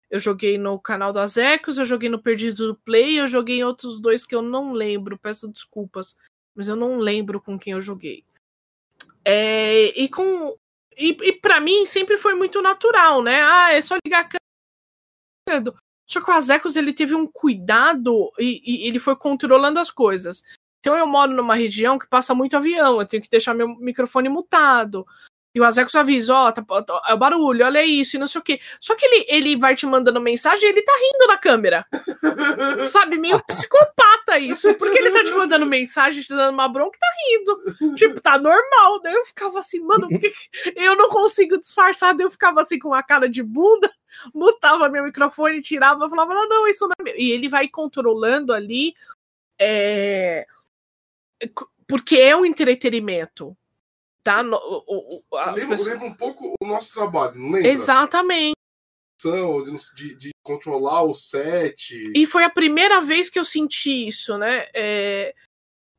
Eu 0.09 0.19
joguei 0.19 0.57
no 0.57 0.79
canal 0.79 1.11
do 1.11 1.19
Azecos, 1.19 1.77
eu 1.77 1.85
joguei 1.85 2.09
no 2.09 2.21
Perdido 2.21 2.67
do 2.67 2.75
Play, 2.75 3.19
eu 3.19 3.27
joguei 3.27 3.59
em 3.59 3.63
outros 3.63 3.99
dois 3.99 4.25
que 4.25 4.33
eu 4.33 4.41
não 4.41 4.71
lembro, 4.71 5.17
peço 5.17 5.49
desculpas, 5.49 6.17
mas 6.55 6.69
eu 6.69 6.77
não 6.77 6.97
lembro 6.97 7.41
com 7.41 7.59
quem 7.59 7.73
eu 7.73 7.81
joguei. 7.81 8.23
É, 9.25 9.87
e 9.99 10.07
com 10.07 10.57
e, 10.97 11.09
e 11.09 11.33
para 11.33 11.59
mim 11.59 11.85
sempre 11.85 12.17
foi 12.17 12.33
muito 12.33 12.61
natural, 12.61 13.21
né? 13.21 13.41
Ah, 13.41 13.73
é 13.73 13.81
só 13.81 13.97
ligar 14.03 14.21
a 14.25 14.29
câmera. 15.49 15.77
Só 16.07 16.21
que 16.21 16.31
o 16.31 16.33
Azecos 16.33 16.75
ele 16.77 16.93
teve 16.93 17.13
um 17.13 17.27
cuidado 17.27 18.31
e, 18.39 18.61
e 18.65 18.87
ele 18.87 18.97
foi 18.97 19.15
controlando 19.15 19.79
as 19.79 19.91
coisas. 19.91 20.41
Então 20.79 20.97
eu 20.97 21.05
moro 21.05 21.33
numa 21.33 21.53
região 21.55 21.99
que 21.99 22.07
passa 22.07 22.33
muito 22.33 22.55
avião, 22.55 22.99
eu 22.99 23.05
tenho 23.05 23.21
que 23.21 23.29
deixar 23.29 23.53
meu 23.53 23.67
microfone 23.77 24.29
mutado. 24.29 25.05
E 25.57 25.59
o 25.59 25.63
Azecos 25.63 25.95
avisa, 25.95 26.35
ó, 26.35 26.47
oh, 26.47 26.51
tá, 26.51 26.61
tá, 26.61 27.01
é 27.09 27.15
o 27.15 27.17
barulho, 27.17 27.65
olha 27.65 27.83
isso, 27.83 28.15
e 28.15 28.19
não 28.19 28.27
sei 28.27 28.39
o 28.39 28.43
quê. 28.43 28.59
Só 28.79 28.93
que 28.93 29.03
ele, 29.03 29.25
ele 29.27 29.57
vai 29.57 29.75
te 29.75 29.87
mandando 29.87 30.21
mensagem 30.21 30.69
e 30.69 30.71
ele 30.71 30.83
tá 30.83 30.91
rindo 30.91 31.27
na 31.27 31.35
câmera. 31.35 31.83
Sabe, 32.85 33.17
meio 33.17 33.43
psicopata 33.43 34.37
isso. 34.37 34.75
Porque 34.75 34.99
ele 34.99 35.09
tá 35.09 35.23
te 35.23 35.31
mandando 35.31 35.65
mensagem, 35.65 36.21
te 36.21 36.29
dando 36.29 36.53
uma 36.53 36.69
bronca 36.69 36.95
e 36.95 36.99
tá 36.99 37.07
rindo. 37.17 37.95
Tipo, 37.95 38.21
tá 38.21 38.37
normal. 38.37 39.01
Daí 39.01 39.15
eu 39.15 39.25
ficava 39.25 39.57
assim, 39.57 39.79
mano, 39.79 40.07
eu 40.75 40.95
não 40.95 41.07
consigo 41.07 41.57
disfarçar. 41.57 42.13
Daí 42.13 42.27
eu 42.27 42.29
ficava 42.29 42.61
assim 42.61 42.77
com 42.77 42.89
uma 42.89 43.01
cara 43.01 43.27
de 43.27 43.41
bunda, 43.41 43.91
mutava 44.33 44.89
meu 44.89 45.03
microfone, 45.03 45.61
tirava, 45.61 46.09
falava, 46.09 46.33
não, 46.33 46.47
não, 46.47 46.67
isso 46.67 46.85
não 46.87 46.93
é 46.99 47.03
meu. 47.03 47.15
E 47.17 47.31
ele 47.31 47.49
vai 47.49 47.67
controlando 47.67 48.53
ali. 48.53 48.93
É... 49.59 50.45
Porque 51.87 52.17
é 52.17 52.35
um 52.35 52.45
entretenimento 52.45 53.55
tá? 54.27 54.41
As 54.41 55.61
lembra, 55.61 55.77
pessoas... 55.77 55.87
lembra 55.87 56.05
um 56.05 56.13
pouco 56.13 56.53
o 56.61 56.67
nosso 56.67 56.93
trabalho, 56.93 57.35
não 57.35 57.51
lembra? 57.51 57.71
Exatamente. 57.71 58.57
De, 59.95 60.15
de, 60.15 60.29
controlar 60.43 61.03
o 61.03 61.13
set. 61.13 62.11
E 62.13 62.25
foi 62.25 62.43
a 62.43 62.49
primeira 62.49 63.01
vez 63.01 63.29
que 63.29 63.39
eu 63.39 63.45
senti 63.45 64.07
isso, 64.07 64.37
né? 64.37 64.67
É... 64.73 65.33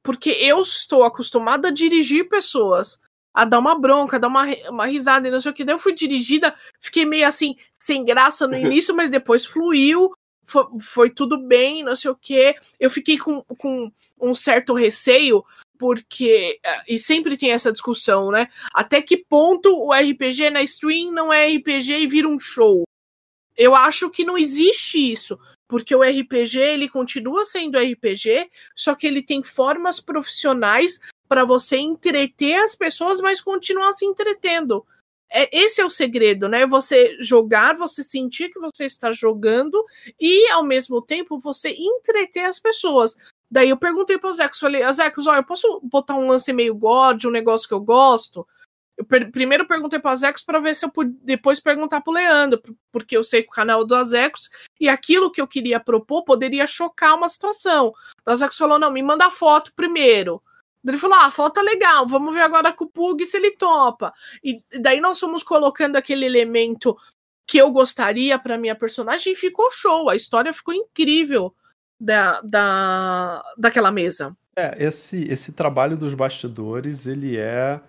Porque 0.04 0.30
eu 0.30 0.60
estou 0.60 1.02
acostumada 1.04 1.68
a 1.68 1.72
dirigir 1.72 2.28
pessoas, 2.28 3.00
a 3.38 3.44
dar 3.44 3.60
uma 3.60 3.78
bronca, 3.78 4.16
a 4.16 4.18
dar 4.18 4.26
uma, 4.26 4.44
uma 4.68 4.84
risada 4.84 5.28
e 5.28 5.30
não 5.30 5.38
sei 5.38 5.52
o 5.52 5.54
que. 5.54 5.64
Daí 5.64 5.72
eu 5.72 5.78
fui 5.78 5.94
dirigida, 5.94 6.56
fiquei 6.80 7.04
meio 7.04 7.24
assim, 7.24 7.56
sem 7.78 8.04
graça 8.04 8.48
no 8.48 8.56
início, 8.58 8.96
mas 8.96 9.10
depois 9.10 9.46
fluiu, 9.46 10.12
foi, 10.44 10.64
foi, 10.80 11.10
tudo 11.10 11.38
bem, 11.38 11.84
não 11.84 11.94
sei 11.94 12.10
o 12.10 12.16
que. 12.16 12.56
Eu 12.80 12.90
fiquei 12.90 13.16
com, 13.16 13.44
com 13.56 13.92
um 14.20 14.34
certo 14.34 14.74
receio, 14.74 15.44
porque 15.78 16.58
eh, 16.64 16.82
e 16.88 16.98
sempre 16.98 17.36
tem 17.36 17.52
essa 17.52 17.70
discussão, 17.70 18.32
né? 18.32 18.48
Até 18.74 19.00
que 19.00 19.16
ponto 19.16 19.72
o 19.72 19.92
RPG 19.92 20.50
na 20.50 20.62
stream 20.62 21.12
não 21.12 21.32
é 21.32 21.46
RPG 21.46 21.92
e 21.92 22.06
vira 22.08 22.26
um 22.26 22.40
show? 22.40 22.82
Eu 23.56 23.76
acho 23.76 24.10
que 24.10 24.24
não 24.24 24.36
existe 24.36 24.98
isso, 24.98 25.38
porque 25.68 25.94
o 25.94 26.02
RPG 26.02 26.58
ele 26.58 26.88
continua 26.88 27.44
sendo 27.44 27.78
RPG, 27.78 28.50
só 28.74 28.96
que 28.96 29.06
ele 29.06 29.22
tem 29.22 29.44
formas 29.44 30.00
profissionais 30.00 31.00
para 31.28 31.44
você 31.44 31.78
entreter 31.78 32.56
as 32.56 32.74
pessoas, 32.74 33.20
mas 33.20 33.40
continuar 33.40 33.92
se 33.92 34.06
entretendo. 34.06 34.84
É, 35.30 35.48
esse 35.56 35.80
é 35.80 35.84
o 35.84 35.90
segredo, 35.90 36.48
né? 36.48 36.66
Você 36.66 37.18
jogar, 37.20 37.74
você 37.74 38.02
sentir 38.02 38.48
que 38.48 38.58
você 38.58 38.86
está 38.86 39.10
jogando 39.12 39.84
e, 40.18 40.48
ao 40.48 40.64
mesmo 40.64 41.02
tempo, 41.02 41.38
você 41.38 41.70
entreter 41.70 42.44
as 42.46 42.58
pessoas. 42.58 43.16
Daí 43.50 43.70
eu 43.70 43.76
perguntei 43.76 44.18
pro 44.18 44.32
Zecos, 44.32 44.58
falei, 44.58 44.90
Zecos, 44.92 45.26
ó, 45.26 45.34
eu 45.34 45.44
posso 45.44 45.80
botar 45.82 46.14
um 46.14 46.28
lance 46.28 46.52
meio 46.52 46.74
god, 46.74 47.24
um 47.24 47.30
negócio 47.30 47.68
que 47.68 47.74
eu 47.74 47.80
gosto? 47.80 48.46
Eu 48.96 49.04
per 49.04 49.30
primeiro 49.30 49.66
perguntei 49.66 49.98
pro 50.00 50.10
Azecos 50.10 50.42
para 50.42 50.58
ver 50.58 50.74
se 50.74 50.84
eu 50.84 50.90
pude 50.90 51.16
depois 51.22 51.60
perguntar 51.60 52.00
pro 52.00 52.12
Leandro, 52.12 52.60
porque 52.90 53.16
eu 53.16 53.22
sei 53.22 53.42
que 53.42 53.48
o 53.48 53.52
canal 53.52 53.84
do 53.84 53.94
Azecos 53.94 54.50
e 54.80 54.88
aquilo 54.88 55.30
que 55.30 55.40
eu 55.40 55.46
queria 55.46 55.78
propor 55.78 56.24
poderia 56.24 56.66
chocar 56.66 57.14
uma 57.14 57.28
situação. 57.28 57.94
O 58.26 58.30
Azecos 58.30 58.58
falou: 58.58 58.76
não, 58.76 58.90
me 58.90 59.02
manda 59.02 59.30
foto 59.30 59.72
primeiro. 59.74 60.42
Ele 60.86 60.96
falou: 60.96 61.16
ah, 61.16 61.26
a 61.26 61.30
foto 61.30 61.60
é 61.60 61.62
legal, 61.62 62.06
vamos 62.06 62.32
ver 62.32 62.40
agora 62.40 62.72
com 62.72 62.84
o 62.84 62.88
Pug 62.88 63.24
se 63.26 63.36
ele 63.36 63.52
topa. 63.52 64.12
E 64.42 64.58
daí 64.80 65.00
nós 65.00 65.18
fomos 65.18 65.42
colocando 65.42 65.96
aquele 65.96 66.24
elemento 66.24 66.96
que 67.46 67.58
eu 67.58 67.70
gostaria 67.70 68.38
para 68.38 68.58
minha 68.58 68.74
personagem 68.74 69.32
e 69.32 69.36
ficou 69.36 69.70
show. 69.70 70.08
A 70.08 70.14
história 70.14 70.52
ficou 70.52 70.74
incrível 70.74 71.54
da, 71.98 72.40
da, 72.42 73.42
daquela 73.56 73.90
mesa. 73.90 74.36
É, 74.56 74.76
esse, 74.78 75.24
esse 75.28 75.52
trabalho 75.52 75.96
dos 75.96 76.14
bastidores, 76.14 77.06
ele 77.06 77.38
é, 77.38 77.80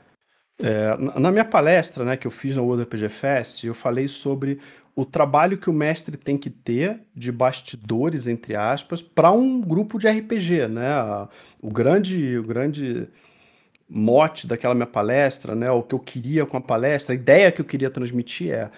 é, 0.59 0.95
Na 1.19 1.31
minha 1.31 1.45
palestra, 1.45 2.05
né, 2.05 2.15
que 2.15 2.27
eu 2.27 2.31
fiz 2.31 2.55
no 2.55 2.63
World 2.63 2.83
RPG 2.83 3.09
Fest, 3.09 3.63
eu 3.63 3.73
falei 3.73 4.07
sobre 4.07 4.61
o 5.00 5.06
trabalho 5.06 5.58
que 5.58 5.70
o 5.70 5.74
mestre 5.74 6.18
tem 6.18 6.38
que 6.38 6.50
ter 6.50 7.00
de 7.16 7.32
bastidores, 7.32 8.28
entre 8.28 8.54
aspas, 8.54 9.02
para 9.02 9.32
um 9.32 9.62
grupo 9.62 9.97
de 9.97 10.10
RPG, 10.10 10.68
né? 10.68 10.89
O 11.62 11.72
grande, 11.72 12.38
o 12.38 12.43
grande 12.43 13.08
mote 13.89 14.45
daquela 14.45 14.76
minha 14.76 14.86
palestra, 14.86 15.56
né? 15.56 15.72
O 15.72 15.82
que 15.82 15.95
eu 15.95 16.00
queria 16.00 16.45
com 16.45 16.58
a 16.58 16.62
palestra, 16.62 17.14
a 17.14 17.16
ideia 17.16 17.50
que 17.50 17.62
eu 17.62 17.66
queria 17.66 17.89
transmitir 17.89 18.52
é 18.52 18.70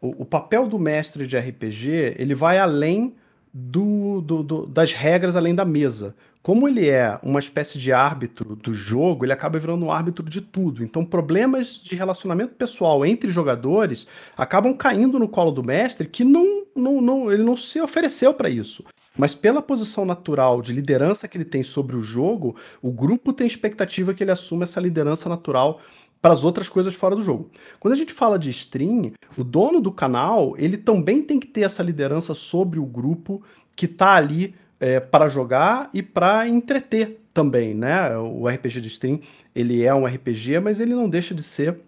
o, 0.00 0.22
o 0.22 0.24
papel 0.24 0.68
do 0.68 0.78
mestre 0.78 1.26
de 1.26 1.36
RPG, 1.36 2.14
ele 2.18 2.36
vai 2.36 2.58
além 2.58 3.16
do, 3.56 4.20
do, 4.20 4.42
do, 4.42 4.66
das 4.66 4.92
regras 4.92 5.36
além 5.36 5.54
da 5.54 5.64
mesa. 5.64 6.16
Como 6.42 6.68
ele 6.68 6.88
é 6.88 7.18
uma 7.22 7.38
espécie 7.38 7.78
de 7.78 7.92
árbitro 7.92 8.56
do 8.56 8.74
jogo, 8.74 9.24
ele 9.24 9.32
acaba 9.32 9.58
virando 9.58 9.86
um 9.86 9.92
árbitro 9.92 10.28
de 10.28 10.40
tudo. 10.42 10.82
Então, 10.82 11.02
problemas 11.04 11.80
de 11.82 11.94
relacionamento 11.94 12.54
pessoal 12.54 13.06
entre 13.06 13.30
jogadores 13.30 14.06
acabam 14.36 14.76
caindo 14.76 15.18
no 15.18 15.28
colo 15.28 15.52
do 15.52 15.62
mestre, 15.62 16.06
que 16.06 16.24
não, 16.24 16.66
não, 16.76 17.00
não 17.00 17.32
ele 17.32 17.44
não 17.44 17.56
se 17.56 17.80
ofereceu 17.80 18.34
para 18.34 18.50
isso. 18.50 18.84
Mas 19.16 19.34
pela 19.34 19.62
posição 19.62 20.04
natural 20.04 20.60
de 20.60 20.72
liderança 20.72 21.28
que 21.28 21.38
ele 21.38 21.44
tem 21.44 21.62
sobre 21.62 21.94
o 21.94 22.02
jogo, 22.02 22.56
o 22.82 22.90
grupo 22.90 23.32
tem 23.32 23.46
expectativa 23.46 24.12
que 24.12 24.24
ele 24.24 24.32
assuma 24.32 24.64
essa 24.64 24.80
liderança 24.80 25.28
natural 25.28 25.80
para 26.24 26.32
as 26.32 26.42
outras 26.42 26.70
coisas 26.70 26.94
fora 26.94 27.14
do 27.14 27.20
jogo. 27.20 27.50
Quando 27.78 27.92
a 27.92 27.96
gente 27.98 28.14
fala 28.14 28.38
de 28.38 28.48
stream, 28.48 29.12
o 29.36 29.44
dono 29.44 29.78
do 29.78 29.92
canal 29.92 30.54
ele 30.56 30.78
também 30.78 31.20
tem 31.20 31.38
que 31.38 31.46
ter 31.46 31.60
essa 31.60 31.82
liderança 31.82 32.32
sobre 32.32 32.78
o 32.78 32.86
grupo 32.86 33.42
que 33.76 33.84
está 33.84 34.14
ali 34.14 34.54
é, 34.80 34.98
para 34.98 35.28
jogar 35.28 35.90
e 35.92 36.02
para 36.02 36.48
entreter 36.48 37.20
também, 37.34 37.74
né? 37.74 38.16
O 38.16 38.48
RPG 38.48 38.80
de 38.80 38.88
stream 38.88 39.20
ele 39.54 39.82
é 39.82 39.94
um 39.94 40.06
RPG, 40.06 40.60
mas 40.60 40.80
ele 40.80 40.94
não 40.94 41.10
deixa 41.10 41.34
de 41.34 41.42
ser 41.42 41.78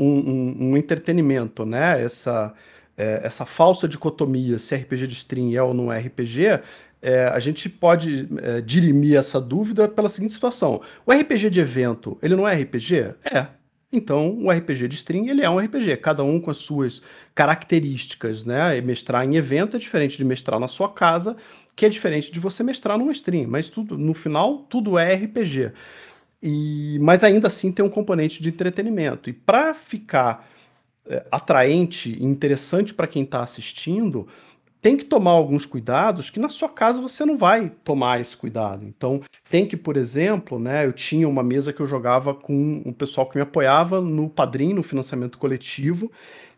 um, 0.00 0.06
um, 0.06 0.56
um 0.70 0.76
entretenimento, 0.78 1.66
né? 1.66 2.02
Essa 2.02 2.54
é, 2.96 3.20
essa 3.24 3.44
falsa 3.44 3.86
dicotomia 3.86 4.58
se 4.58 4.74
RPG 4.74 5.06
de 5.06 5.14
stream 5.16 5.52
é 5.52 5.62
ou 5.62 5.74
não 5.74 5.92
é 5.92 5.98
RPG, 5.98 6.62
é, 7.02 7.26
a 7.26 7.38
gente 7.38 7.68
pode 7.68 8.26
é, 8.42 8.62
dirimir 8.62 9.18
essa 9.18 9.38
dúvida 9.38 9.86
pela 9.86 10.08
seguinte 10.08 10.32
situação: 10.32 10.80
o 11.04 11.12
RPG 11.12 11.50
de 11.50 11.60
evento, 11.60 12.16
ele 12.22 12.34
não 12.34 12.48
é 12.48 12.54
RPG? 12.54 13.14
É, 13.22 13.48
então, 13.92 14.36
o 14.38 14.50
RPG 14.50 14.88
de 14.88 14.96
stream 14.96 15.28
ele 15.28 15.42
é 15.42 15.48
um 15.48 15.58
RPG, 15.58 15.96
cada 15.98 16.24
um 16.24 16.40
com 16.40 16.50
as 16.50 16.58
suas 16.58 17.00
características, 17.34 18.44
né? 18.44 18.80
Mestrar 18.80 19.24
em 19.24 19.36
evento 19.36 19.76
é 19.76 19.78
diferente 19.78 20.16
de 20.16 20.24
mestrar 20.24 20.58
na 20.58 20.66
sua 20.66 20.92
casa, 20.92 21.36
que 21.74 21.86
é 21.86 21.88
diferente 21.88 22.32
de 22.32 22.40
você 22.40 22.62
mestrar 22.62 22.98
numa 22.98 23.12
stream. 23.12 23.48
Mas 23.48 23.68
tudo, 23.68 23.96
no 23.96 24.12
final, 24.12 24.58
tudo 24.68 24.98
é 24.98 25.14
RPG. 25.14 25.72
E, 26.42 26.98
mas 27.00 27.22
ainda 27.22 27.46
assim 27.46 27.70
tem 27.70 27.84
um 27.84 27.90
componente 27.90 28.42
de 28.42 28.48
entretenimento. 28.48 29.30
E 29.30 29.32
para 29.32 29.72
ficar 29.72 30.48
é, 31.06 31.24
atraente 31.30 32.10
e 32.10 32.24
interessante 32.24 32.92
para 32.92 33.06
quem 33.06 33.22
está 33.22 33.42
assistindo, 33.42 34.26
tem 34.80 34.96
que 34.96 35.04
tomar 35.04 35.32
alguns 35.32 35.66
cuidados 35.66 36.30
que 36.30 36.38
na 36.38 36.48
sua 36.48 36.68
casa 36.68 37.00
você 37.00 37.24
não 37.24 37.36
vai 37.36 37.70
tomar 37.82 38.20
esse 38.20 38.36
cuidado. 38.36 38.84
Então, 38.84 39.20
tem 39.50 39.66
que, 39.66 39.76
por 39.76 39.96
exemplo, 39.96 40.58
né, 40.58 40.86
eu 40.86 40.92
tinha 40.92 41.28
uma 41.28 41.42
mesa 41.42 41.72
que 41.72 41.80
eu 41.80 41.86
jogava 41.86 42.34
com 42.34 42.82
o 42.84 42.92
pessoal 42.92 43.28
que 43.28 43.36
me 43.36 43.42
apoiava 43.42 44.00
no 44.00 44.28
Padrim, 44.28 44.72
no 44.74 44.82
financiamento 44.82 45.38
coletivo, 45.38 46.10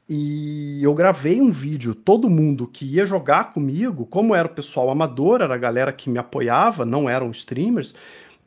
e 0.09 0.83
eu 0.83 0.95
gravei 0.95 1.41
um 1.41 1.51
vídeo, 1.51 1.95
todo 1.95 2.31
mundo 2.31 2.67
que 2.67 2.87
ia 2.87 3.07
jogar 3.07 3.53
comigo, 3.53 4.07
como 4.07 4.35
era 4.35 4.49
o 4.49 4.55
pessoal 4.55 4.89
amador, 4.91 5.43
era 5.43 5.55
a 5.55 5.59
galera 5.59 5.93
que 5.93 6.09
me 6.09 6.19
apoiava, 6.19 6.87
não 6.87 7.09
eram 7.11 7.31
streamers, 7.31 7.95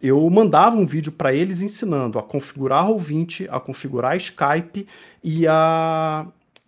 eu 0.02 0.28
mandava 0.32 0.76
um 0.76 0.86
vídeo 0.86 1.12
para 1.12 1.32
eles 1.32 1.62
ensinando 1.62 2.18
a 2.18 2.24
configurar 2.24 2.88
Roll20, 2.88 3.48
a 3.50 3.60
configurar 3.60 4.18
Skype 4.18 4.88
e 5.24 5.46
a 5.48 6.26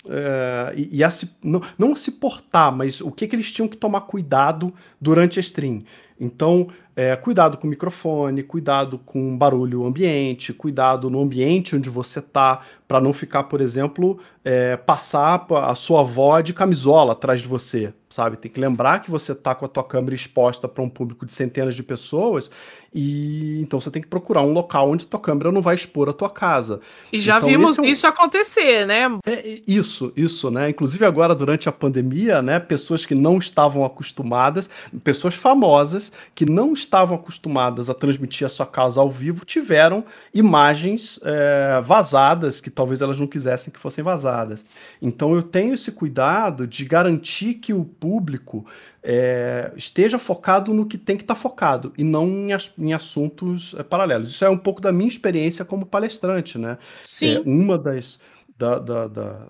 é, 0.09 0.73
e, 0.75 1.01
e 1.01 1.11
se, 1.11 1.29
não, 1.43 1.61
não, 1.77 1.95
se 1.95 2.11
portar, 2.11 2.75
mas 2.75 3.01
o 3.01 3.11
que, 3.11 3.27
que 3.27 3.35
eles 3.35 3.51
tinham 3.51 3.67
que 3.67 3.77
tomar 3.77 4.01
cuidado 4.01 4.73
durante 4.99 5.39
a 5.39 5.41
stream. 5.41 5.83
Então, 6.19 6.67
é, 6.95 7.15
cuidado 7.15 7.57
com 7.57 7.65
o 7.65 7.69
microfone, 7.69 8.43
cuidado 8.43 8.99
com 8.99 9.37
barulho 9.37 9.85
ambiente, 9.85 10.53
cuidado 10.53 11.09
no 11.09 11.21
ambiente 11.21 11.75
onde 11.75 11.89
você 11.89 12.19
está, 12.19 12.61
para 12.93 13.01
não 13.01 13.11
ficar, 13.11 13.45
por 13.45 13.59
exemplo, 13.59 14.19
é, 14.45 14.77
passar 14.77 15.47
a 15.49 15.73
sua 15.73 16.01
avó 16.01 16.39
de 16.41 16.53
camisola 16.53 17.13
atrás 17.13 17.41
de 17.41 17.47
você, 17.47 17.91
sabe? 18.07 18.37
Tem 18.37 18.51
que 18.51 18.59
lembrar 18.59 18.99
que 18.99 19.09
você 19.09 19.31
está 19.31 19.55
com 19.55 19.65
a 19.65 19.67
tua 19.67 19.83
câmera 19.83 20.13
exposta 20.13 20.67
para 20.67 20.83
um 20.83 20.89
público 20.89 21.25
de 21.25 21.33
centenas 21.33 21.73
de 21.73 21.81
pessoas 21.81 22.51
e 22.93 23.59
então 23.61 23.81
você 23.81 23.89
tem 23.89 24.01
que 24.01 24.07
procurar 24.07 24.43
um 24.43 24.53
local 24.53 24.91
onde 24.91 25.07
tua 25.07 25.19
câmera 25.19 25.51
não 25.51 25.61
vai 25.61 25.73
expor 25.73 26.07
a 26.07 26.13
tua 26.13 26.29
casa. 26.29 26.79
E 27.11 27.19
já 27.19 27.37
então, 27.37 27.49
vimos 27.49 27.79
é 27.79 27.81
um... 27.81 27.85
isso 27.85 28.05
acontecer, 28.05 28.85
né? 28.85 29.09
É, 29.25 29.61
isso, 29.67 30.13
isso, 30.15 30.51
né? 30.51 30.69
Inclusive 30.69 31.03
agora 31.03 31.33
durante 31.33 31.67
a 31.67 31.71
pandemia, 31.71 32.41
né? 32.41 32.59
Pessoas 32.59 33.03
que 33.05 33.15
não 33.15 33.39
estavam 33.39 33.83
acostumadas, 33.83 34.69
pessoas 35.03 35.33
famosas 35.33 36.11
que 36.35 36.45
não 36.45 36.73
estavam 36.73 37.15
acostumadas 37.15 37.89
a 37.89 37.95
transmitir 37.95 38.45
a 38.45 38.49
sua 38.49 38.67
casa 38.67 39.01
ao 39.01 39.09
vivo 39.09 39.43
tiveram 39.43 40.05
imagens 40.31 41.19
é, 41.23 41.81
vazadas 41.81 42.61
que 42.61 42.69
talvez 42.83 42.99
elas 42.99 43.17
não 43.17 43.25
quisessem 43.25 43.71
que 43.71 43.79
fossem 43.79 44.03
vazadas. 44.03 44.65
Então 45.01 45.33
eu 45.33 45.41
tenho 45.41 45.73
esse 45.73 45.89
cuidado 45.89 46.67
de 46.67 46.83
garantir 46.83 47.53
que 47.53 47.73
o 47.73 47.85
público 47.85 48.65
é, 49.01 49.71
esteja 49.77 50.19
focado 50.19 50.73
no 50.73 50.85
que 50.85 50.97
tem 50.97 51.15
que 51.15 51.23
estar 51.23 51.35
tá 51.35 51.39
focado 51.39 51.93
e 51.97 52.03
não 52.03 52.27
em, 52.27 52.49
em 52.77 52.93
assuntos 52.93 53.73
é, 53.77 53.83
paralelos. 53.83 54.31
Isso 54.31 54.43
é 54.43 54.49
um 54.49 54.57
pouco 54.57 54.81
da 54.81 54.91
minha 54.91 55.07
experiência 55.07 55.63
como 55.63 55.85
palestrante, 55.85 56.57
né? 56.57 56.77
Sim. 57.05 57.37
É, 57.37 57.39
uma 57.45 57.77
das, 57.77 58.19
da, 58.57 58.79
da, 58.79 59.07
da 59.07 59.47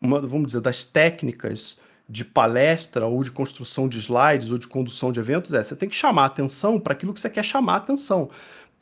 uma, 0.00 0.18
vamos 0.20 0.46
dizer, 0.46 0.62
das 0.62 0.82
técnicas 0.82 1.76
de 2.08 2.24
palestra 2.24 3.04
ou 3.04 3.22
de 3.22 3.30
construção 3.30 3.86
de 3.86 3.98
slides 3.98 4.50
ou 4.50 4.56
de 4.56 4.66
condução 4.66 5.12
de 5.12 5.20
eventos 5.20 5.52
é 5.52 5.62
você 5.62 5.76
tem 5.76 5.90
que 5.90 5.96
chamar 5.96 6.24
atenção 6.24 6.80
para 6.80 6.94
aquilo 6.94 7.12
que 7.12 7.20
você 7.20 7.28
quer 7.28 7.44
chamar 7.44 7.76
atenção. 7.76 8.30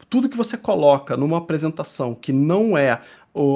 Tudo 0.09 0.29
que 0.29 0.37
você 0.37 0.57
coloca 0.57 1.17
numa 1.17 1.39
apresentação 1.39 2.15
que 2.15 2.33
não 2.33 2.77
é 2.77 3.01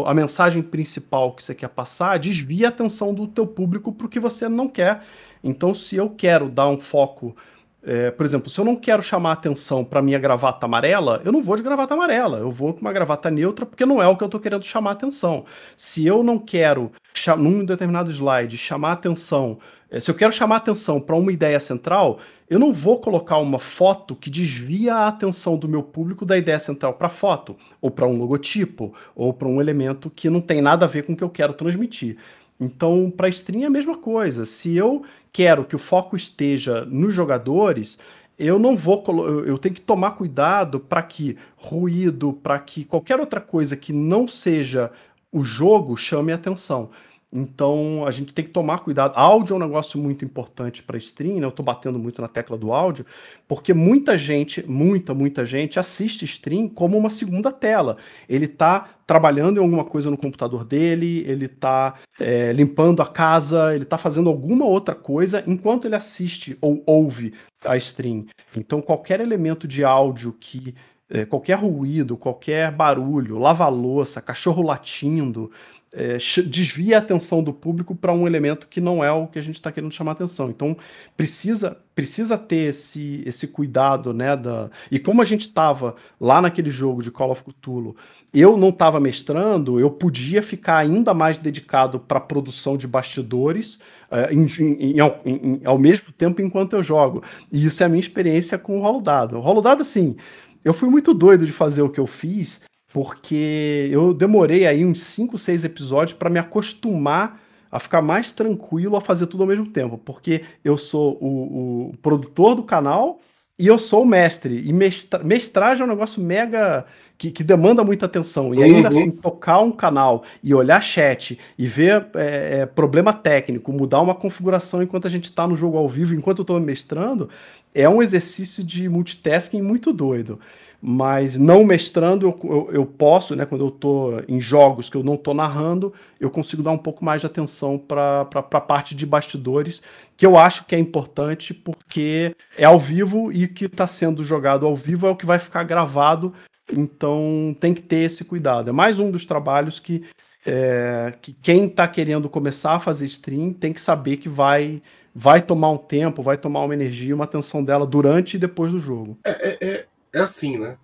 a 0.07 0.13
mensagem 0.13 0.61
principal 0.61 1.33
que 1.33 1.45
você 1.45 1.55
quer 1.55 1.69
passar, 1.69 2.19
desvia 2.19 2.67
a 2.67 2.69
atenção 2.69 3.15
do 3.15 3.29
teu 3.29 3.47
público 3.47 3.93
para 3.93 4.07
o 4.07 4.11
que 4.11 4.19
você 4.19 4.49
não 4.49 4.69
quer. 4.69 5.03
Então, 5.43 5.73
se 5.73 5.95
eu 5.95 6.11
quero 6.11 6.49
dar 6.49 6.69
um 6.69 6.79
foco, 6.79 7.37
é, 7.83 8.11
por 8.11 8.27
exemplo, 8.27 8.51
se 8.51 8.61
eu 8.61 8.65
não 8.65 8.75
quero 8.75 9.01
chamar 9.01 9.33
atenção 9.33 9.85
para 9.85 10.03
minha 10.03 10.19
gravata 10.19 10.67
amarela, 10.67 11.23
eu 11.25 11.31
não 11.31 11.41
vou 11.41 11.57
de 11.57 11.63
gravata 11.63 11.95
amarela, 11.95 12.39
eu 12.39 12.51
vou 12.51 12.75
com 12.75 12.81
uma 12.81 12.93
gravata 12.93 13.31
neutra, 13.31 13.65
porque 13.65 13.87
não 13.87 14.03
é 14.03 14.09
o 14.09 14.17
que 14.17 14.25
eu 14.25 14.27
estou 14.27 14.41
querendo 14.41 14.65
chamar 14.65 14.93
atenção. 14.93 15.45
Se 15.77 16.05
eu 16.05 16.25
não 16.25 16.39
quero, 16.41 16.91
num 17.39 17.65
determinado 17.65 18.11
slide, 18.11 18.59
chamar 18.59 18.93
atenção 18.93 19.59
se 19.99 20.11
eu 20.11 20.15
quero 20.15 20.33
chamar 20.33 20.57
atenção 20.57 21.01
para 21.01 21.17
uma 21.17 21.33
ideia 21.33 21.59
central, 21.59 22.19
eu 22.49 22.59
não 22.59 22.73
vou 22.73 23.01
colocar 23.01 23.39
uma 23.39 23.59
foto 23.59 24.15
que 24.15 24.29
desvia 24.29 24.95
a 24.95 25.09
atenção 25.09 25.57
do 25.57 25.69
meu 25.69 25.83
público 25.83 26.27
da 26.27 26.37
ideia 26.37 26.59
central 26.59 26.95
para 26.95 27.07
a 27.07 27.11
foto, 27.11 27.57
ou 27.81 27.91
para 27.91 28.07
um 28.07 28.19
logotipo, 28.19 28.93
ou 29.15 29.33
para 29.33 29.49
um 29.49 29.61
elemento 29.61 30.11
que 30.11 30.29
não 30.29 30.41
tem 30.41 30.61
nada 30.61 30.85
a 30.85 30.89
ver 30.89 31.05
com 31.05 31.15
o 31.15 31.17
que 31.17 31.25
eu 31.25 31.31
quero 31.31 31.55
transmitir. 31.55 32.19
Então, 32.61 33.11
para 33.11 33.29
stream 33.29 33.63
é 33.63 33.67
a 33.67 33.71
mesma 33.71 33.97
coisa. 33.97 34.45
Se 34.45 34.77
eu 34.77 35.05
quero 35.33 35.65
que 35.65 35.77
o 35.77 35.79
foco 35.79 36.17
esteja 36.17 36.85
nos 36.85 37.15
jogadores, 37.15 37.99
eu 38.39 38.59
não 38.59 38.77
vou 38.77 39.03
eu 39.47 39.57
tenho 39.59 39.75
que 39.75 39.81
tomar 39.81 40.13
cuidado 40.13 40.79
para 40.79 41.03
que 41.03 41.37
ruído, 41.57 42.33
para 42.33 42.59
que 42.59 42.85
qualquer 42.85 43.19
outra 43.19 43.41
coisa 43.41 43.77
que 43.77 43.93
não 43.93 44.29
seja 44.29 44.91
o 45.33 45.43
jogo 45.43 45.97
chame 45.97 46.33
a 46.33 46.37
atenção. 46.37 46.91
Então 47.31 48.07
a 48.07 48.11
gente 48.11 48.33
tem 48.33 48.45
que 48.45 48.51
tomar 48.51 48.79
cuidado. 48.79 49.13
Áudio 49.15 49.53
é 49.53 49.57
um 49.57 49.61
negócio 49.61 50.01
muito 50.01 50.25
importante 50.25 50.83
para 50.83 50.97
stream, 50.97 51.37
né? 51.39 51.45
Eu 51.45 51.51
estou 51.51 51.65
batendo 51.65 51.99
muito 51.99 52.23
na 52.23 52.29
tecla 52.29 52.57
do 52.57 52.73
áudio, 52.73 53.05
porque 53.47 53.75
muita 53.75 54.17
gente, 54.17 54.67
muita, 54.67 55.13
muita 55.13 55.45
gente 55.45 55.79
assiste 55.79 56.25
stream 56.25 56.69
como 56.69 56.97
uma 56.97 57.11
segunda 57.11 57.53
tela. 57.53 57.99
Ele 58.29 58.47
está 58.47 58.89
trabalhando 59.07 59.59
em 59.59 59.63
alguma 59.63 59.85
coisa 59.85 60.11
no 60.11 60.17
computador 60.17 60.65
dele, 60.65 61.23
ele 61.27 61.45
está 61.45 61.97
é, 62.19 62.53
limpando 62.53 63.03
a 63.03 63.07
casa, 63.07 63.75
ele 63.75 63.85
está 63.85 63.99
fazendo 63.99 64.31
alguma 64.31 64.65
outra 64.65 64.95
coisa 64.95 65.45
enquanto 65.47 65.85
ele 65.85 65.97
assiste 65.97 66.57
ou 66.63 66.83
ouve 66.87 67.35
a 67.63 67.77
stream. 67.77 68.25
Então 68.57 68.81
qualquer 68.81 69.21
elemento 69.21 69.69
de 69.69 69.85
áudio 69.85 70.35
que 70.39 70.75
é, 71.11 71.25
qualquer 71.25 71.55
ruído, 71.59 72.17
qualquer 72.17 72.71
barulho, 72.71 73.39
lava-louça, 73.39 74.21
cachorro 74.21 74.63
latindo, 74.63 75.51
é, 75.93 76.19
desvia 76.47 76.97
a 76.97 76.99
atenção 76.99 77.43
do 77.43 77.53
público 77.53 77.95
para 77.95 78.13
um 78.13 78.27
elemento 78.27 78.67
que 78.69 78.81
não 78.81 79.03
é 79.03 79.11
o 79.11 79.27
que 79.27 79.39
a 79.39 79.43
gente 79.43 79.55
está 79.55 79.73
querendo 79.73 79.93
chamar 79.93 80.13
atenção. 80.13 80.51
Então 80.51 80.77
precisa 81.17 81.77
precisa 81.95 82.39
ter 82.39 82.69
esse, 82.69 83.25
esse 83.27 83.49
cuidado, 83.49 84.15
né? 84.15 84.37
Da... 84.37 84.71
E 84.89 85.01
como 85.01 85.21
a 85.21 85.25
gente 85.25 85.49
estava 85.49 85.97
lá 86.21 86.41
naquele 86.41 86.71
jogo 86.71 87.03
de 87.03 87.11
Call 87.11 87.33
of 87.33 87.43
Cthulhu, 87.43 87.97
eu 88.33 88.57
não 88.57 88.69
estava 88.69 89.01
mestrando, 89.01 89.81
eu 89.81 89.91
podia 89.91 90.41
ficar 90.41 90.77
ainda 90.77 91.13
mais 91.13 91.39
dedicado 91.39 91.99
para 91.99 92.19
a 92.19 92.21
produção 92.21 92.77
de 92.77 92.87
bastidores 92.87 93.81
é, 94.13 94.33
em, 94.33 94.47
em, 94.61 94.97
em, 95.25 95.61
ao 95.65 95.77
mesmo 95.77 96.13
tempo 96.13 96.41
enquanto 96.41 96.75
eu 96.75 96.85
jogo. 96.85 97.25
E 97.51 97.67
isso 97.67 97.83
é 97.83 97.87
a 97.87 97.89
minha 97.89 97.99
experiência 97.99 98.57
com 98.57 98.79
o 98.79 98.83
Rolo 98.83 99.01
Dado. 99.01 99.37
O 99.37 99.41
Rolo 99.41 99.61
Dado, 99.61 99.83
assim, 99.83 100.17
eu 100.65 100.73
fui 100.73 100.89
muito 100.89 101.13
doido 101.13 101.47
de 101.47 101.53
fazer 101.53 101.83
o 101.83 101.91
que 101.91 101.99
eu 101.99 102.07
fiz 102.07 102.61
porque 102.93 103.89
eu 103.91 104.15
demorei 104.15 104.67
aí 104.67 104.85
uns 104.85 105.03
5, 105.03 105.37
6 105.37 105.65
episódios 105.65 106.17
para 106.19 106.31
me 106.31 106.39
acostumar 106.39 107.41
a 107.71 107.79
ficar 107.79 108.01
mais 108.01 108.33
tranquilo 108.33 108.97
a 108.97 109.01
fazer 109.01 109.27
tudo 109.27 109.43
ao 109.43 109.49
mesmo 109.49 109.67
tempo, 109.67 109.99
porque 109.99 110.43
eu 110.65 110.79
sou 110.79 111.19
o, 111.21 111.91
o 111.91 111.97
produtor 111.99 112.55
do 112.55 112.63
canal 112.63 113.21
e 113.59 113.67
eu 113.67 113.79
sou 113.79 114.05
o 114.05 114.07
mestre. 114.07 114.63
E 114.67 114.73
mestra, 114.73 115.23
mestragem 115.23 115.83
é 115.83 115.85
um 115.85 115.89
negócio 115.89 116.23
mega 116.23 116.87
que, 117.19 117.31
que 117.31 117.43
demanda 117.43 117.85
muita 117.85 118.07
atenção. 118.07 118.55
E 118.55 118.63
ainda 118.63 118.89
uhum. 118.89 118.97
assim, 118.97 119.11
tocar 119.11 119.59
um 119.59 119.73
canal 119.73 120.23
e 120.43 120.55
olhar 120.55 120.81
chat 120.81 121.39
e 121.59 121.67
ver 121.67 122.07
é, 122.15 122.61
é, 122.61 122.67
problema 122.67 123.13
técnico, 123.13 123.73
mudar 123.73 124.01
uma 124.01 124.15
configuração 124.15 124.83
enquanto 124.83 125.07
a 125.07 125.11
gente 125.11 125.25
está 125.25 125.47
no 125.47 125.57
jogo 125.57 125.77
ao 125.77 125.89
vivo, 125.89 126.15
enquanto 126.15 126.39
eu 126.39 126.43
estou 126.43 126.61
mestrando, 126.61 127.29
é 127.75 127.87
um 127.89 128.01
exercício 128.01 128.65
de 128.65 128.89
multitasking 128.89 129.61
muito 129.61 129.93
doido 129.93 130.39
mas 130.81 131.37
não 131.37 131.65
mestrando 131.65 132.27
eu, 132.27 132.39
eu, 132.45 132.71
eu 132.73 132.87
posso, 132.87 133.35
né, 133.35 133.45
quando 133.45 133.65
eu 133.65 133.69
estou 133.69 134.23
em 134.29 134.41
jogos 134.41 134.89
que 134.89 134.97
eu 134.97 135.03
não 135.03 135.15
estou 135.15 135.35
narrando, 135.35 135.93
eu 136.21 136.31
consigo 136.31 136.63
dar 136.63 136.71
um 136.71 136.79
pouco 136.79 137.05
mais 137.05 137.21
de 137.21 137.27
atenção 137.27 137.77
para 137.77 138.21
a 138.21 138.61
parte 138.61 138.95
de 138.95 139.05
bastidores, 139.05 139.83
que 140.17 140.25
eu 140.25 140.39
acho 140.39 140.65
que 140.67 140.75
é 140.75 140.79
importante 140.79 141.53
porque 141.53 142.35
é 142.57 142.65
ao 142.65 142.79
vivo 142.79 143.33
e 143.33 143.45
o 143.45 143.53
que 143.53 143.65
está 143.65 143.87
sendo 143.87 144.23
jogado 144.23 144.67
ao 144.67 144.77
vivo 144.77 145.07
é 145.07 145.11
o 145.11 145.17
que 145.17 145.27
vai 145.27 145.39
ficar 145.39 145.65
gravado, 145.65 146.33
então 146.73 147.57
tem 147.59 147.75
que 147.75 147.83
ter 147.83 148.05
esse 148.05 148.25
cuidado. 148.25 148.71
É 148.71 148.73
mais 148.73 149.01
um 149.01 149.11
dos 149.11 149.25
trabalhos 149.25 149.81
que, 149.81 150.05
é, 150.47 151.13
que 151.21 151.33
quem 151.33 151.67
está 151.67 151.89
querendo 151.89 152.29
começar 152.29 152.75
a 152.75 152.81
fazer 152.81 153.07
stream 153.07 153.53
tem 153.53 153.73
que 153.73 153.81
saber 153.81 154.19
que 154.19 154.29
vai 154.29 154.81
vai 155.15 155.43
tomar 155.43 155.71
um 155.71 155.77
tempo, 155.77 156.23
vai 156.23 156.37
tomar 156.37 156.61
uma 156.61 156.75
energia, 156.75 157.13
uma 157.13 157.25
atenção 157.25 157.65
dela 157.65 157.85
durante 157.85 158.35
e 158.35 158.39
depois 158.39 158.71
do 158.71 158.79
jogo. 158.79 159.19
É, 159.25 159.31
é, 159.31 159.59
é 159.61 159.87
é 160.19 160.23
assim, 160.23 160.59
né? 160.59 160.79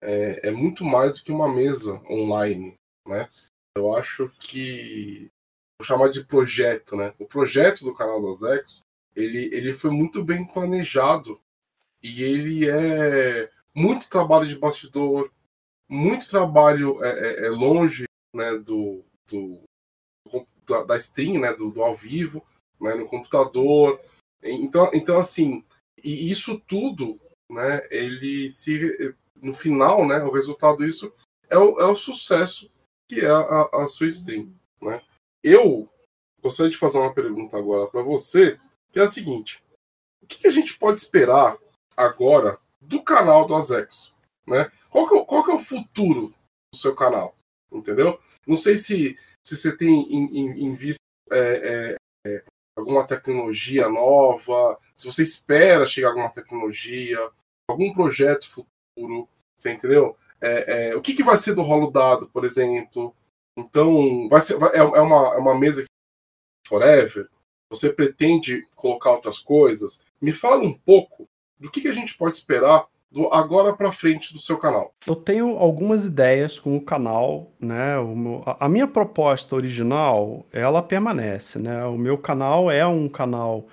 É, 0.00 0.48
é, 0.48 0.50
muito 0.50 0.84
mais 0.84 1.16
do 1.16 1.24
que 1.24 1.32
uma 1.32 1.52
mesa 1.52 2.00
online, 2.08 2.74
né? 3.06 3.28
Eu 3.76 3.94
acho 3.96 4.30
que 4.40 5.28
vou 5.78 5.86
chamar 5.86 6.08
de 6.08 6.24
projeto, 6.24 6.96
né? 6.96 7.14
O 7.18 7.26
projeto 7.26 7.84
do 7.84 7.94
canal 7.94 8.20
dos 8.20 8.42
Ecos, 8.42 8.82
ele, 9.14 9.50
ele 9.52 9.72
foi 9.72 9.90
muito 9.90 10.24
bem 10.24 10.46
planejado 10.46 11.40
e 12.02 12.22
ele 12.22 12.68
é 12.68 13.50
muito 13.74 14.08
trabalho 14.08 14.46
de 14.46 14.56
bastidor, 14.56 15.30
muito 15.88 16.28
trabalho 16.28 17.02
é, 17.04 17.10
é, 17.10 17.46
é 17.46 17.50
longe, 17.50 18.04
né? 18.34 18.56
Do, 18.56 19.04
do 19.28 19.62
da, 20.66 20.84
da 20.84 20.96
stream, 20.96 21.40
né? 21.40 21.52
Do, 21.52 21.70
do 21.70 21.82
ao 21.82 21.94
vivo, 21.94 22.44
né? 22.80 22.94
No 22.94 23.06
computador. 23.06 24.00
Então, 24.42 24.90
então 24.94 25.18
assim, 25.18 25.64
e 26.02 26.30
isso 26.30 26.60
tudo 26.60 27.20
né, 27.50 27.86
ele 27.90 28.50
se 28.50 29.14
no 29.40 29.54
final, 29.54 30.06
né, 30.06 30.22
o 30.22 30.30
resultado 30.30 30.84
disso 30.84 31.12
é 31.48 31.56
o, 31.56 31.78
é 31.80 31.84
o 31.84 31.96
sucesso 31.96 32.70
que 33.08 33.20
é 33.20 33.30
a, 33.30 33.68
a 33.72 33.86
sua 33.86 34.06
stream, 34.06 34.52
né? 34.82 35.00
Eu 35.42 35.88
gostaria 36.42 36.70
de 36.70 36.76
fazer 36.76 36.98
uma 36.98 37.14
pergunta 37.14 37.56
agora 37.56 37.86
para 37.88 38.02
você, 38.02 38.58
que 38.92 38.98
é 38.98 39.02
a 39.02 39.08
seguinte: 39.08 39.62
o 40.22 40.26
que, 40.26 40.46
a 40.46 40.50
gente 40.50 40.78
pode 40.78 41.00
esperar 41.00 41.56
agora 41.96 42.58
do 42.80 43.02
canal 43.02 43.46
do 43.46 43.54
Azex, 43.54 44.14
né? 44.46 44.70
Qual 44.90 45.08
que, 45.08 45.16
é, 45.16 45.24
qual 45.24 45.44
que 45.44 45.50
é 45.50 45.54
o 45.54 45.58
futuro 45.58 46.34
do 46.72 46.78
seu 46.78 46.94
canal, 46.94 47.34
entendeu? 47.72 48.20
Não 48.46 48.56
sei 48.56 48.76
se, 48.76 49.18
se 49.44 49.56
você 49.56 49.74
tem 49.74 50.02
em, 50.12 50.38
em, 50.38 50.64
em 50.66 50.74
vista 50.74 51.00
é, 51.30 51.96
é, 52.26 52.30
é 52.30 52.44
alguma 52.76 53.06
tecnologia 53.06 53.88
nova, 53.88 54.78
se 54.94 55.06
você 55.06 55.22
espera 55.22 55.86
chegar 55.86 56.08
alguma 56.08 56.30
tecnologia, 56.30 57.18
algum 57.68 57.92
projeto 57.92 58.48
futuro, 58.48 59.28
você 59.56 59.72
entendeu? 59.72 60.16
É, 60.40 60.90
é, 60.90 60.96
o 60.96 61.00
que, 61.00 61.14
que 61.14 61.22
vai 61.22 61.36
ser 61.36 61.54
do 61.54 61.62
rolo 61.62 61.90
dado, 61.90 62.28
por 62.28 62.44
exemplo? 62.44 63.14
Então, 63.56 64.28
vai 64.28 64.40
ser, 64.40 64.56
vai, 64.56 64.70
é, 64.70 64.78
é, 64.78 65.00
uma, 65.00 65.34
é 65.34 65.38
uma 65.38 65.58
mesa 65.58 65.84
forever? 66.66 67.28
Você 67.70 67.92
pretende 67.92 68.66
colocar 68.74 69.12
outras 69.12 69.38
coisas? 69.38 70.02
Me 70.20 70.32
fala 70.32 70.62
um 70.62 70.72
pouco 70.72 71.28
do 71.60 71.70
que, 71.70 71.82
que 71.82 71.88
a 71.88 71.92
gente 71.92 72.16
pode 72.16 72.36
esperar 72.36 72.86
do 73.10 73.26
agora 73.32 73.74
para 73.74 73.90
frente 73.90 74.32
do 74.32 74.38
seu 74.38 74.58
canal? 74.58 74.94
Eu 75.06 75.16
tenho 75.16 75.56
algumas 75.56 76.04
ideias 76.04 76.58
com 76.58 76.76
o 76.76 76.84
canal, 76.84 77.50
né? 77.58 77.98
O 77.98 78.14
meu, 78.14 78.42
a 78.46 78.68
minha 78.68 78.86
proposta 78.86 79.56
original, 79.56 80.46
ela 80.52 80.82
permanece, 80.82 81.58
né? 81.58 81.84
O 81.84 81.98
meu 81.98 82.16
canal 82.16 82.70
é 82.70 82.86
um 82.86 83.08
canal 83.08 83.66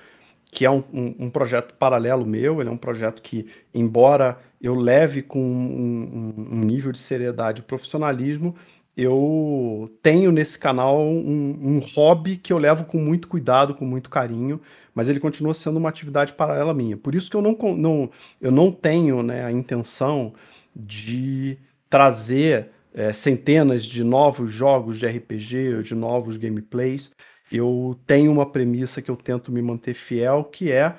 que 0.56 0.64
é 0.64 0.72
um, 0.72 0.82
um, 0.94 1.16
um 1.20 1.30
projeto 1.30 1.74
paralelo 1.74 2.26
meu, 2.26 2.62
ele 2.62 2.70
é 2.70 2.72
um 2.72 2.78
projeto 2.78 3.22
que, 3.22 3.46
embora 3.74 4.40
eu 4.62 4.74
leve 4.74 5.22
com 5.22 5.38
um, 5.38 6.34
um 6.50 6.64
nível 6.64 6.94
de 6.94 6.98
seriedade 6.98 7.60
e 7.60 7.64
profissionalismo, 7.64 8.56
eu 8.96 9.94
tenho 10.02 10.32
nesse 10.32 10.58
canal 10.58 11.02
um, 11.02 11.80
hobby 11.94 12.38
que 12.38 12.54
eu 12.54 12.58
levo 12.58 12.86
com 12.86 12.98
muito 12.98 13.28
cuidado, 13.28 13.76
com 13.76 13.84
muito 13.84 14.10
carinho, 14.10 14.62
mas 14.94 15.10
ele 15.10 15.20
continua 15.20 15.54
sendo 15.54 15.76
uma 15.76 15.90
atividade 15.90 16.32
paralela 16.32 16.74
minha. 16.74 16.96
Por 16.96 17.14
isso 17.14 17.30
que 17.30 17.36
eu 17.36 17.42
não, 17.42 17.58
não, 17.76 18.10
eu 18.40 18.50
não 18.50 18.72
tenho 18.72 19.22
né, 19.22 19.44
a 19.44 19.52
intenção 19.52 20.34
de 20.74 21.58
trazer 21.90 22.70
é, 22.94 23.12
centenas 23.12 23.84
de 23.84 24.06
novos 24.06 24.54
jogos 24.54 24.98
de 24.98 25.06
RPG 25.06 25.84
de 25.84 25.94
novos 25.94 26.38
gameplays. 26.38 27.12
Eu 27.52 27.98
tenho 28.06 28.32
uma 28.32 28.46
premissa 28.46 29.02
que 29.02 29.10
eu 29.10 29.16
tento 29.16 29.52
me 29.52 29.62
manter 29.62 29.94
fiel, 29.94 30.44
que 30.44 30.72
é, 30.72 30.96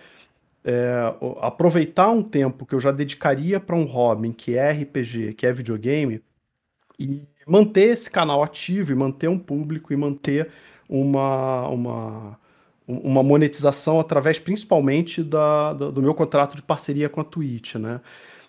é 0.65 1.15
aproveitar 1.41 2.09
um 2.09 2.23
tempo 2.23 2.65
que 2.65 2.75
eu 2.75 2.81
já 2.81 2.93
dedicaria 2.93 3.59
para 3.59 3.77
um 3.77 3.85
hobby 3.85 4.33
que 4.33 4.57
é 4.57 4.71
RPG, 4.71 5.35
que 5.35 5.47
é 5.47 5.53
videogame, 5.53 6.23
e 6.99 7.23
manter 7.47 7.89
esse 7.91 8.11
canal 8.11 8.43
ativo, 8.43 8.93
e 8.93 8.95
manter 8.95 9.29
um 9.29 9.39
público, 9.39 9.93
e 9.93 9.97
manter 9.97 10.51
uma, 10.89 11.69
uma, 11.69 12.39
uma 12.87 13.23
monetização 13.23 14.01
através 14.01 14.39
principalmente 14.39 15.23
da, 15.23 15.73
da, 15.73 15.91
do 15.91 16.03
meu 16.03 16.15
contrato 16.15 16.57
de 16.57 16.63
parceria 16.63 17.09
com 17.09 17.21
a 17.21 17.25
Twitch, 17.25 17.75
né? 17.77 18.01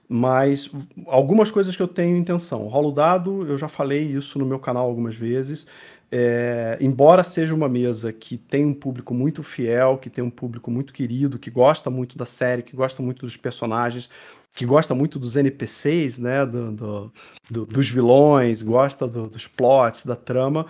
Mas 0.10 0.72
algumas 1.06 1.52
coisas 1.52 1.76
que 1.76 1.84
eu 1.84 1.88
tenho 1.88 2.16
intenção. 2.16 2.66
Rolo 2.68 2.93
dado, 2.93 3.45
eu 3.45 3.58
já 3.58 3.68
falei 3.68 4.04
isso 4.04 4.39
no 4.39 4.45
meu 4.45 4.58
canal 4.58 4.88
algumas 4.88 5.18
vezes. 5.18 5.68
É, 6.10 6.78
embora 6.80 7.24
seja 7.24 7.53
uma 7.53 7.68
mesa 7.68 8.14
que 8.14 8.38
tem 8.38 8.66
um 8.66 8.74
público 8.74 9.14
muito 9.14 9.43
fiel, 9.43 9.97
que 9.97 10.10
tem 10.10 10.24
um 10.24 10.30
público 10.30 10.72
muito 10.72 10.93
querido, 10.93 11.38
que 11.38 11.51
gosta 11.51 11.89
muito 11.89 12.18
da 12.18 12.26
série, 12.26 12.64
que 12.64 12.76
gosta 12.76 13.03
muito 13.03 13.26
dos 13.26 13.36
personagens, 13.36 14.10
que 14.53 14.66
gosta 14.66 14.95
muito 14.95 15.20
dos 15.20 15.36
NPCs, 15.36 16.18
né, 16.18 16.45
do, 16.45 16.72
do, 16.72 17.14
do, 17.51 17.66
dos 17.66 17.89
vilões, 17.89 18.62
gosta 18.62 19.08
dos 19.08 19.47
plots, 19.47 20.05
da 20.05 20.16
trama, 20.16 20.66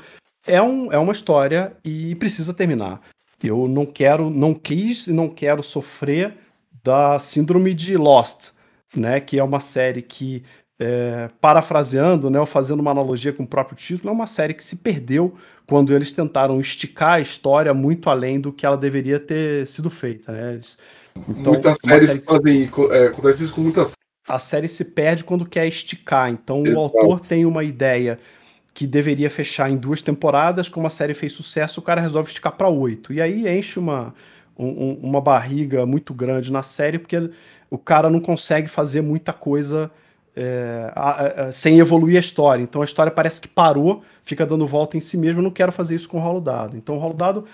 é, 0.45 0.61
um, 0.61 0.91
é 0.91 0.97
uma 0.97 1.13
história 1.13 1.77
e 1.85 2.15
precisa 2.15 2.53
terminar. 2.53 3.01
Eu 3.41 3.67
não 3.67 3.85
quero, 3.85 4.29
não 4.29 4.53
quis 4.53 5.07
e 5.07 5.13
não 5.13 5.29
quero 5.29 5.61
sofrer 5.61 6.35
da 6.83 7.19
síndrome 7.19 7.73
de 7.73 7.95
Lost, 7.95 8.51
né, 8.95 9.19
que 9.19 9.38
é 9.38 9.43
uma 9.43 9.59
série 9.59 10.01
que, 10.01 10.43
é, 10.80 11.30
parafraseando, 11.41 12.30
né, 12.30 12.39
ou 12.39 12.45
fazendo 12.45 12.80
uma 12.80 12.91
analogia 12.91 13.34
com 13.34 13.43
o 13.43 13.47
próprio 13.47 13.78
título, 13.78 14.09
é 14.09 14.13
uma 14.13 14.28
série 14.28 14.53
que 14.53 14.63
se 14.63 14.75
perdeu 14.75 15.36
quando 15.65 15.93
eles 15.93 16.11
tentaram 16.11 16.61
esticar 16.61 17.13
a 17.13 17.19
história 17.19 17.73
muito 17.73 18.09
além 18.09 18.39
do 18.39 18.53
que 18.53 18.65
ela 18.65 18.78
deveria 18.78 19.19
ter 19.19 19.67
sido 19.67 19.89
feita. 19.89 20.32
Né? 20.32 20.59
Então, 21.30 21.53
muitas 21.53 21.78
séries 21.84 22.11
série... 22.11 22.23
fazem 22.23 22.69
é, 22.91 23.07
acontece 23.07 23.43
isso 23.43 23.53
com 23.53 23.61
muitas 23.61 23.97
a 24.28 24.38
série 24.38 24.67
se 24.67 24.84
perde 24.84 25.23
quando 25.23 25.45
quer 25.45 25.65
esticar. 25.67 26.30
Então 26.30 26.61
Exato. 26.61 26.78
o 26.78 26.82
autor 26.82 27.19
tem 27.21 27.45
uma 27.45 27.63
ideia 27.63 28.19
que 28.73 28.86
deveria 28.86 29.30
fechar 29.30 29.71
em 29.71 29.78
duas 29.78 30.01
temporadas, 30.01 30.69
como 30.69 30.86
a 30.86 30.89
série 30.89 31.13
fez 31.13 31.34
sucesso, 31.34 31.80
o 31.80 31.84
cara 31.84 32.01
resolve 32.01 32.28
esticar 32.28 32.51
para 32.51 32.69
oito. 32.69 33.13
E 33.13 33.21
aí 33.21 33.47
enche 33.47 33.80
uma, 33.80 34.13
um, 34.57 34.99
uma 35.01 35.21
barriga 35.21 35.86
muito 35.86 36.13
grande 36.13 36.51
na 36.51 36.61
série, 36.61 36.99
porque 36.99 37.32
o 37.69 37.78
cara 37.78 38.09
não 38.09 38.19
consegue 38.19 38.67
fazer 38.67 39.01
muita 39.01 39.34
coisa 39.34 39.89
é, 40.39 40.91
a, 40.95 41.45
a, 41.47 41.51
sem 41.51 41.79
evoluir 41.79 42.15
a 42.15 42.19
história. 42.19 42.61
Então 42.61 42.83
a 42.83 42.85
história 42.85 43.11
parece 43.11 43.41
que 43.41 43.47
parou, 43.47 44.03
fica 44.21 44.45
dando 44.45 44.67
volta 44.67 44.95
em 44.95 45.01
si 45.01 45.17
mesmo. 45.17 45.39
Eu 45.39 45.43
não 45.43 45.51
quero 45.51 45.71
fazer 45.71 45.95
isso 45.95 46.07
com 46.07 46.17
o 46.17 46.21
Rolo 46.21 46.39
Dado. 46.39 46.77
Então 46.77 46.95
o 46.95 46.99
Rolo 46.99 47.15
Dado 47.15 47.45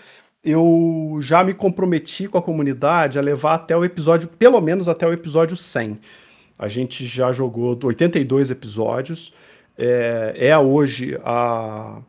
eu 0.43 1.17
já 1.21 1.41
me 1.41 1.53
comprometi 1.53 2.27
com 2.27 2.37
a 2.37 2.41
comunidade 2.41 3.17
a 3.17 3.21
levar 3.21 3.53
até 3.53 3.77
o 3.77 3.85
episódio, 3.85 4.27
pelo 4.27 4.59
menos 4.59 4.89
até 4.89 5.07
o 5.07 5.13
episódio 5.13 5.55
100. 5.55 5.97
A 6.59 6.67
gente 6.67 7.05
já 7.05 7.31
jogou 7.31 7.79
82 7.81 8.51
episódios. 8.51 9.33
É, 9.77 10.35
é 10.35 10.57
hoje 10.57 11.17
a, 11.23 12.01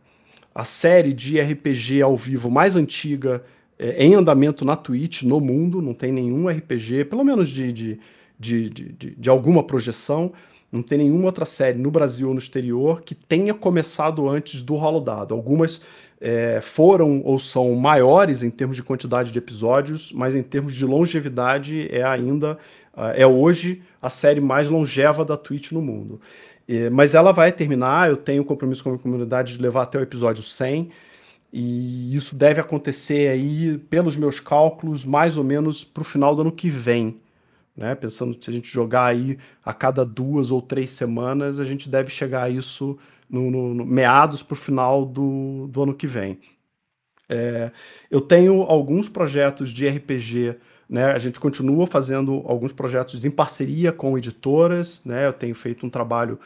a 0.53 0.64
série 0.64 1.12
de 1.12 1.41
RPG 1.41 2.03
ao 2.03 2.16
vivo 2.16 2.51
mais 2.51 2.75
antiga 2.75 3.45
é, 3.79 4.05
em 4.05 4.14
andamento 4.14 4.64
na 4.64 4.75
Twitch 4.75 5.22
no 5.22 5.39
mundo. 5.39 5.81
Não 5.81 5.95
tem 5.95 6.11
nenhum 6.11 6.49
RPG, 6.49 7.05
pelo 7.05 7.22
menos 7.22 7.49
de, 7.49 7.72
de, 7.72 8.01
de, 8.39 8.68
de, 8.68 9.14
de 9.16 9.31
alguma 9.31 9.62
projeção. 9.62 10.33
Não 10.75 10.83
tem 10.83 10.99
nenhuma 10.99 11.27
outra 11.27 11.45
série 11.45 11.79
no 11.79 11.89
Brasil 11.89 12.27
ou 12.27 12.35
no 12.35 12.41
exterior 12.41 13.03
que 13.03 13.14
tenha 13.14 13.55
começado 13.55 14.29
antes 14.29 14.61
do 14.61 14.75
Rolo 14.75 14.99
Dado. 14.99 15.33
Algumas 15.33 15.81
é, 16.20 16.61
foram 16.61 17.22
ou 17.25 17.39
são 17.39 17.72
maiores 17.77 18.43
em 18.43 18.51
termos 18.51 18.75
de 18.75 18.83
quantidade 18.83 19.31
de 19.31 19.39
episódios, 19.39 20.11
mas 20.11 20.35
em 20.35 20.43
termos 20.43 20.75
de 20.75 20.85
longevidade 20.85 21.87
é 21.95 22.03
ainda 22.03 22.59
é, 22.97 23.22
é 23.22 23.27
hoje 23.27 23.83
a 24.03 24.11
série 24.11 24.41
mais 24.41 24.68
longeva 24.68 25.25
da 25.25 25.37
Twitch 25.37 25.70
no 25.70 25.81
mundo. 25.81 26.20
É, 26.66 26.91
mas 26.91 27.14
ela 27.14 27.31
vai 27.31 27.53
terminar, 27.53 28.11
eu 28.11 28.16
tenho 28.16 28.45
compromisso 28.45 28.83
com 28.83 28.95
a 28.95 28.99
comunidade 28.99 29.57
de 29.57 29.62
levar 29.62 29.83
até 29.83 29.97
o 30.01 30.03
episódio 30.03 30.43
100, 30.43 30.91
e 31.53 32.16
isso 32.16 32.35
deve 32.35 32.61
acontecer 32.61 33.29
aí, 33.29 33.79
pelos 33.79 34.16
meus 34.16 34.41
cálculos, 34.41 35.05
mais 35.05 35.37
ou 35.37 35.45
menos 35.45 35.85
para 35.85 36.01
o 36.01 36.05
final 36.05 36.35
do 36.35 36.41
ano 36.41 36.51
que 36.51 36.68
vem. 36.68 37.20
Né? 37.77 37.95
Pensando 37.95 38.37
se 38.41 38.51
a 38.51 38.53
gente 38.53 38.68
jogar 38.68 39.07
aí 39.07 39.39
a 39.64 39.72
cada 39.72 40.05
duas 40.05 40.51
ou 40.51 40.62
três 40.62 40.91
semanas, 40.91 41.59
a 41.59 41.64
gente 41.64 41.89
deve 41.89 42.11
chegar 42.11 42.45
a 42.45 42.51
isso 42.51 42.99
no, 43.29 43.51
no, 43.51 43.75
no 43.75 43.85
meados 43.85 44.43
para 44.43 44.55
o 44.55 44.57
final 44.57 45.05
do, 45.05 45.66
do 45.68 45.83
ano 45.83 45.95
que 45.95 46.07
vem. 46.07 46.39
É, 47.29 47.72
eu 48.11 48.20
tenho 48.20 48.62
alguns 48.62 49.09
projetos 49.09 49.70
de 49.70 49.89
RPG, 49.89 50.57
né? 50.89 51.07
A 51.07 51.18
gente 51.18 51.41
continua 51.41 51.87
fazendo 51.87 52.43
alguns 52.47 52.72
projetos 52.72 53.25
em 53.25 53.31
parceria 53.31 53.93
com 53.93 54.16
editoras, 54.16 55.03
né? 55.05 55.27
Eu 55.27 55.33
tenho 55.33 55.55
feito 55.55 55.87
um 55.87 55.91
trabalho 55.91 56.39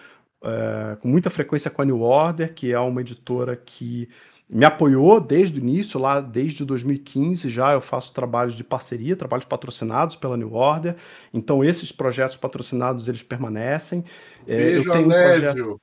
é, 0.42 0.96
com 0.96 1.08
muita 1.08 1.30
frequência 1.30 1.70
com 1.70 1.82
a 1.82 1.84
New 1.84 2.00
Order, 2.00 2.54
que 2.54 2.72
é 2.72 2.78
uma 2.78 3.00
editora 3.00 3.56
que 3.56 4.08
me 4.48 4.64
apoiou 4.64 5.20
desde 5.20 5.58
o 5.58 5.62
início, 5.62 6.00
lá 6.00 6.20
desde 6.20 6.64
2015 6.64 7.48
já 7.50 7.72
eu 7.72 7.80
faço 7.80 8.14
trabalhos 8.14 8.54
de 8.54 8.64
parceria, 8.64 9.14
trabalhos 9.14 9.44
patrocinados 9.44 10.16
pela 10.16 10.36
New 10.36 10.54
Order. 10.54 10.96
Então 11.34 11.62
esses 11.62 11.92
projetos 11.92 12.36
patrocinados 12.36 13.08
eles 13.08 13.22
permanecem. 13.22 14.04
É, 14.46 14.56
Beijo, 14.56 14.90
tenho 14.90 15.04
Anésio. 15.04 15.50
Um 15.50 15.52
projeto... 15.52 15.80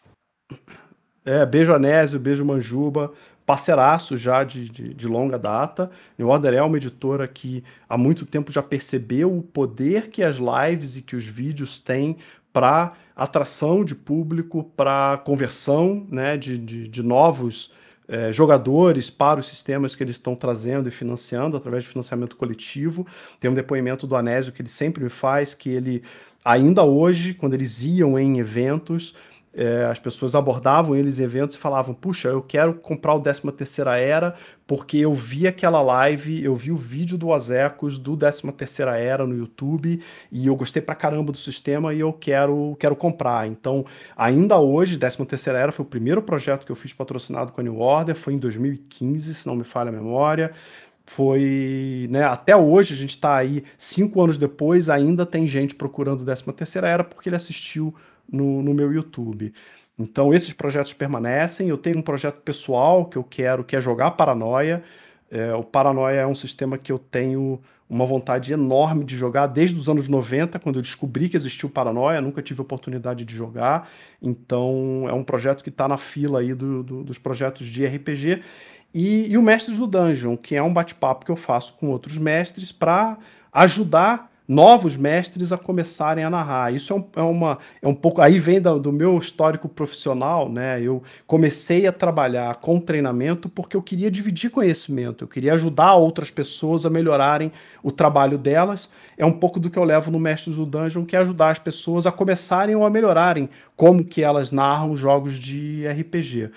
É, 1.24 1.46
beijo 1.46 1.74
Anésio, 1.74 2.20
beijo 2.20 2.46
Manjuba, 2.46 3.12
parceiraço 3.46 4.18
já 4.18 4.44
de, 4.44 4.68
de, 4.70 4.94
de, 4.94 5.08
longa 5.08 5.38
data. 5.38 5.92
New 6.18 6.28
Order 6.28 6.54
é 6.54 6.62
uma 6.62 6.78
editora 6.78 7.28
que 7.28 7.64
há 7.88 7.98
muito 7.98 8.26
tempo 8.26 8.52
já 8.52 8.64
percebeu 8.64 9.36
o 9.36 9.44
poder 9.44 10.10
que 10.10 10.24
as 10.24 10.38
lives 10.38 10.98
e 10.98 11.02
que 11.02 11.16
os 11.16 11.26
vídeos 11.26 11.78
têm 11.78 12.18
para 12.52 12.94
atração 13.16 13.84
de 13.84 13.96
público, 13.96 14.64
para 14.76 15.18
conversão 15.26 16.06
né, 16.10 16.38
de, 16.38 16.58
de, 16.58 16.88
de 16.88 17.04
novos 17.04 17.72
é, 18.08 18.32
jogadores 18.32 19.10
para 19.10 19.40
os 19.40 19.48
sistemas 19.48 19.96
que 19.96 20.04
eles 20.04 20.16
estão 20.16 20.36
trazendo 20.36 20.88
e 20.88 20.92
financiando 20.92 21.58
através 21.58 21.84
de 21.84 21.90
financiamento 21.90 22.36
coletivo. 22.36 23.06
Tem 23.40 23.50
um 23.50 23.54
depoimento 23.56 24.06
do 24.06 24.16
Anésio 24.16 24.54
que 24.54 24.62
ele 24.62 24.70
sempre 24.70 25.04
me 25.04 25.10
faz, 25.10 25.54
que 25.54 25.70
ele, 25.70 26.04
ainda 26.44 26.84
hoje, 26.84 27.34
quando 27.34 27.54
eles 27.54 27.84
iam 27.84 28.18
em 28.18 28.40
eventos, 28.40 29.14
é, 29.56 29.86
as 29.86 29.98
pessoas 29.98 30.36
abordavam 30.36 30.96
eles 30.96 31.18
em 31.18 31.24
eventos 31.24 31.56
e 31.56 31.60
falavam: 31.60 31.96
Puxa, 31.96 32.28
eu 32.28 32.42
quero 32.42 32.74
comprar 32.74 33.16
o 33.16 33.22
13 33.22 33.42
Terceira 33.54 33.98
Era 33.98 34.36
porque 34.68 34.98
eu 34.98 35.14
vi 35.14 35.48
aquela 35.48 35.82
live, 35.82 36.44
eu 36.44 36.54
vi 36.56 36.72
o 36.72 36.76
vídeo 36.76 37.18
do 37.18 37.32
Azecos 37.32 37.98
do 37.98 38.18
13 38.18 38.52
Terceira 38.52 38.98
Era 38.98 39.26
no 39.26 39.34
YouTube 39.34 40.02
e 40.30 40.48
eu 40.48 40.56
gostei 40.58 40.82
pra 40.82 40.94
caramba 40.94 41.32
do 41.32 41.38
sistema 41.38 41.94
e 41.94 42.02
eu 42.02 42.12
quero, 42.12 42.76
quero 42.78 42.96
comprar. 42.98 43.48
Então, 43.48 43.86
ainda 44.18 44.60
hoje, 44.60 44.98
13 44.98 45.26
Terceira 45.26 45.58
Era 45.58 45.72
foi 45.72 45.86
o 45.86 45.88
primeiro 45.88 46.22
projeto 46.22 46.66
que 46.66 46.72
eu 46.72 46.76
fiz 46.76 46.92
patrocinado 46.92 47.54
com 47.54 47.62
a 47.62 47.64
New 47.64 47.80
Order, 47.80 48.16
foi 48.16 48.34
em 48.34 48.40
2015, 48.40 49.34
se 49.34 49.48
não 49.48 49.56
me 49.56 49.64
falha 49.64 49.90
a 49.90 49.94
memória 49.94 50.54
foi, 51.08 52.08
né, 52.10 52.24
até 52.24 52.56
hoje 52.56 52.96
a 52.96 52.98
gente 52.98 53.12
está 53.12 53.36
aí, 53.36 53.64
cinco 53.78 54.24
anos 54.24 54.40
depois, 54.40 54.90
ainda 54.90 55.24
tem 55.24 55.48
gente 55.48 55.76
procurando 55.76 56.26
13 56.26 56.44
terceira 56.54 56.90
era 56.90 57.04
porque 57.04 57.30
ele 57.30 57.36
assistiu 57.36 57.94
no, 58.32 58.62
no 58.62 58.74
meu 58.74 58.92
YouTube. 58.92 59.54
Então, 59.98 60.34
esses 60.34 60.54
projetos 60.54 60.94
permanecem. 60.94 61.70
Eu 61.70 61.78
tenho 61.78 61.98
um 61.98 62.02
projeto 62.02 62.42
pessoal 62.42 63.06
que 63.06 63.18
eu 63.18 63.24
quero, 63.24 63.64
que 63.64 63.76
é 63.76 63.82
jogar 63.82 64.12
Paranoia. 64.12 64.84
É, 65.32 65.54
o 65.54 65.64
Paranoia 65.64 66.22
é 66.22 66.28
um 66.28 66.36
sistema 66.36 66.78
que 66.78 66.92
eu 66.92 67.00
tenho 67.00 67.62
uma 67.90 68.06
vontade 68.06 68.52
enorme 68.52 69.04
de 69.04 69.16
jogar 69.16 69.48
desde 69.48 69.80
os 69.80 69.88
anos 69.88 70.10
90, 70.10 70.60
quando 70.60 70.78
eu 70.78 70.82
descobri 70.82 71.30
que 71.30 71.38
existia 71.38 71.68
o 71.68 71.72
Paranoia, 71.72 72.20
nunca 72.20 72.42
tive 72.42 72.62
oportunidade 72.62 73.24
de 73.24 73.36
jogar. 73.36 73.90
Então, 74.22 75.06
é 75.08 75.14
um 75.14 75.24
projeto 75.24 75.64
que 75.64 75.70
está 75.70 75.88
na 75.88 75.98
fila 75.98 76.40
aí 76.40 76.54
do, 76.54 76.84
do, 76.84 77.04
dos 77.04 77.18
projetos 77.18 77.68
de 77.68 77.86
RPG. 77.86 78.42
E, 78.94 79.32
e 79.32 79.38
o 79.38 79.42
Mestres 79.42 79.78
do 79.78 79.86
Dungeon, 79.86 80.36
que 80.36 80.56
é 80.56 80.64
um 80.64 80.74
bate-papo 80.74 81.26
que 81.26 81.32
eu 81.32 81.36
faço 81.36 81.74
com 81.74 81.90
outros 81.90 82.18
mestres 82.18 82.72
para 82.72 83.18
ajudar 83.54 84.32
novos 84.48 84.96
mestres 84.96 85.52
a 85.52 85.58
começarem 85.58 86.24
a 86.24 86.30
narrar. 86.30 86.74
Isso 86.74 86.94
é, 86.94 86.96
um, 86.96 87.06
é, 87.16 87.22
uma, 87.22 87.60
é 87.82 87.88
um 87.88 87.96
pouco. 87.96 88.22
Aí 88.22 88.38
vem 88.38 88.62
do, 88.62 88.80
do, 88.80 88.94
meu 88.94 89.18
histórico 89.18 89.68
profissional, 89.68 90.50
né? 90.50 90.82
Eu 90.82 91.02
comecei 91.26 91.88
a 91.88 91.92
trabalhar 91.92 92.56
com 92.56 92.80
treinamento 92.80 93.50
porque 93.50 93.76
eu 93.76 93.82
queria 93.82 94.12
dividir 94.12 94.52
conhecimento, 94.52 95.24
eu 95.24 95.28
queria 95.28 95.54
ajudar 95.54 95.96
outras 95.96 96.30
pessoas 96.30 96.86
a 96.86 96.90
melhorarem 96.90 97.52
o 97.82 97.92
trabalho 97.92 98.38
delas. 98.38 98.90
É 99.18 99.26
um 99.26 99.32
pouco 99.32 99.60
do 99.60 99.70
que 99.70 99.80
eu 99.80 99.84
levo 99.84 100.12
no 100.12 100.20
Mestres 100.20 100.56
do 100.56 100.66
Dungeon, 100.66 101.06
que 101.06 101.16
é 101.16 101.20
ajudar 101.20 101.50
as 101.50 101.60
pessoas 101.60 102.06
a 102.06 102.12
começarem 102.12 102.76
ou 102.76 102.86
a 102.86 102.90
melhorarem 102.90 103.50
como 103.76 104.04
que 104.04 104.22
elas 104.22 104.52
narram 104.52 104.96
jogos 104.96 105.34
de 105.34 105.88
RPG. 105.88 106.52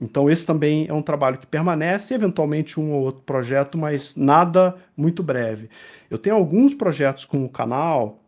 Então, 0.00 0.30
esse 0.30 0.46
também 0.46 0.86
é 0.88 0.92
um 0.94 1.02
trabalho 1.02 1.38
que 1.38 1.46
permanece, 1.46 2.14
eventualmente 2.14 2.80
um 2.80 2.92
ou 2.92 3.02
outro 3.02 3.22
projeto, 3.22 3.76
mas 3.76 4.16
nada 4.16 4.76
muito 4.96 5.22
breve. 5.22 5.68
Eu 6.10 6.16
tenho 6.16 6.36
alguns 6.36 6.72
projetos 6.72 7.24
com 7.24 7.44
o 7.44 7.48
canal, 7.48 8.18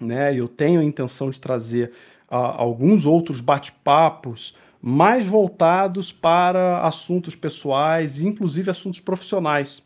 né? 0.00 0.34
Eu 0.34 0.48
tenho 0.48 0.80
a 0.80 0.84
intenção 0.84 1.30
de 1.30 1.40
trazer 1.40 1.92
uh, 2.30 2.34
alguns 2.34 3.06
outros 3.06 3.40
bate-papos 3.40 4.56
mais 4.82 5.26
voltados 5.26 6.12
para 6.12 6.80
assuntos 6.80 7.36
pessoais, 7.36 8.20
inclusive 8.20 8.70
assuntos 8.70 9.00
profissionais. 9.00 9.82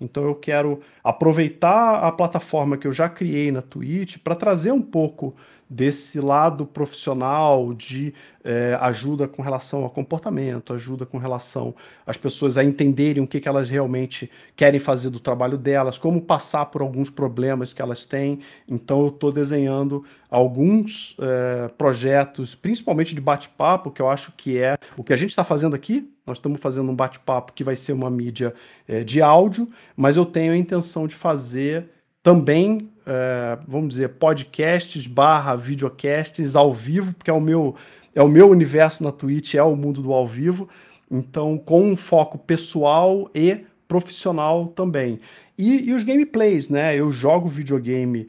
Então 0.00 0.24
eu 0.24 0.34
quero 0.34 0.80
aproveitar 1.02 2.00
a 2.00 2.10
plataforma 2.10 2.76
que 2.76 2.86
eu 2.86 2.92
já 2.92 3.08
criei 3.08 3.52
na 3.52 3.62
Twitch 3.62 4.18
para 4.18 4.34
trazer 4.34 4.72
um 4.72 4.82
pouco 4.82 5.34
desse 5.72 6.20
lado 6.20 6.66
profissional 6.66 7.72
de 7.72 8.12
é, 8.44 8.76
ajuda 8.80 9.26
com 9.26 9.40
relação 9.40 9.82
ao 9.84 9.90
comportamento, 9.90 10.74
ajuda 10.74 11.06
com 11.06 11.16
relação 11.16 11.74
às 12.06 12.16
pessoas 12.16 12.58
a 12.58 12.64
entenderem 12.64 13.22
o 13.22 13.26
que, 13.26 13.40
que 13.40 13.48
elas 13.48 13.70
realmente 13.70 14.30
querem 14.54 14.78
fazer 14.78 15.08
do 15.08 15.18
trabalho 15.18 15.56
delas, 15.56 15.96
como 15.96 16.20
passar 16.20 16.66
por 16.66 16.82
alguns 16.82 17.08
problemas 17.08 17.72
que 17.72 17.80
elas 17.80 18.04
têm. 18.04 18.40
Então, 18.68 19.00
eu 19.00 19.08
estou 19.08 19.32
desenhando 19.32 20.04
alguns 20.28 21.16
é, 21.18 21.68
projetos, 21.68 22.54
principalmente 22.54 23.14
de 23.14 23.20
bate-papo, 23.20 23.90
que 23.90 24.02
eu 24.02 24.10
acho 24.10 24.32
que 24.32 24.58
é 24.58 24.76
o 24.96 25.02
que 25.02 25.14
a 25.14 25.16
gente 25.16 25.30
está 25.30 25.42
fazendo 25.42 25.74
aqui. 25.74 26.12
Nós 26.26 26.36
estamos 26.36 26.60
fazendo 26.60 26.90
um 26.90 26.94
bate-papo 26.94 27.52
que 27.52 27.64
vai 27.64 27.76
ser 27.76 27.94
uma 27.94 28.10
mídia 28.10 28.54
é, 28.86 29.02
de 29.02 29.22
áudio, 29.22 29.66
mas 29.96 30.16
eu 30.16 30.26
tenho 30.26 30.52
a 30.52 30.56
intenção 30.56 31.06
de 31.06 31.14
fazer 31.14 31.88
também, 32.22 32.91
é, 33.06 33.58
vamos 33.66 33.90
dizer, 33.90 34.08
podcasts 34.10 35.06
barra 35.06 35.56
videocasts 35.56 36.54
ao 36.54 36.72
vivo, 36.72 37.12
porque 37.14 37.30
é 37.30 37.34
o 37.34 37.40
meu 37.40 37.74
é 38.14 38.22
o 38.22 38.28
meu 38.28 38.50
universo 38.50 39.02
na 39.02 39.10
Twitch, 39.10 39.54
é 39.54 39.62
o 39.62 39.74
mundo 39.74 40.02
do 40.02 40.12
ao 40.12 40.26
vivo, 40.26 40.68
então 41.10 41.56
com 41.56 41.82
um 41.82 41.96
foco 41.96 42.36
pessoal 42.38 43.30
e 43.34 43.64
profissional 43.88 44.68
também. 44.68 45.18
E, 45.56 45.88
e 45.88 45.92
os 45.94 46.02
gameplays, 46.02 46.68
né? 46.68 46.96
Eu 46.96 47.10
jogo 47.10 47.48
videogame. 47.48 48.28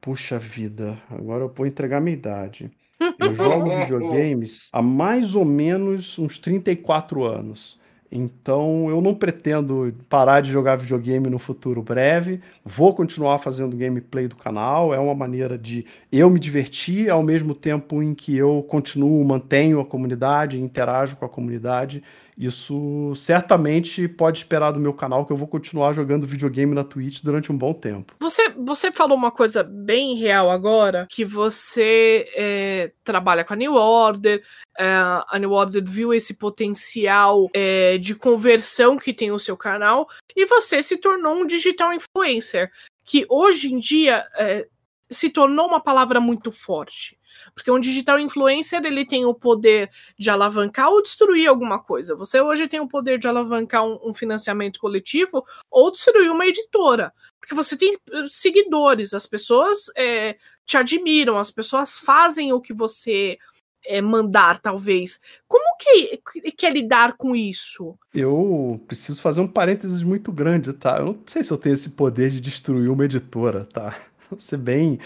Puxa 0.00 0.38
vida, 0.38 0.96
agora 1.10 1.44
eu 1.44 1.52
vou 1.54 1.66
entregar 1.66 2.00
minha 2.00 2.16
idade. 2.16 2.70
Eu 3.18 3.34
jogo 3.34 3.68
videogames 3.80 4.68
há 4.72 4.80
mais 4.80 5.34
ou 5.34 5.44
menos 5.44 6.18
uns 6.18 6.38
34 6.38 7.24
anos. 7.24 7.78
Então 8.10 8.88
eu 8.88 9.00
não 9.02 9.14
pretendo 9.14 9.94
parar 10.08 10.40
de 10.40 10.50
jogar 10.50 10.76
videogame 10.76 11.28
no 11.28 11.38
futuro 11.38 11.82
breve. 11.82 12.40
Vou 12.64 12.94
continuar 12.94 13.38
fazendo 13.38 13.76
gameplay 13.76 14.26
do 14.26 14.36
canal. 14.36 14.94
É 14.94 14.98
uma 14.98 15.14
maneira 15.14 15.58
de 15.58 15.84
eu 16.10 16.30
me 16.30 16.40
divertir 16.40 17.10
ao 17.10 17.22
mesmo 17.22 17.54
tempo 17.54 18.02
em 18.02 18.14
que 18.14 18.36
eu 18.36 18.64
continuo, 18.66 19.22
mantenho 19.24 19.80
a 19.80 19.84
comunidade, 19.84 20.60
interajo 20.60 21.16
com 21.16 21.26
a 21.26 21.28
comunidade 21.28 22.02
isso 22.38 23.12
certamente 23.16 24.06
pode 24.06 24.38
esperar 24.38 24.70
do 24.70 24.78
meu 24.78 24.94
canal 24.94 25.26
que 25.26 25.32
eu 25.32 25.36
vou 25.36 25.48
continuar 25.48 25.92
jogando 25.92 26.26
videogame 26.26 26.72
na 26.72 26.84
Twitch 26.84 27.20
durante 27.22 27.50
um 27.50 27.58
bom 27.58 27.74
tempo. 27.74 28.14
Você, 28.20 28.48
você 28.50 28.92
falou 28.92 29.16
uma 29.16 29.32
coisa 29.32 29.64
bem 29.64 30.14
real 30.16 30.48
agora, 30.48 31.06
que 31.10 31.24
você 31.24 32.26
é, 32.36 32.92
trabalha 33.02 33.44
com 33.44 33.54
a 33.54 33.56
New 33.56 33.74
Order, 33.74 34.40
é, 34.78 34.86
a 34.86 35.36
New 35.40 35.50
Order 35.50 35.82
viu 35.84 36.14
esse 36.14 36.34
potencial 36.34 37.48
é, 37.52 37.98
de 37.98 38.14
conversão 38.14 38.96
que 38.96 39.12
tem 39.12 39.32
o 39.32 39.38
seu 39.38 39.56
canal, 39.56 40.08
e 40.36 40.46
você 40.46 40.80
se 40.80 40.98
tornou 40.98 41.34
um 41.34 41.46
digital 41.46 41.92
influencer, 41.92 42.70
que 43.04 43.26
hoje 43.28 43.72
em 43.72 43.80
dia 43.80 44.24
é, 44.36 44.68
se 45.10 45.30
tornou 45.30 45.66
uma 45.66 45.80
palavra 45.80 46.20
muito 46.20 46.52
forte. 46.52 47.18
Porque 47.54 47.70
um 47.70 47.78
digital 47.78 48.18
influencer 48.18 48.84
ele 48.84 49.04
tem 49.04 49.24
o 49.24 49.34
poder 49.34 49.90
de 50.18 50.30
alavancar 50.30 50.88
ou 50.88 51.02
destruir 51.02 51.48
alguma 51.48 51.78
coisa. 51.78 52.16
Você 52.16 52.40
hoje 52.40 52.68
tem 52.68 52.80
o 52.80 52.88
poder 52.88 53.18
de 53.18 53.28
alavancar 53.28 53.84
um, 53.84 53.98
um 54.02 54.14
financiamento 54.14 54.78
coletivo 54.78 55.44
ou 55.70 55.90
destruir 55.90 56.30
uma 56.30 56.46
editora. 56.46 57.12
Porque 57.40 57.54
você 57.54 57.76
tem 57.76 57.94
eh, 57.94 58.24
seguidores, 58.30 59.14
as 59.14 59.24
pessoas 59.24 59.90
é, 59.96 60.36
te 60.66 60.76
admiram, 60.76 61.38
as 61.38 61.50
pessoas 61.50 61.98
fazem 61.98 62.52
o 62.52 62.60
que 62.60 62.74
você 62.74 63.38
é, 63.86 64.02
mandar, 64.02 64.60
talvez. 64.60 65.18
Como 65.46 65.64
que, 65.78 66.20
que 66.52 66.66
é 66.66 66.70
lidar 66.70 67.16
com 67.16 67.34
isso? 67.34 67.96
Eu 68.14 68.80
preciso 68.86 69.22
fazer 69.22 69.40
um 69.40 69.48
parênteses 69.48 70.02
muito 70.02 70.30
grande, 70.30 70.74
tá? 70.74 70.98
Eu 70.98 71.06
não 71.06 71.22
sei 71.24 71.42
se 71.42 71.50
eu 71.50 71.56
tenho 71.56 71.74
esse 71.74 71.90
poder 71.90 72.28
de 72.28 72.40
destruir 72.40 72.90
uma 72.90 73.06
editora, 73.06 73.64
tá? 73.64 73.98
Ser 74.38 74.58
bem 74.58 74.98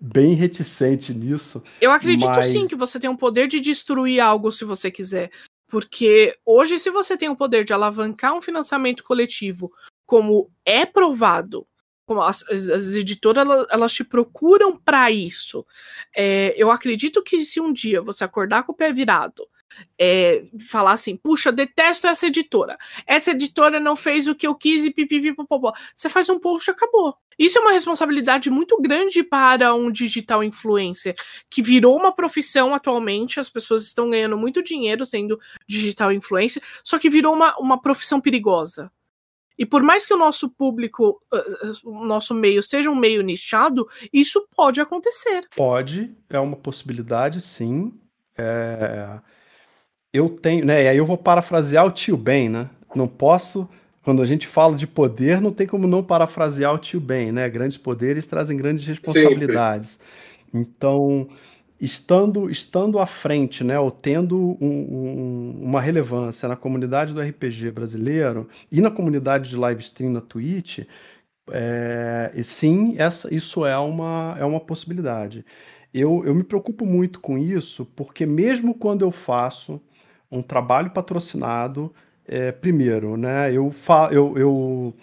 bem 0.00 0.34
reticente 0.34 1.14
nisso. 1.14 1.62
Eu 1.80 1.90
acredito 1.90 2.28
mas... 2.28 2.46
sim 2.46 2.66
que 2.66 2.76
você 2.76 3.00
tem 3.00 3.08
o 3.08 3.16
poder 3.16 3.48
de 3.48 3.58
destruir 3.58 4.20
algo 4.20 4.52
se 4.52 4.64
você 4.64 4.90
quiser. 4.90 5.30
Porque 5.66 6.36
hoje, 6.44 6.78
se 6.78 6.90
você 6.90 7.16
tem 7.16 7.28
o 7.28 7.36
poder 7.36 7.64
de 7.64 7.72
alavancar 7.72 8.34
um 8.34 8.42
financiamento 8.42 9.02
coletivo, 9.02 9.72
como 10.06 10.50
é 10.64 10.84
provado, 10.84 11.66
como 12.06 12.20
as, 12.20 12.46
as 12.50 12.94
editoras 12.94 13.46
elas, 13.46 13.66
elas, 13.70 13.92
te 13.94 14.04
procuram 14.04 14.76
para 14.76 15.10
isso. 15.10 15.66
É, 16.14 16.54
eu 16.56 16.70
acredito 16.70 17.22
que 17.22 17.42
se 17.44 17.60
um 17.60 17.72
dia 17.72 18.02
você 18.02 18.24
acordar 18.24 18.62
com 18.62 18.72
o 18.72 18.76
pé 18.76 18.92
virado 18.92 19.48
é, 19.98 20.44
falar 20.68 20.92
assim, 20.92 21.16
puxa, 21.16 21.52
detesto 21.52 22.06
essa 22.06 22.26
editora. 22.26 22.76
Essa 23.06 23.30
editora 23.30 23.78
não 23.78 23.96
fez 23.96 24.26
o 24.28 24.34
que 24.34 24.46
eu 24.46 24.54
quis 24.54 24.84
e 24.84 24.90
pipipipopopó. 24.90 25.72
Você 25.94 26.08
faz 26.08 26.28
um 26.28 26.38
post 26.38 26.70
e 26.70 26.72
acabou. 26.72 27.16
Isso 27.38 27.58
é 27.58 27.60
uma 27.60 27.72
responsabilidade 27.72 28.50
muito 28.50 28.80
grande 28.80 29.22
para 29.22 29.74
um 29.74 29.90
digital 29.90 30.42
influencer, 30.42 31.16
que 31.50 31.62
virou 31.62 31.96
uma 31.96 32.12
profissão 32.12 32.74
atualmente, 32.74 33.40
as 33.40 33.50
pessoas 33.50 33.82
estão 33.84 34.10
ganhando 34.10 34.38
muito 34.38 34.62
dinheiro 34.62 35.04
sendo 35.04 35.38
digital 35.66 36.12
influencer, 36.12 36.62
só 36.84 36.98
que 36.98 37.10
virou 37.10 37.34
uma, 37.34 37.56
uma 37.58 37.80
profissão 37.80 38.20
perigosa. 38.20 38.90
E 39.56 39.64
por 39.64 39.82
mais 39.82 40.04
que 40.04 40.12
o 40.12 40.16
nosso 40.18 40.50
público, 40.50 41.20
o 41.84 42.04
nosso 42.04 42.34
meio 42.34 42.62
seja 42.62 42.90
um 42.90 42.96
meio 42.96 43.22
nichado, 43.22 43.88
isso 44.12 44.46
pode 44.54 44.80
acontecer. 44.80 45.48
Pode, 45.54 46.12
é 46.28 46.40
uma 46.40 46.56
possibilidade, 46.56 47.40
sim. 47.40 47.92
É 48.36 49.20
eu 50.14 50.28
tenho, 50.28 50.64
né? 50.64 50.84
E 50.84 50.88
aí 50.88 50.96
eu 50.96 51.04
vou 51.04 51.18
parafrasear 51.18 51.84
o 51.84 51.90
tio 51.90 52.16
Ben, 52.16 52.48
né? 52.48 52.70
Não 52.94 53.08
posso, 53.08 53.68
quando 54.04 54.22
a 54.22 54.24
gente 54.24 54.46
fala 54.46 54.76
de 54.76 54.86
poder, 54.86 55.40
não 55.40 55.52
tem 55.52 55.66
como 55.66 55.88
não 55.88 56.04
parafrasear 56.04 56.72
o 56.72 56.78
tio 56.78 57.00
Ben, 57.00 57.32
né? 57.32 57.50
Grandes 57.50 57.76
poderes 57.76 58.24
trazem 58.24 58.56
grandes 58.56 58.86
responsabilidades. 58.86 59.98
Sempre. 59.98 60.06
Então, 60.54 61.28
estando 61.80 62.48
estando 62.48 63.00
à 63.00 63.06
frente, 63.06 63.64
né, 63.64 63.76
ou 63.76 63.90
tendo 63.90 64.56
um, 64.60 64.68
um, 64.68 65.58
uma 65.62 65.80
relevância 65.80 66.48
na 66.48 66.54
comunidade 66.54 67.12
do 67.12 67.20
RPG 67.20 67.72
brasileiro 67.72 68.48
e 68.70 68.80
na 68.80 68.92
comunidade 68.92 69.50
de 69.50 69.56
live 69.56 69.82
stream 69.82 70.12
na 70.12 70.20
Twitch, 70.20 70.86
é, 71.50 72.30
sim, 72.44 72.94
essa, 72.98 73.34
isso 73.34 73.66
é 73.66 73.76
uma, 73.76 74.36
é 74.38 74.44
uma 74.44 74.60
possibilidade. 74.60 75.44
Eu, 75.92 76.22
eu 76.24 76.34
me 76.36 76.44
preocupo 76.44 76.86
muito 76.86 77.18
com 77.18 77.36
isso, 77.36 77.84
porque 77.96 78.24
mesmo 78.24 78.74
quando 78.74 79.02
eu 79.02 79.10
faço 79.10 79.80
um 80.38 80.42
trabalho 80.42 80.90
patrocinado, 80.90 81.92
é, 82.26 82.52
primeiro, 82.52 83.16
né? 83.16 83.52
Eu, 83.52 83.70
fa 83.70 84.08
eu, 84.10 84.36
eu 84.36 84.94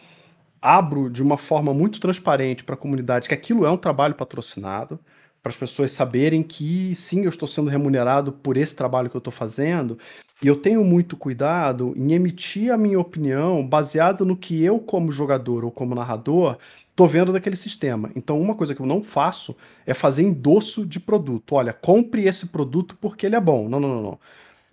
abro 0.62 1.10
de 1.10 1.24
uma 1.24 1.38
forma 1.38 1.74
muito 1.74 2.00
transparente 2.00 2.64
para 2.64 2.76
a 2.76 2.78
comunidade 2.78 3.28
que 3.28 3.34
aquilo 3.34 3.66
é 3.66 3.72
um 3.72 3.78
trabalho 3.78 4.16
patrocinado, 4.16 5.00
para 5.42 5.50
as 5.50 5.58
pessoas 5.58 5.92
saberem 5.92 6.44
que 6.44 6.96
sim, 6.96 7.24
eu 7.24 7.30
estou 7.30 7.48
sendo 7.48 7.70
remunerado 7.70 8.32
por 8.32 8.58
esse 8.58 8.76
trabalho 8.76 9.10
que 9.10 9.16
eu 9.16 9.20
estou 9.20 9.34
fazendo, 9.34 9.98
e 10.44 10.48
eu 10.48 10.56
tenho 10.56 10.84
muito 10.84 11.16
cuidado 11.16 11.94
em 11.96 12.14
emitir 12.14 12.72
a 12.72 12.78
minha 12.78 13.00
opinião 13.00 13.66
baseado 13.66 14.26
no 14.26 14.36
que 14.36 14.64
eu, 14.64 14.80
como 14.80 15.12
jogador 15.12 15.64
ou 15.64 15.72
como 15.72 15.94
narrador, 15.94 16.58
estou 16.90 17.08
vendo 17.08 17.32
daquele 17.32 17.56
sistema. 17.56 18.12
Então, 18.16 18.40
uma 18.40 18.56
coisa 18.56 18.74
que 18.74 18.82
eu 18.82 18.86
não 18.88 19.04
faço 19.04 19.56
é 19.86 19.94
fazer 19.94 20.24
endosso 20.24 20.86
de 20.86 21.00
produto. 21.00 21.54
Olha, 21.54 21.74
compre 21.74 22.26
esse 22.26 22.48
produto 22.48 22.98
porque 23.00 23.26
ele 23.26 23.36
é 23.36 23.40
bom. 23.40 23.70
Não, 23.70 23.80
não, 23.80 23.90
não, 23.90 24.02
não. 24.02 24.20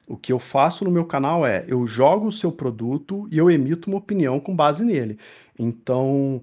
O 0.08 0.16
que 0.16 0.32
eu 0.32 0.38
faço 0.38 0.84
no 0.84 0.90
meu 0.90 1.04
canal 1.04 1.46
é 1.46 1.64
eu 1.68 1.86
jogo 1.86 2.28
o 2.28 2.32
seu 2.32 2.50
produto 2.50 3.28
e 3.30 3.38
eu 3.38 3.50
emito 3.50 3.90
uma 3.90 3.98
opinião 3.98 4.40
com 4.40 4.56
base 4.56 4.84
nele. 4.84 5.18
Então, 5.58 6.42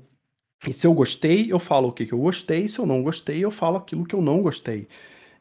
e 0.68 0.72
se 0.74 0.86
eu 0.88 0.93
gostei, 0.93 1.51
eu 1.51 1.59
falo 1.59 1.89
o 1.89 1.91
que, 1.91 2.05
que 2.05 2.13
eu 2.13 2.20
gostei, 2.20 2.68
se 2.68 2.80
eu 2.80 2.86
não 2.86 3.01
gostei, 3.03 3.43
eu 3.43 3.51
falo 3.51 3.78
aquilo 3.78 4.05
que 4.05 4.16
eu 4.16 4.22
não 4.22 4.41
gostei. 4.41 4.88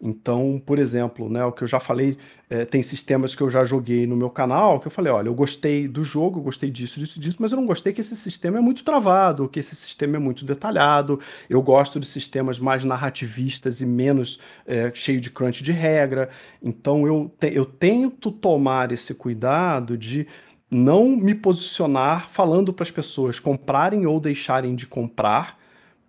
Então, 0.01 0.63
por 0.65 0.79
exemplo, 0.79 1.29
né, 1.31 1.45
o 1.45 1.53
que 1.53 1.63
eu 1.63 1.69
já 1.69 1.81
falei, 1.81 2.17
é, 2.51 2.65
tem 2.65 2.83
sistemas 2.83 3.35
que 3.35 3.43
eu 3.43 3.49
já 3.49 3.65
joguei 3.65 4.07
no 4.07 4.17
meu 4.17 4.29
canal, 4.29 4.79
que 4.79 4.87
eu 4.87 4.91
falei, 4.91 5.13
olha, 5.13 5.29
eu 5.29 5.35
gostei 5.35 5.89
do 5.89 6.05
jogo, 6.05 6.39
eu 6.39 6.43
gostei 6.43 6.71
disso, 6.71 6.99
disso, 6.99 7.19
disso, 7.19 7.37
mas 7.41 7.53
eu 7.53 7.57
não 7.57 7.67
gostei 7.67 7.93
que 7.93 8.01
esse 8.01 8.17
sistema 8.17 8.59
é 8.59 8.61
muito 8.61 8.85
travado, 8.85 9.49
que 9.49 9.61
esse 9.61 9.75
sistema 9.75 10.17
é 10.17 10.19
muito 10.19 10.45
detalhado. 10.45 11.19
Eu 11.49 11.63
gosto 11.63 11.99
de 11.99 12.07
sistemas 12.07 12.61
mais 12.61 12.85
narrativistas 12.85 13.81
e 13.81 13.87
menos 13.87 14.39
é, 14.67 14.91
cheio 14.95 15.21
de 15.21 15.31
crunch 15.31 15.63
de 15.63 15.73
regra. 15.73 16.29
Então, 16.63 17.07
eu, 17.07 17.33
te, 17.39 17.55
eu 17.55 17.65
tento 17.65 18.31
tomar 18.31 18.93
esse 18.93 19.15
cuidado 19.15 19.97
de 19.97 20.27
não 20.71 21.09
me 21.09 21.35
posicionar 21.35 22.29
falando 22.29 22.73
para 22.73 22.83
as 22.83 22.91
pessoas 22.91 23.39
comprarem 23.39 24.07
ou 24.07 24.19
deixarem 24.19 24.75
de 24.75 24.87
comprar, 24.87 25.59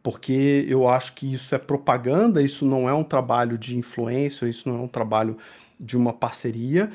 porque 0.05 0.63
eu 0.69 0.87
acho 0.87 1.15
que 1.15 1.33
isso 1.33 1.55
é 1.55 1.57
propaganda, 1.57 2.39
isso 2.39 2.63
não 2.63 2.87
é 2.87 2.93
um 2.93 3.03
trabalho 3.03 3.57
de 3.57 3.75
influência, 3.75 4.45
isso 4.45 4.69
não 4.69 4.77
é 4.77 4.81
um 4.81 4.87
trabalho 4.87 5.35
de 5.79 5.97
uma 5.97 6.13
parceria. 6.13 6.91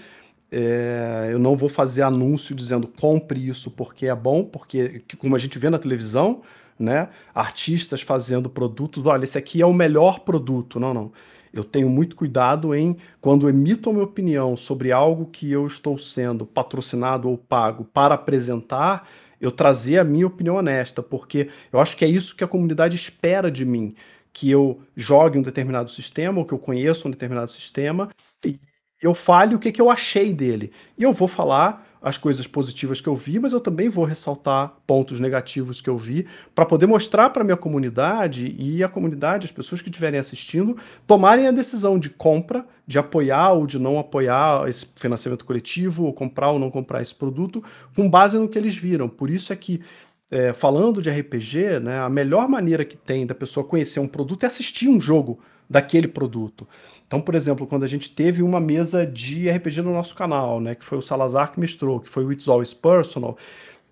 É, 0.49 1.31
eu 1.33 1.39
não 1.41 1.57
vou 1.57 1.69
fazer 1.69 2.03
anúncio 2.03 2.55
dizendo 2.55 2.87
compre 2.87 3.49
isso 3.49 3.69
porque 3.69 4.07
é 4.07 4.15
bom, 4.15 4.45
porque 4.45 5.03
como 5.19 5.35
a 5.35 5.41
gente 5.41 5.59
vê 5.59 5.69
na 5.69 5.77
televisão, 5.77 6.43
né, 6.79 7.09
artistas 7.35 8.01
fazendo 8.01 8.49
produtos, 8.49 9.05
olha, 9.05 9.25
esse 9.25 9.37
aqui 9.37 9.61
é 9.61 9.67
o 9.67 9.75
melhor 9.75 10.21
produto. 10.21 10.79
Não, 10.79 10.95
não. 10.95 11.11
Eu 11.53 11.65
tenho 11.65 11.91
muito 11.91 12.15
cuidado 12.15 12.73
em, 12.73 12.97
quando 13.21 13.49
emito 13.49 13.91
a 13.91 13.93
minha 13.93 14.05
opinião 14.05 14.57
sobre 14.57 14.93
algo 14.93 15.27
que 15.27 15.51
eu 15.51 15.67
estou 15.67 15.99
sendo 15.99 16.47
patrocinado 16.47 17.29
ou 17.29 17.37
pago 17.37 17.85
para 17.93 18.15
apresentar, 18.15 19.09
eu 19.41 19.51
trazer 19.51 19.99
a 19.99 20.05
minha 20.05 20.27
opinião 20.27 20.57
honesta, 20.57 21.03
porque 21.03 21.49
eu 21.73 21.81
acho 21.81 21.97
que 21.97 22.05
é 22.05 22.09
isso 22.09 22.37
que 22.37 22.45
a 22.45 22.49
comunidade 22.49 22.95
espera 22.95 23.51
de 23.51 23.65
mim, 23.65 23.95
que 24.33 24.51
eu 24.51 24.83
jogue 24.95 25.39
um 25.39 25.43
determinado 25.43 25.91
sistema, 25.91 26.39
ou 26.39 26.45
que 26.45 26.53
eu 26.53 26.59
conheça 26.59 27.09
um 27.09 27.11
determinado 27.11 27.51
sistema, 27.51 28.11
e 28.45 28.59
eu 29.01 29.15
fale 29.15 29.55
o 29.55 29.59
que, 29.59 29.73
que 29.73 29.81
eu 29.81 29.91
achei 29.91 30.33
dele. 30.33 30.73
E 30.99 31.03
eu 31.03 31.13
vou 31.13 31.27
falar 31.27 31.87
as 32.03 32.17
coisas 32.17 32.47
positivas 32.47 33.01
que 33.01 33.09
eu 33.09 33.15
vi, 33.15 33.39
mas 33.39 33.53
eu 33.53 33.61
também 33.61 33.89
vou 33.89 34.05
ressaltar 34.05 34.75
pontos 34.87 35.21
negativos 35.21 35.81
que 35.81 35.91
eu 35.91 35.99
vi 35.99 36.27
para 36.55 36.65
poder 36.65 36.87
mostrar 36.87 37.29
para 37.29 37.43
a 37.43 37.45
minha 37.45 37.57
comunidade 37.57 38.55
e 38.59 38.83
a 38.83 38.89
comunidade, 38.89 39.45
as 39.45 39.53
pessoas 39.53 39.83
que 39.83 39.91
estiverem 39.91 40.19
assistindo, 40.19 40.77
tomarem 41.07 41.47
a 41.47 41.51
decisão 41.51 41.99
de 41.99 42.09
compra, 42.09 42.65
de 42.87 42.99
apoiar 42.99 43.53
ou 43.53 43.67
de 43.67 43.79
não 43.79 43.99
apoiar 43.99 44.67
esse 44.69 44.87
financiamento 44.97 45.45
coletivo, 45.45 46.05
ou 46.05 46.13
comprar 46.13 46.51
ou 46.51 46.59
não 46.59 46.71
comprar 46.71 47.03
esse 47.03 47.15
produto, 47.15 47.63
com 47.95 48.09
base 48.09 48.39
no 48.39 48.49
que 48.49 48.59
eles 48.59 48.77
viram. 48.77 49.09
Por 49.09 49.29
isso 49.29 49.53
é 49.53 49.57
que 49.57 49.83
é, 50.31 50.53
falando 50.53 51.03
de 51.03 51.11
RPG, 51.11 51.81
né, 51.81 51.99
a 51.99 52.09
melhor 52.09 52.49
maneira 52.49 52.85
que 52.85 52.97
tem 52.97 53.27
da 53.27 53.35
pessoa 53.35 53.67
conhecer 53.67 54.01
um 54.01 54.09
produto 54.09 54.45
é 54.45 54.47
assistir 54.47 54.89
um 54.89 55.01
jogo 55.01 55.41
daquele 55.69 56.09
produto. 56.09 56.67
Então, 57.11 57.21
por 57.21 57.35
exemplo, 57.35 57.67
quando 57.67 57.83
a 57.83 57.89
gente 57.89 58.09
teve 58.09 58.41
uma 58.41 58.61
mesa 58.61 59.05
de 59.05 59.51
RPG 59.51 59.83
no 59.83 59.93
nosso 59.93 60.15
canal, 60.15 60.61
né, 60.61 60.77
que 60.77 60.85
foi 60.85 60.97
o 60.97 61.03
Salazar 61.03 61.51
que 61.51 61.59
mestrou, 61.59 61.99
que 61.99 62.09
foi 62.09 62.25
o 62.25 62.31
It's 62.31 62.47
Always 62.47 62.73
Personal, 62.73 63.37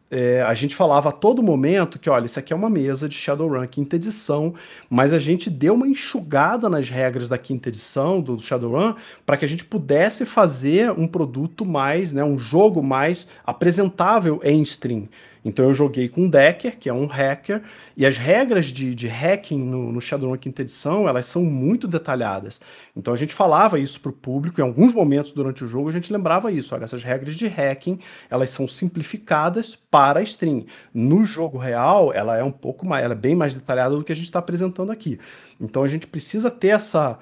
é, 0.08 0.40
a 0.40 0.54
gente 0.54 0.76
falava 0.76 1.08
a 1.08 1.12
todo 1.12 1.42
momento 1.42 1.98
que, 1.98 2.08
olha, 2.08 2.26
isso 2.26 2.38
aqui 2.38 2.52
é 2.52 2.56
uma 2.56 2.70
mesa 2.70 3.08
de 3.08 3.16
Shadowrun 3.16 3.66
quinta 3.66 3.96
edição, 3.96 4.54
mas 4.88 5.12
a 5.12 5.18
gente 5.18 5.50
deu 5.50 5.74
uma 5.74 5.88
enxugada 5.88 6.68
nas 6.68 6.88
regras 6.88 7.28
da 7.28 7.36
quinta 7.36 7.68
edição 7.68 8.20
do 8.20 8.38
Shadowrun 8.38 8.94
para 9.26 9.36
que 9.36 9.44
a 9.44 9.48
gente 9.48 9.64
pudesse 9.64 10.24
fazer 10.24 10.92
um 10.92 11.08
produto 11.08 11.66
mais, 11.66 12.12
né, 12.12 12.22
um 12.22 12.38
jogo 12.38 12.84
mais 12.84 13.26
apresentável 13.44 14.40
em 14.44 14.62
stream. 14.62 15.08
Então 15.49 15.64
eu 15.64 15.74
joguei 15.74 16.11
com 16.11 16.26
o 16.26 16.30
Decker, 16.30 16.78
que 16.78 16.90
é 16.90 16.92
um 16.92 17.07
hacker, 17.07 17.62
e 17.96 18.05
as 18.05 18.18
regras 18.18 18.66
de, 18.66 18.94
de 18.94 19.09
hacking 19.09 19.59
no, 19.59 19.90
no 19.90 19.99
Shadowrun 19.99 20.36
quinta 20.36 20.61
edição, 20.61 21.09
elas 21.09 21.24
são 21.24 21.42
muito 21.42 21.88
detalhadas. 21.88 22.61
Então 22.94 23.14
a 23.14 23.16
gente 23.16 23.32
falava 23.32 23.78
isso 23.78 23.99
para 23.99 24.11
o 24.11 24.12
público, 24.12 24.61
em 24.61 24.64
alguns 24.64 24.92
momentos 24.92 25.32
durante 25.32 25.64
o 25.64 25.68
jogo 25.68 25.88
a 25.88 25.92
gente 25.92 26.12
lembrava 26.12 26.53
isso, 26.53 26.74
olha, 26.74 26.84
essas 26.84 27.03
regras 27.03 27.34
de 27.34 27.46
hacking, 27.46 27.99
elas 28.28 28.51
são 28.51 28.68
simplificadas 28.68 29.74
para 29.74 30.20
a 30.20 30.22
stream. 30.22 30.66
No 30.92 31.24
jogo 31.24 31.57
real, 31.57 32.12
ela 32.12 32.36
é 32.36 32.44
um 32.44 32.53
pouco 32.53 32.84
mais, 32.84 33.03
ela 33.03 33.14
é 33.14 33.16
bem 33.16 33.34
mais 33.34 33.55
detalhada 33.55 33.96
do 33.96 34.05
que 34.05 34.12
a 34.12 34.16
gente 34.16 34.26
está 34.26 34.40
apresentando 34.40 34.92
aqui. 34.92 35.18
Então 35.59 35.82
a 35.82 35.88
gente 35.88 36.07
precisa 36.07 36.51
ter 36.51 36.68
essa 36.68 37.18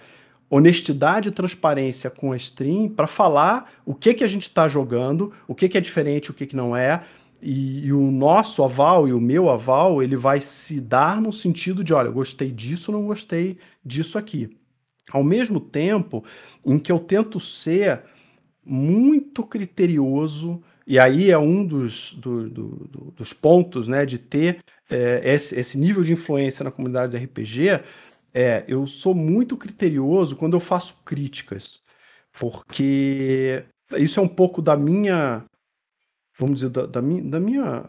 honestidade 0.49 1.29
e 1.29 1.33
transparência 1.33 2.09
com 2.09 2.33
a 2.33 2.37
stream 2.37 2.89
para 2.89 3.07
falar 3.07 3.73
o 3.85 3.95
que 3.95 4.15
que 4.15 4.25
a 4.25 4.29
gente 4.29 4.43
está 4.43 4.69
jogando, 4.69 5.33
o 5.47 5.55
que 5.55 5.69
que 5.69 5.77
é 5.77 5.81
diferente, 5.81 6.31
o 6.31 6.35
que 6.35 6.47
que 6.47 6.57
não 6.57 6.77
é, 6.77 7.03
e, 7.43 7.87
e, 7.87 7.93
o 7.93 8.11
nosso 8.11 8.63
aval 8.63 9.09
e 9.09 9.13
o 9.13 9.21
meu 9.21 9.51
aval, 9.51 10.03
ele 10.03 10.17
vai 10.17 10.41
se 10.41 10.81
dar 10.81 11.21
no 11.21 11.33
sentido 11.33 11.85
de, 11.85 11.93
olha, 11.93 12.11
gostei 12.11 12.51
disso, 12.51 12.93
não 12.93 13.07
gostei 13.07 13.59
disso 13.85 14.19
aqui. 14.19 14.57
Ao 15.11 15.23
mesmo 15.23 15.61
tempo 15.61 16.25
em 16.65 16.79
que 16.79 16.91
eu 16.91 16.99
tento 16.99 17.39
ser 17.39 18.03
muito 18.65 19.45
criterioso, 19.45 20.63
e 20.87 20.99
aí 20.99 21.31
é 21.31 21.39
um 21.39 21.65
dos, 21.65 22.13
do, 22.15 22.49
do, 22.49 23.13
dos 23.17 23.33
pontos 23.33 23.87
né, 23.87 24.05
de 24.05 24.19
ter 24.19 24.59
é, 24.91 25.21
esse, 25.25 25.59
esse, 25.59 25.79
nível 25.79 26.03
de 26.03 26.13
influência 26.13 26.65
na 26.65 26.71
comunidade 26.71 27.17
de 27.17 27.25
RPG, 27.25 27.81
é, 28.35 28.65
eu 28.69 28.87
sou 28.87 29.15
muito 29.15 29.57
criterioso 29.57 30.37
quando 30.37 30.55
eu 30.55 30.61
faço 30.61 30.97
críticas, 31.05 31.81
porque 32.39 33.65
isso 33.97 34.21
é 34.21 34.23
um 34.23 34.29
pouco 34.29 34.61
da 34.61 34.77
minha 34.77 35.45
vamos 36.39 36.61
dizer, 36.61 36.71
da, 36.71 36.87
da, 36.87 37.03
minha, 37.03 37.25
da 37.25 37.41
minha. 37.41 37.85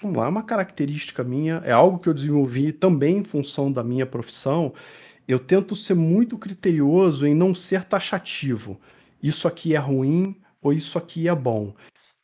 Vamos 0.00 0.16
lá, 0.16 0.26
é 0.26 0.28
uma 0.28 0.42
característica 0.42 1.22
minha, 1.22 1.62
é 1.64 1.72
algo 1.72 1.98
que 1.98 2.08
eu 2.08 2.14
desenvolvi 2.14 2.72
também 2.72 3.18
em 3.18 3.24
função 3.24 3.70
da 3.70 3.84
minha 3.84 4.04
profissão. 4.04 4.72
Eu 5.26 5.38
tento 5.38 5.76
ser 5.76 5.94
muito 5.94 6.36
criterioso 6.36 7.26
em 7.26 7.34
não 7.34 7.54
ser 7.54 7.84
taxativo. 7.84 8.80
Isso 9.22 9.46
aqui 9.46 9.76
é 9.76 9.78
ruim 9.78 10.36
ou 10.60 10.72
isso 10.72 10.98
aqui 10.98 11.28
é 11.28 11.34
bom. 11.34 11.72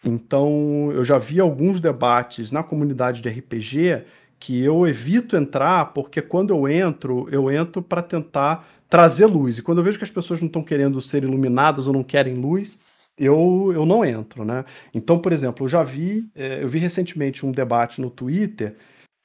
Então, 0.05 0.91
eu 0.93 1.05
já 1.05 1.19
vi 1.19 1.41
alguns 1.41 1.81
debates 1.81 2.51
na 2.51 2.63
comunidade 2.63 3.21
de 3.21 3.29
RPG 3.29 4.05
que 4.39 4.63
eu 4.63 4.87
evito 4.87 5.37
entrar, 5.37 5.87
porque 5.87 6.23
quando 6.23 6.51
eu 6.51 6.69
entro, 6.69 7.29
eu 7.31 7.51
entro 7.51 7.83
para 7.83 8.03
tentar 8.03 8.69
trazer 8.89 9.27
luz. 9.27 9.59
E 9.59 9.63
quando 9.63 9.79
eu 9.79 9.85
vejo 9.85 9.99
que 9.99 10.05
as 10.05 10.11
pessoas 10.11 10.41
não 10.41 10.47
estão 10.47 10.63
querendo 10.63 11.01
ser 11.01 11.25
iluminadas 11.25 11.87
ou 11.87 11.93
não 11.93 12.05
querem 12.05 12.35
luz, 12.35 12.79
eu, 13.19 13.73
eu 13.75 13.85
não 13.85 14.05
entro, 14.05 14.45
né? 14.45 14.65
Então, 14.95 15.19
por 15.21 15.33
exemplo, 15.33 15.65
eu 15.65 15.69
já 15.69 15.83
vi, 15.83 16.31
é, 16.35 16.63
eu 16.63 16.69
vi 16.69 16.79
recentemente 16.79 17.45
um 17.45 17.53
debate 17.53 18.01
no 18.01 18.11
Twitter 18.11 18.77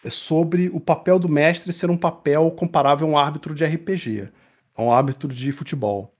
é, 0.03 0.09
sobre 0.09 0.69
o 0.69 0.79
papel 0.79 1.19
do 1.19 1.29
mestre 1.29 1.71
ser 1.73 1.89
um 1.89 1.97
papel 1.97 2.49
comparável 2.51 3.07
a 3.07 3.11
um 3.11 3.17
árbitro 3.17 3.53
de 3.55 3.65
RPG, 3.65 4.29
a 4.75 4.83
um 4.83 4.91
árbitro 4.91 5.27
de 5.29 5.51
futebol. 5.51 6.13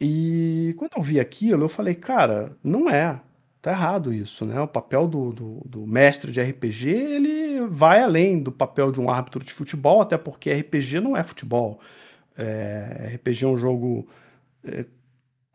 E 0.00 0.74
quando 0.78 0.92
eu 0.96 1.02
vi 1.02 1.20
aquilo, 1.20 1.64
eu 1.64 1.68
falei, 1.68 1.94
cara, 1.94 2.56
não 2.62 2.90
é, 2.90 3.20
tá 3.62 3.72
errado 3.72 4.12
isso, 4.12 4.44
né? 4.44 4.60
O 4.60 4.68
papel 4.68 5.08
do, 5.08 5.32
do, 5.32 5.62
do 5.66 5.86
mestre 5.86 6.32
de 6.32 6.42
RPG, 6.42 6.88
ele 6.90 7.66
vai 7.68 8.02
além 8.02 8.42
do 8.42 8.52
papel 8.52 8.92
de 8.92 9.00
um 9.00 9.10
árbitro 9.10 9.44
de 9.44 9.52
futebol, 9.52 10.02
até 10.02 10.18
porque 10.18 10.52
RPG 10.52 11.00
não 11.00 11.16
é 11.16 11.22
futebol. 11.22 11.80
É, 12.36 13.12
RPG 13.16 13.44
é 13.44 13.48
um 13.48 13.56
jogo 13.56 14.08
é, 14.64 14.84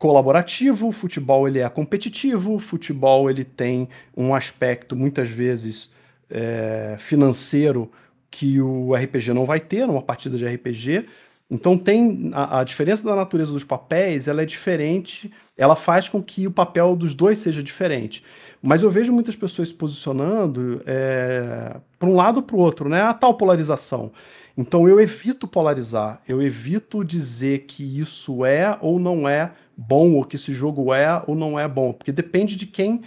colaborativo, 0.00 0.90
futebol 0.90 1.46
ele 1.46 1.58
é 1.58 1.68
competitivo, 1.68 2.58
futebol 2.58 3.28
ele 3.28 3.44
tem 3.44 3.86
um 4.16 4.34
aspecto 4.34 4.96
muitas 4.96 5.28
vezes 5.28 5.90
é, 6.30 6.96
financeiro 6.98 7.92
que 8.30 8.62
o 8.62 8.94
RPG 8.94 9.34
não 9.34 9.44
vai 9.44 9.60
ter 9.60 9.86
numa 9.86 10.00
partida 10.00 10.38
de 10.38 10.46
RPG. 10.46 11.04
Então 11.50 11.76
tem 11.76 12.30
a, 12.32 12.60
a, 12.60 12.64
diferença 12.64 13.04
da 13.04 13.14
natureza 13.14 13.52
dos 13.52 13.62
papéis, 13.62 14.26
ela 14.26 14.40
é 14.40 14.46
diferente, 14.46 15.30
ela 15.54 15.76
faz 15.76 16.08
com 16.08 16.22
que 16.22 16.46
o 16.46 16.50
papel 16.50 16.96
dos 16.96 17.14
dois 17.14 17.38
seja 17.38 17.62
diferente. 17.62 18.24
Mas 18.62 18.82
eu 18.82 18.90
vejo 18.90 19.12
muitas 19.12 19.34
pessoas 19.34 19.68
se 19.68 19.74
posicionando 19.74 20.82
é, 20.84 21.80
para 21.98 22.08
um 22.08 22.14
lado 22.14 22.38
ou 22.38 22.42
para 22.42 22.56
o 22.56 22.58
outro, 22.58 22.88
né? 22.88 23.02
A 23.02 23.14
tal 23.14 23.34
polarização. 23.34 24.12
Então 24.56 24.86
eu 24.88 25.00
evito 25.00 25.48
polarizar, 25.48 26.20
eu 26.28 26.42
evito 26.42 27.04
dizer 27.04 27.60
que 27.60 27.98
isso 27.98 28.44
é 28.44 28.76
ou 28.80 28.98
não 28.98 29.26
é 29.26 29.52
bom, 29.76 30.14
ou 30.14 30.24
que 30.24 30.36
esse 30.36 30.52
jogo 30.52 30.92
é 30.92 31.22
ou 31.26 31.34
não 31.34 31.58
é 31.58 31.66
bom, 31.66 31.92
porque 31.92 32.12
depende 32.12 32.56
de 32.56 32.66
quem 32.66 33.00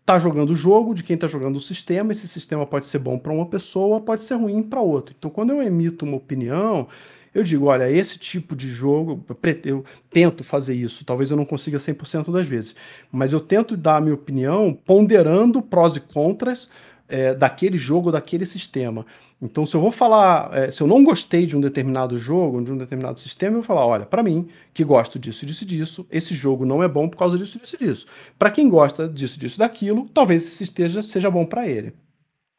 está 0.00 0.18
jogando 0.18 0.50
o 0.50 0.56
jogo, 0.56 0.94
de 0.94 1.02
quem 1.02 1.14
está 1.14 1.26
jogando 1.26 1.56
o 1.56 1.60
sistema. 1.60 2.12
Esse 2.12 2.28
sistema 2.28 2.66
pode 2.66 2.86
ser 2.86 2.98
bom 2.98 3.18
para 3.18 3.32
uma 3.32 3.46
pessoa, 3.46 4.00
pode 4.00 4.22
ser 4.22 4.34
ruim 4.34 4.62
para 4.62 4.80
outra. 4.80 5.14
Então, 5.18 5.30
quando 5.30 5.50
eu 5.50 5.62
emito 5.62 6.04
uma 6.04 6.16
opinião, 6.16 6.86
eu 7.34 7.42
digo, 7.42 7.66
olha, 7.66 7.90
esse 7.90 8.16
tipo 8.16 8.54
de 8.54 8.70
jogo, 8.70 9.24
eu 9.64 9.84
tento 10.10 10.44
fazer 10.44 10.74
isso, 10.74 11.04
talvez 11.04 11.30
eu 11.30 11.36
não 11.36 11.44
consiga 11.44 11.78
100% 11.78 12.32
das 12.32 12.46
vezes, 12.46 12.76
mas 13.10 13.32
eu 13.32 13.40
tento 13.40 13.76
dar 13.76 13.96
a 13.96 14.00
minha 14.00 14.14
opinião 14.14 14.72
ponderando 14.72 15.60
prós 15.60 15.96
e 15.96 16.00
contras 16.00 16.70
é, 17.08 17.34
daquele 17.34 17.76
jogo, 17.76 18.12
daquele 18.12 18.46
sistema. 18.46 19.04
Então, 19.42 19.66
se 19.66 19.74
eu 19.74 19.80
vou 19.80 19.90
falar, 19.90 20.50
é, 20.56 20.70
se 20.70 20.80
eu 20.80 20.86
não 20.86 21.04
gostei 21.04 21.44
de 21.44 21.56
um 21.56 21.60
determinado 21.60 22.16
jogo, 22.16 22.62
de 22.62 22.72
um 22.72 22.78
determinado 22.78 23.20
sistema, 23.20 23.56
eu 23.56 23.60
vou 23.60 23.62
falar, 23.62 23.86
olha, 23.86 24.06
para 24.06 24.22
mim, 24.22 24.48
que 24.72 24.84
gosto 24.84 25.18
disso, 25.18 25.44
disso, 25.44 25.66
disso, 25.66 26.06
esse 26.10 26.32
jogo 26.34 26.64
não 26.64 26.82
é 26.82 26.88
bom 26.88 27.08
por 27.08 27.18
causa 27.18 27.36
disso, 27.36 27.58
disso, 27.58 27.76
disso. 27.76 28.06
Para 28.38 28.50
quem 28.50 28.68
gosta 28.68 29.08
disso, 29.08 29.38
disso, 29.38 29.58
daquilo, 29.58 30.08
talvez 30.14 30.44
esse 30.46 30.62
esteja 30.62 31.02
seja 31.02 31.30
bom 31.30 31.44
para 31.44 31.68
ele. 31.68 31.92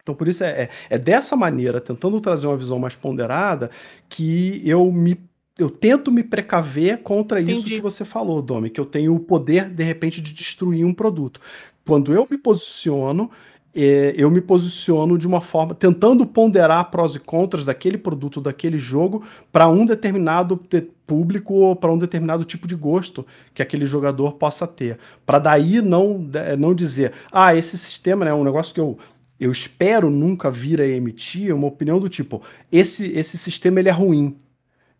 Então, 0.05 0.13
por 0.13 0.27
isso 0.27 0.43
é, 0.43 0.49
é, 0.49 0.69
é, 0.91 0.97
dessa 0.99 1.35
maneira, 1.35 1.81
tentando 1.81 2.21
trazer 2.21 2.45
uma 2.45 2.55
visão 2.55 2.77
mais 2.77 2.95
ponderada, 2.95 3.71
que 4.07 4.61
eu 4.63 4.91
me 4.91 5.19
eu 5.57 5.69
tento 5.69 6.11
me 6.11 6.21
precaver 6.21 7.01
contra 7.01 7.39
isso 7.39 7.51
Entendi. 7.51 7.75
que 7.75 7.81
você 7.81 8.03
falou, 8.03 8.41
Domi, 8.41 8.69
que 8.69 8.79
eu 8.79 8.85
tenho 8.85 9.15
o 9.15 9.19
poder, 9.21 9.69
de 9.69 9.85
repente, 9.85 10.19
de 10.19 10.33
destruir 10.33 10.85
um 10.85 10.93
produto. 10.93 11.39
Quando 11.87 12.11
eu 12.13 12.27
me 12.29 12.37
posiciono, 12.37 13.31
é, 13.73 14.13
eu 14.17 14.29
me 14.29 14.41
posiciono 14.41 15.17
de 15.17 15.25
uma 15.25 15.39
forma, 15.41 15.73
tentando 15.73 16.25
ponderar 16.25 16.91
prós 16.91 17.15
e 17.15 17.19
contras 17.19 17.63
daquele 17.63 17.97
produto, 17.97 18.39
daquele 18.41 18.79
jogo, 18.79 19.23
para 19.49 19.67
um 19.67 19.85
determinado 19.85 20.55
te- 20.57 20.89
público 21.05 21.53
ou 21.53 21.75
para 21.75 21.91
um 21.91 21.97
determinado 21.97 22.43
tipo 22.43 22.67
de 22.67 22.75
gosto 22.75 23.25
que 23.53 23.61
aquele 23.61 23.85
jogador 23.85 24.33
possa 24.33 24.65
ter. 24.65 24.97
Para 25.25 25.39
daí 25.39 25.81
não, 25.81 26.25
não 26.57 26.73
dizer, 26.73 27.13
ah, 27.31 27.55
esse 27.55 27.77
sistema 27.77 28.25
né, 28.25 28.31
é 28.31 28.33
um 28.33 28.43
negócio 28.43 28.73
que 28.73 28.79
eu, 28.79 28.97
eu 29.39 29.51
espero 29.51 30.09
nunca 30.09 30.49
vir 30.49 30.79
a 30.79 30.87
emitir, 30.87 31.53
uma 31.53 31.67
opinião 31.67 31.99
do 31.99 32.07
tipo, 32.07 32.41
esse, 32.71 33.11
esse 33.11 33.37
sistema 33.37 33.79
ele 33.79 33.89
é 33.89 33.91
ruim. 33.91 34.39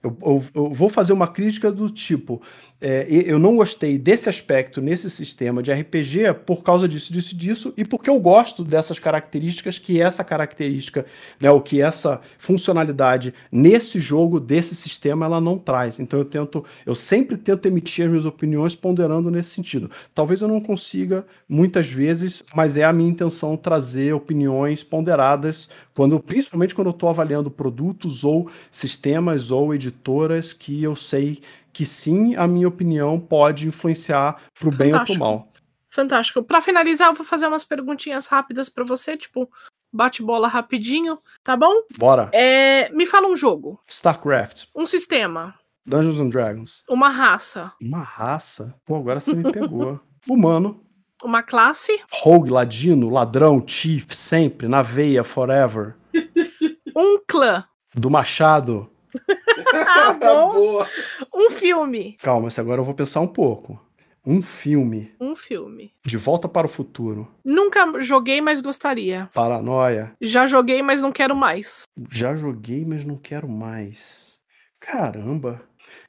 Eu, 0.06 0.18
eu- 0.24 0.44
eu 0.54 0.70
vou 0.74 0.88
fazer 0.90 1.14
uma 1.14 1.28
crítica 1.28 1.72
do 1.72 1.90
tipo: 1.90 2.42
é, 2.80 3.08
eu 3.10 3.40
não 3.40 3.56
gostei 3.56 3.98
desse 3.98 4.30
aspecto 4.30 4.82
nesse 4.82 5.10
sistema 5.10 5.64
de 5.64 5.72
RPG 5.72 6.34
por 6.46 6.62
causa 6.64 6.88
disso, 6.88 7.12
disso, 7.12 7.34
e 7.34 7.38
disso, 7.38 7.74
e 7.78 7.84
porque 7.86 8.10
eu 8.10 8.20
gosto 8.20 8.64
dessas 8.64 9.00
características 9.00 9.80
que 9.80 10.00
essa 10.02 10.24
característica, 10.24 11.06
né, 11.40 11.50
o 11.50 11.60
que 11.62 11.82
essa 11.82 12.22
funcionalidade 12.38 13.34
nesse 13.52 14.00
jogo 14.00 14.40
desse 14.40 14.76
sistema 14.76 15.26
ela 15.26 15.42
não 15.42 15.58
traz. 15.58 16.00
Então 16.00 16.20
eu 16.20 16.26
tento, 16.26 16.64
eu 16.86 16.96
sempre 16.96 17.38
tento 17.38 17.66
emitir 17.66 18.06
as 18.06 18.12
minhas 18.12 18.26
opiniões 18.26 18.76
ponderando 18.76 19.32
nesse 19.32 19.50
sentido. 19.50 19.90
Talvez 20.14 20.42
eu 20.42 20.48
não 20.48 20.62
consiga 20.62 21.26
muitas 21.50 21.88
vezes, 21.90 22.44
mas 22.56 22.78
é 22.78 22.84
a 22.84 22.94
minha 22.94 23.10
intenção 23.10 23.58
trazer 23.58 24.14
opiniões 24.14 24.84
ponderadas 24.84 25.70
quando, 25.96 26.20
principalmente 26.20 26.76
quando 26.76 26.88
eu 26.88 26.92
estou 26.92 27.10
avaliando 27.10 27.50
produtos 27.50 28.24
ou 28.24 28.52
sistemas 28.70 29.50
ou 29.50 29.74
editoras 29.74 30.52
que 30.54 30.84
eu 30.84 30.96
sei 30.96 31.42
que 31.72 31.86
sim, 31.86 32.36
a 32.36 32.46
minha 32.48 32.68
opinião 32.68 33.20
pode 33.20 33.68
influenciar 33.68 34.42
pro 34.60 34.70
bem 34.72 34.94
ou 34.94 35.00
pro 35.00 35.08
Fantástico. 35.14 35.20
mal. 35.24 35.52
Fantástico. 35.90 36.44
Pra 36.44 36.62
finalizar, 36.62 37.10
eu 37.10 37.14
vou 37.16 37.26
fazer 37.26 37.48
umas 37.48 37.64
perguntinhas 37.64 38.28
rápidas 38.28 38.70
pra 38.70 38.84
você, 38.84 39.16
tipo, 39.18 39.50
bate-bola 39.92 40.48
rapidinho, 40.48 41.18
tá 41.44 41.56
bom? 41.56 41.74
Bora. 41.98 42.30
É, 42.34 42.90
me 42.92 43.06
fala 43.06 43.28
um 43.28 43.36
jogo, 43.36 43.80
StarCraft, 43.88 44.66
um 44.76 44.86
sistema, 44.86 45.56
Dungeons 45.86 46.20
and 46.20 46.30
Dragons. 46.30 46.84
uma 46.90 47.10
raça, 47.10 47.72
Uma 47.82 48.02
raça? 48.02 48.76
Pô, 48.86 48.98
agora 48.98 49.20
você 49.22 49.34
me 49.34 49.50
pegou. 49.52 50.00
Humano. 50.28 50.82
Uma 51.24 51.42
classe, 51.44 52.00
Rogue, 52.12 52.50
ladino, 52.50 53.10
ladrão, 53.10 53.64
chief, 53.66 54.14
sempre, 54.14 54.68
na 54.68 54.82
veia, 54.82 55.24
forever. 55.24 55.96
um 56.96 57.20
clã, 57.28 57.64
Do 57.94 58.10
Machado. 58.10 58.90
Ah, 59.74 60.14
bom. 60.14 60.52
Boa. 60.54 60.90
um 61.34 61.50
filme, 61.50 62.18
Calma, 62.22 62.50
se 62.50 62.60
agora 62.60 62.82
eu 62.82 62.86
vou 62.86 62.94
pensar 62.94 63.22
um 63.22 63.28
pouco. 63.28 63.80
Um 64.26 64.42
filme. 64.42 65.14
um 65.22 65.36
filme. 65.36 65.94
De 66.06 66.18
volta 66.18 66.48
para 66.48 66.66
o 66.66 66.70
futuro. 66.70 67.28
Nunca 67.44 68.02
joguei, 68.02 68.42
mas 68.42 68.60
gostaria. 68.60 69.30
Paranoia. 69.34 70.14
Já 70.20 70.46
joguei, 70.46 70.82
mas 70.82 71.02
não 71.02 71.12
quero 71.12 71.36
mais. 71.36 71.84
Já 72.10 72.36
joguei, 72.36 72.84
mas 72.86 73.06
não 73.06 73.18
quero 73.18 73.48
mais. 73.48 74.40
Caramba. 74.80 75.62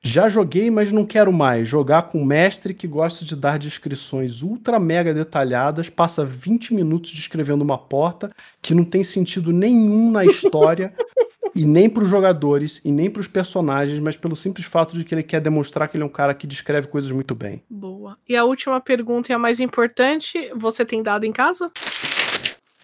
Já 0.03 0.29
joguei, 0.29 0.71
mas 0.71 0.93
não 0.93 1.05
quero 1.05 1.33
mais. 1.33 1.69
Jogar 1.69 2.03
com 2.03 2.21
um 2.21 2.25
mestre 2.25 2.73
que 2.73 2.87
gosta 2.87 3.25
de 3.25 3.35
dar 3.35 3.59
descrições 3.59 4.43
ultra 4.43 4.79
mega 4.79 5.13
detalhadas, 5.13 5.91
passa 5.91 6.25
20 6.25 6.75
minutos 6.75 7.13
descrevendo 7.13 7.63
uma 7.63 7.79
porta 7.79 8.31
que 8.63 8.75
não 8.75 8.85
tem 8.85 9.03
sentido 9.03 9.53
nenhum 9.53 10.11
na 10.11 10.25
história, 10.25 10.95
e 11.55 11.65
nem 11.65 11.89
para 11.89 12.03
os 12.03 12.09
jogadores, 12.09 12.81
e 12.85 12.93
nem 12.93 13.11
para 13.11 13.21
os 13.21 13.29
personagens, 13.29 13.99
mas 13.99 14.17
pelo 14.17 14.37
simples 14.37 14.67
fato 14.67 14.97
de 14.97 15.05
que 15.05 15.15
ele 15.15 15.23
quer 15.23 15.41
demonstrar 15.41 15.89
que 15.89 15.97
ele 15.97 16.05
é 16.05 16.07
um 16.07 16.11
cara 16.11 16.35
que 16.35 16.47
descreve 16.47 16.87
coisas 16.87 17.11
muito 17.11 17.35
bem. 17.35 17.63
Boa. 17.69 18.17
E 18.29 18.37
a 18.37 18.45
última 18.45 18.81
pergunta 18.81 19.33
e 19.33 19.35
a 19.35 19.39
mais 19.39 19.59
importante: 19.59 20.51
você 20.55 20.85
tem 20.85 21.03
dado 21.03 21.25
em 21.25 21.33
casa? 21.33 21.71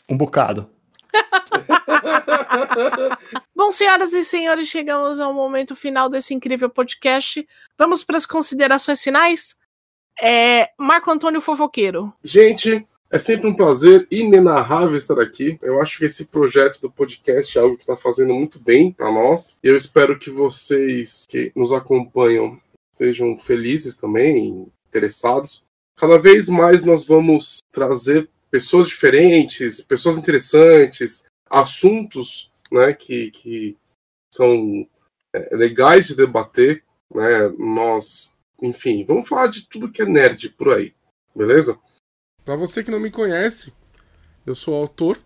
Um 0.09 0.17
bocado. 0.17 0.69
Bom, 3.65 3.71
senhoras 3.71 4.13
e 4.13 4.25
senhores, 4.25 4.67
chegamos 4.67 5.21
ao 5.21 5.33
momento 5.33 5.77
final 5.77 6.09
desse 6.09 6.35
incrível 6.35 6.69
podcast. 6.69 7.47
Vamos 7.79 8.03
para 8.03 8.17
as 8.17 8.27
considerações 8.27 9.01
finais? 9.01 9.55
É, 10.21 10.71
Marco 10.77 11.09
Antônio 11.13 11.41
Fofoqueiro. 11.41 12.13
Gente, 12.25 12.85
é 13.09 13.19
sempre 13.19 13.47
um 13.47 13.55
prazer 13.55 14.05
inenarrável 14.11 14.97
estar 14.97 15.21
aqui. 15.21 15.61
Eu 15.63 15.81
acho 15.81 15.99
que 15.99 16.07
esse 16.07 16.25
projeto 16.25 16.81
do 16.81 16.91
podcast 16.91 17.57
é 17.57 17.61
algo 17.61 17.77
que 17.77 17.85
está 17.85 17.97
fazendo 17.97 18.35
muito 18.35 18.59
bem 18.59 18.91
para 18.91 19.13
nós. 19.13 19.57
E 19.63 19.69
eu 19.69 19.77
espero 19.77 20.19
que 20.19 20.29
vocês 20.29 21.25
que 21.29 21.53
nos 21.55 21.73
acompanham 21.73 22.61
sejam 22.91 23.39
felizes 23.39 23.95
também, 23.95 24.67
interessados. 24.89 25.63
Cada 25.97 26.19
vez 26.19 26.49
mais 26.49 26.85
nós 26.85 27.05
vamos 27.05 27.59
trazer 27.71 28.29
pessoas 28.51 28.89
diferentes, 28.89 29.81
pessoas 29.83 30.19
interessantes, 30.19 31.25
assuntos 31.49 32.51
né, 32.73 32.93
que, 32.93 33.31
que 33.31 33.77
são 34.33 34.89
é, 35.33 35.55
legais 35.55 36.07
de 36.07 36.17
debater. 36.17 36.83
Né? 37.15 37.49
Nós, 37.59 38.35
enfim, 38.61 39.05
vamos 39.05 39.29
falar 39.29 39.49
de 39.49 39.69
tudo 39.69 39.91
que 39.91 40.03
é 40.03 40.07
nerd 40.07 40.49
por 40.51 40.73
aí, 40.73 40.95
beleza? 41.37 41.79
Para 42.45 42.57
você 42.57 42.83
que 42.83 42.91
não 42.91 42.99
me 42.99 43.11
conhece, 43.11 43.73
eu 44.45 44.55
sou 44.55 44.75
autor 44.75 45.19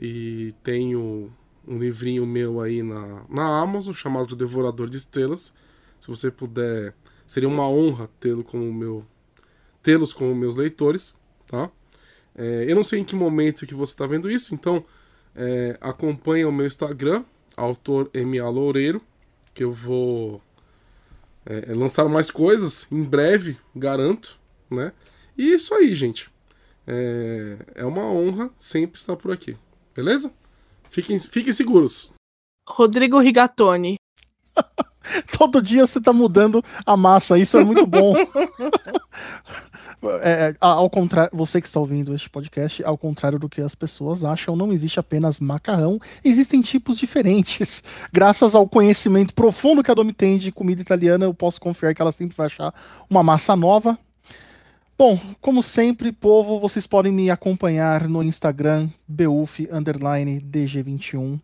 e 0.00 0.54
tenho 0.62 1.32
um 1.66 1.78
livrinho 1.78 2.24
meu 2.24 2.60
aí 2.60 2.82
na, 2.82 3.26
na 3.28 3.60
Amazon 3.60 3.92
chamado 3.92 4.28
de 4.28 4.36
Devorador 4.36 4.88
de 4.88 4.96
Estrelas. 4.96 5.52
Se 6.00 6.08
você 6.08 6.30
puder, 6.30 6.94
seria 7.26 7.48
uma 7.48 7.68
honra 7.68 8.08
tê-lo 8.20 8.44
como 8.44 8.72
meu 8.72 9.04
tê-los 9.82 10.12
como 10.12 10.34
meus 10.34 10.56
leitores, 10.56 11.14
tá? 11.46 11.70
É, 12.34 12.66
eu 12.68 12.74
não 12.74 12.82
sei 12.82 13.00
em 13.00 13.04
que 13.04 13.14
momento 13.14 13.66
que 13.66 13.74
você 13.74 13.92
está 13.92 14.06
vendo 14.06 14.30
isso, 14.30 14.54
então 14.54 14.84
é, 15.36 15.76
acompanha 15.80 16.48
o 16.48 16.52
meu 16.52 16.66
Instagram, 16.66 17.22
autor 17.56 18.10
MA 18.14 18.48
Loureiro, 18.48 19.02
que 19.54 19.62
eu 19.62 19.70
vou 19.70 20.40
é, 21.44 21.72
lançar 21.74 22.08
mais 22.08 22.30
coisas 22.30 22.90
em 22.90 23.02
breve, 23.02 23.56
garanto, 23.74 24.38
né? 24.70 24.92
E 25.36 25.52
isso 25.52 25.74
aí, 25.74 25.94
gente. 25.94 26.30
É, 26.86 27.58
é 27.74 27.84
uma 27.84 28.04
honra 28.04 28.50
sempre 28.56 28.98
estar 28.98 29.16
por 29.16 29.32
aqui, 29.32 29.56
beleza? 29.94 30.32
Fiquem, 30.90 31.18
fiquem 31.18 31.52
seguros. 31.52 32.12
Rodrigo 32.66 33.18
Rigatoni. 33.18 33.96
Todo 35.36 35.62
dia 35.62 35.86
você 35.86 36.00
tá 36.00 36.12
mudando 36.12 36.64
a 36.84 36.96
massa, 36.96 37.38
isso 37.38 37.56
é 37.56 37.64
muito 37.64 37.86
bom. 37.86 38.14
É, 40.20 40.50
é, 40.50 40.54
ao 40.60 40.90
contrário, 40.90 41.30
você 41.32 41.60
que 41.60 41.66
está 41.66 41.80
ouvindo 41.80 42.14
este 42.14 42.28
podcast, 42.28 42.84
ao 42.84 42.98
contrário 42.98 43.38
do 43.38 43.48
que 43.48 43.60
as 43.60 43.74
pessoas 43.74 44.24
acham, 44.24 44.54
não 44.54 44.72
existe 44.72 45.00
apenas 45.00 45.40
macarrão, 45.40 45.98
existem 46.24 46.60
tipos 46.60 46.98
diferentes. 46.98 47.82
Graças 48.12 48.54
ao 48.54 48.68
conhecimento 48.68 49.34
profundo 49.34 49.82
que 49.82 49.90
a 49.90 49.94
Domi 49.94 50.12
tem 50.12 50.38
de 50.38 50.52
comida 50.52 50.82
italiana, 50.82 51.24
eu 51.24 51.34
posso 51.34 51.60
confiar 51.60 51.94
que 51.94 52.02
ela 52.02 52.12
sempre 52.12 52.36
vai 52.36 52.46
achar 52.46 52.72
uma 53.08 53.22
massa 53.22 53.56
nova. 53.56 53.98
Bom, 54.98 55.20
como 55.42 55.62
sempre, 55.62 56.10
povo, 56.10 56.58
vocês 56.58 56.86
podem 56.86 57.12
me 57.12 57.30
acompanhar 57.30 58.08
no 58.08 58.22
Instagram, 58.22 58.88
beuf_dg21. 59.10 61.38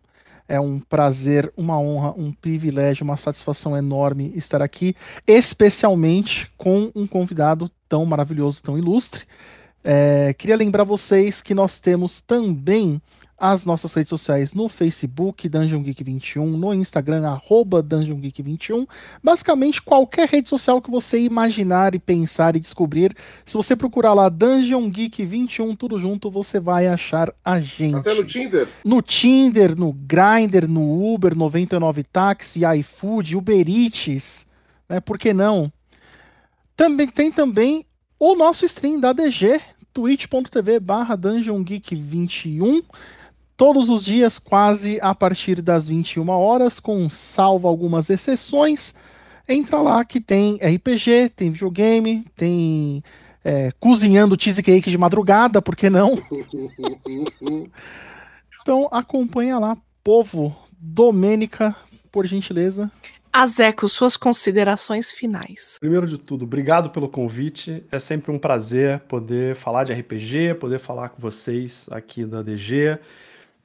É 0.53 0.59
um 0.59 0.79
prazer, 0.79 1.51
uma 1.57 1.79
honra, 1.79 2.13
um 2.15 2.31
privilégio, 2.31 3.03
uma 3.03 3.17
satisfação 3.17 3.75
enorme 3.75 4.31
estar 4.35 4.61
aqui, 4.61 4.95
especialmente 5.25 6.47
com 6.59 6.91
um 6.95 7.07
convidado 7.07 7.71
tão 7.89 8.05
maravilhoso, 8.05 8.61
tão 8.61 8.77
ilustre. 8.77 9.25
É, 9.83 10.31
queria 10.37 10.55
lembrar 10.55 10.83
vocês 10.83 11.41
que 11.41 11.55
nós 11.55 11.79
temos 11.79 12.21
também 12.21 13.01
as 13.43 13.65
nossas 13.65 13.93
redes 13.93 14.09
sociais 14.09 14.53
no 14.53 14.69
Facebook, 14.69 15.49
Dungeon 15.49 15.83
Geek 15.83 16.01
21, 16.01 16.47
no 16.47 16.73
Instagram, 16.73 17.27
arroba 17.27 17.83
Dungeon 17.83 18.15
Geek 18.15 18.41
21. 18.41 18.87
Basicamente, 19.21 19.81
qualquer 19.81 20.29
rede 20.29 20.47
social 20.47 20.81
que 20.81 20.89
você 20.89 21.19
imaginar 21.19 21.93
e 21.93 21.99
pensar 21.99 22.55
e 22.55 22.61
descobrir, 22.61 23.13
se 23.45 23.57
você 23.57 23.75
procurar 23.75 24.13
lá 24.13 24.29
Dungeon 24.29 24.89
Geek 24.89 25.25
21, 25.25 25.75
tudo 25.75 25.99
junto, 25.99 26.31
você 26.31 26.57
vai 26.57 26.87
achar 26.87 27.33
a 27.43 27.59
gente 27.59 27.97
Até 27.97 28.13
no 28.13 28.23
Tinder. 28.23 28.65
no 28.85 29.01
Tinder, 29.01 29.77
no 29.77 29.91
Grindr, 29.91 30.65
no 30.65 31.13
Uber, 31.13 31.35
99 31.35 32.01
Táxi, 32.01 32.61
iFood, 32.77 33.35
Uber 33.35 33.67
Eats, 33.67 34.47
né? 34.87 35.01
Por 35.01 35.17
que 35.19 35.33
não? 35.33 35.69
Também 36.77 37.09
tem 37.09 37.29
também 37.29 37.85
o 38.17 38.35
nosso 38.35 38.63
stream 38.63 39.01
da 39.01 39.11
DG, 39.11 39.59
twitch.tv 39.93 40.79
barra 40.79 41.17
Dungeon 41.17 41.61
Geek 41.61 41.93
21. 41.93 42.81
Todos 43.65 43.89
os 43.89 44.03
dias, 44.03 44.37
quase 44.37 44.99
a 45.01 45.15
partir 45.15 45.61
das 45.61 45.87
21 45.87 46.27
horas, 46.27 46.81
com 46.81 47.09
salvo 47.09 47.65
algumas 47.65 48.09
exceções. 48.09 48.93
Entra 49.47 49.79
lá 49.79 50.03
que 50.03 50.19
tem 50.19 50.55
RPG, 50.57 51.29
tem 51.33 51.49
videogame, 51.49 52.25
tem 52.35 53.01
é, 53.41 53.71
cozinhando 53.79 54.35
cheesecake 54.37 54.91
de 54.91 54.97
madrugada, 54.97 55.61
por 55.61 55.77
que 55.77 55.89
não? 55.89 56.21
Então 58.61 58.89
acompanha 58.91 59.57
lá, 59.57 59.77
povo. 60.03 60.53
Domênica, 60.77 61.73
por 62.11 62.25
gentileza. 62.25 62.91
Azeco, 63.31 63.87
suas 63.87 64.17
considerações 64.17 65.13
finais. 65.13 65.77
Primeiro 65.79 66.05
de 66.05 66.17
tudo, 66.17 66.43
obrigado 66.43 66.89
pelo 66.89 67.07
convite. 67.07 67.81
É 67.89 67.97
sempre 67.97 68.29
um 68.29 68.37
prazer 68.37 68.99
poder 69.07 69.55
falar 69.55 69.85
de 69.85 69.93
RPG, 69.93 70.55
poder 70.59 70.79
falar 70.79 71.09
com 71.09 71.21
vocês 71.21 71.87
aqui 71.91 72.25
da 72.25 72.41
DG. 72.41 72.99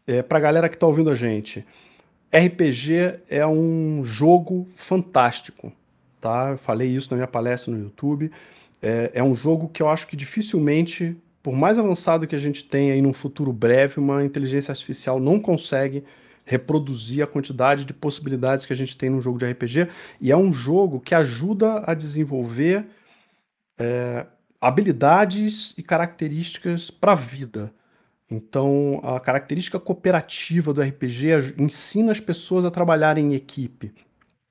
É, 0.09 0.23
Para 0.23 0.39
a 0.39 0.41
galera 0.41 0.71
que 0.71 0.75
está 0.77 0.87
ouvindo 0.87 1.11
a 1.11 1.15
gente, 1.15 1.67
RPG 2.33 3.21
é 3.29 3.47
um 3.47 4.03
jogo 4.03 4.67
fantástico, 4.75 5.71
tá? 6.19 6.53
Eu 6.53 6.57
falei 6.57 6.89
isso 6.89 7.11
na 7.11 7.17
minha 7.17 7.27
palestra 7.27 7.71
no 7.71 7.79
YouTube. 7.79 8.33
É, 8.81 9.11
é 9.13 9.23
um 9.23 9.35
jogo 9.35 9.69
que 9.69 9.83
eu 9.83 9.89
acho 9.91 10.07
que 10.07 10.17
dificilmente, 10.17 11.15
por 11.43 11.55
mais 11.55 11.79
avançado 11.79 12.27
que 12.27 12.35
a 12.35 12.39
gente 12.39 12.65
tenha 12.65 12.95
aí 12.95 13.03
num 13.03 13.13
futuro 13.13 13.53
breve, 13.53 14.01
uma 14.01 14.25
inteligência 14.25 14.73
artificial 14.73 15.21
não 15.21 15.39
consegue 15.39 16.03
reproduzir 16.43 17.23
a 17.23 17.27
quantidade 17.27 17.85
de 17.85 17.93
possibilidades 17.93 18.65
que 18.65 18.73
a 18.73 18.77
gente 18.77 18.97
tem 18.97 19.11
num 19.11 19.21
jogo 19.21 19.39
de 19.39 19.45
RPG. 19.45 19.89
E 20.23 20.33
é 20.33 20.37
um 20.39 20.55
jogo 20.55 21.01
que 21.01 21.15
ajuda 21.15 21.85
a 21.87 21.93
desenvolver 21.93 22.87
é, 23.79 24.25
habilidades 24.59 25.75
e 25.77 25.83
características 25.83 26.91
para 26.91 27.13
a 27.13 27.15
vida. 27.15 27.71
Então, 28.31 29.01
a 29.03 29.19
característica 29.19 29.81
cooperativa 29.81 30.75
do 30.75 30.83
RPG 30.83 31.55
ensina 31.59 32.13
as 32.13 32.21
pessoas 32.21 32.65
a 32.65 32.71
trabalharem 32.71 33.33
em 33.33 33.35
equipe, 33.35 33.95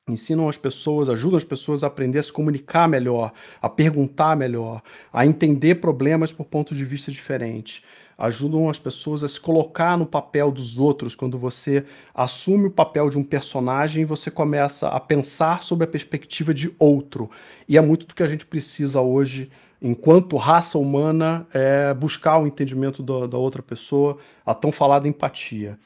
ensinam 0.09 0.49
as 0.49 0.57
pessoas, 0.57 1.09
ajudam 1.09 1.37
as 1.37 1.43
pessoas 1.43 1.83
a 1.83 1.87
aprender 1.87 2.17
a 2.17 2.23
se 2.23 2.33
comunicar 2.33 2.87
melhor, 2.87 3.33
a 3.61 3.69
perguntar 3.69 4.35
melhor, 4.35 4.81
a 5.13 5.25
entender 5.25 5.75
problemas 5.75 6.31
por 6.31 6.45
pontos 6.45 6.75
de 6.75 6.85
vista 6.85 7.11
diferentes. 7.11 7.83
Ajudam 8.17 8.67
as 8.67 8.79
pessoas 8.79 9.23
a 9.23 9.27
se 9.27 9.39
colocar 9.39 9.95
no 9.95 10.07
papel 10.07 10.51
dos 10.51 10.79
outros. 10.79 11.15
Quando 11.15 11.37
você 11.37 11.85
assume 12.15 12.65
o 12.65 12.71
papel 12.71 13.11
de 13.11 13.17
um 13.17 13.23
personagem, 13.23 14.05
você 14.05 14.31
começa 14.31 14.87
a 14.87 14.99
pensar 14.99 15.61
sobre 15.61 15.83
a 15.83 15.87
perspectiva 15.87 16.51
de 16.51 16.73
outro. 16.79 17.29
E 17.67 17.77
é 17.77 17.81
muito 17.81 18.07
do 18.07 18.15
que 18.15 18.23
a 18.23 18.27
gente 18.27 18.45
precisa 18.45 19.01
hoje 19.01 19.51
enquanto 19.81 20.37
raça 20.37 20.77
humana, 20.77 21.47
é 21.53 21.93
buscar 21.93 22.37
o 22.39 22.47
entendimento 22.47 23.03
do, 23.03 23.27
da 23.27 23.37
outra 23.37 23.61
pessoa, 23.61 24.17
a 24.45 24.53
tão 24.53 24.71
falada 24.71 25.07
empatia. 25.07 25.77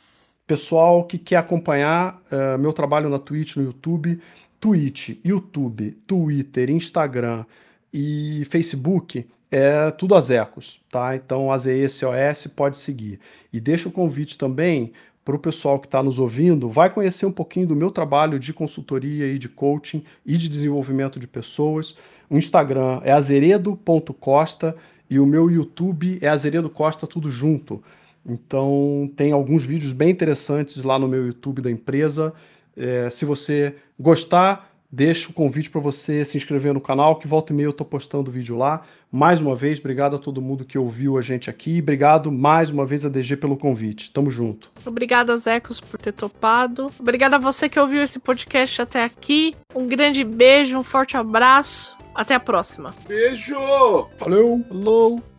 Pessoal 0.48 1.06
que 1.06 1.18
quer 1.18 1.38
acompanhar 1.38 2.22
é, 2.30 2.58
meu 2.58 2.74
trabalho 2.74 3.10
na 3.10 3.20
Twitch, 3.20 3.56
no 3.56 3.64
YouTube, 3.64 4.22
Twitch, 4.60 5.18
YouTube, 5.24 5.92
Twitter, 6.06 6.70
Instagram 6.70 7.46
e 7.94 8.46
Facebook, 8.50 9.28
é 9.50 9.92
tudo 9.92 10.16
Azecos, 10.16 10.80
tá? 10.90 11.16
Então, 11.16 11.52
AZECOS 11.52 12.48
pode 12.56 12.78
seguir. 12.78 13.20
E 13.52 13.60
deixa 13.60 13.90
o 13.90 13.92
convite 13.92 14.38
também 14.38 14.94
para 15.26 15.36
o 15.36 15.40
pessoal 15.40 15.80
que 15.80 15.88
está 15.88 16.02
nos 16.02 16.18
ouvindo, 16.18 16.68
vai 16.68 16.90
conhecer 16.90 17.26
um 17.26 17.32
pouquinho 17.32 17.68
do 17.68 17.76
meu 17.76 17.92
trabalho 17.92 18.40
de 18.40 18.54
consultoria 18.54 19.28
e 19.28 19.38
de 19.38 19.48
coaching 19.48 20.04
e 20.26 20.36
de 20.36 20.50
desenvolvimento 20.50 21.20
de 21.20 21.28
pessoas. 21.28 21.96
O 22.32 22.38
Instagram 22.38 23.02
é 23.04 23.12
azeredo.costa 23.12 24.74
e 25.10 25.20
o 25.20 25.26
meu 25.26 25.52
YouTube 25.52 26.18
é 26.22 26.30
Azeredo 26.30 26.70
Costa 26.70 27.06
tudo 27.06 27.30
junto. 27.30 27.84
Então 28.26 29.12
tem 29.18 29.34
alguns 29.34 29.66
vídeos 29.66 29.92
bem 29.92 30.12
interessantes 30.12 30.82
lá 30.82 30.98
no 30.98 31.10
meu 31.10 31.28
YouTube 31.28 31.62
da 31.62 31.70
empresa. 31.70 32.34
É, 32.78 33.10
se 33.10 33.26
você 33.26 33.76
gostar, 34.00 34.71
deixo 34.92 35.32
o 35.32 35.34
convite 35.34 35.70
para 35.70 35.80
você 35.80 36.26
se 36.26 36.38
inscrever 36.38 36.74
no 36.74 36.82
canal, 36.82 37.16
que 37.16 37.28
volta 37.28 37.54
e 37.54 37.56
meia 37.56 37.68
eu 37.68 37.72
estou 37.72 37.86
postando 37.86 38.30
vídeo 38.30 38.58
lá. 38.58 38.84
Mais 39.12 39.40
uma 39.42 39.56
vez, 39.56 39.80
obrigado 39.80 40.16
a 40.16 40.20
todo 40.20 40.42
mundo 40.42 40.66
que 40.66 40.78
ouviu 40.78 41.18
a 41.18 41.22
gente 41.22 41.50
aqui. 41.50 41.80
Obrigado 41.80 42.32
mais 42.32 42.70
uma 42.70 42.86
vez 42.86 43.06
a 43.06 43.10
DG 43.10 43.36
pelo 43.38 43.58
convite. 43.58 44.12
Tamo 44.12 44.32
junto. 44.32 44.72
Obrigada, 44.86 45.36
Zecos, 45.38 45.80
por 45.80 46.00
ter 46.00 46.14
topado. 46.14 46.92
Obrigada 47.00 47.36
a 47.36 47.40
você 47.40 47.68
que 47.68 47.80
ouviu 47.80 48.02
esse 48.02 48.20
podcast 48.20 48.82
até 48.82 49.04
aqui. 49.04 49.54
Um 49.76 49.88
grande 49.88 50.24
beijo, 50.24 50.78
um 50.78 50.84
forte 50.84 51.18
abraço. 51.18 51.96
Até 52.14 52.36
a 52.36 52.40
próxima. 52.40 52.94
Beijo! 53.08 53.56
Valeu! 54.20 54.64
Falou! 54.68 55.31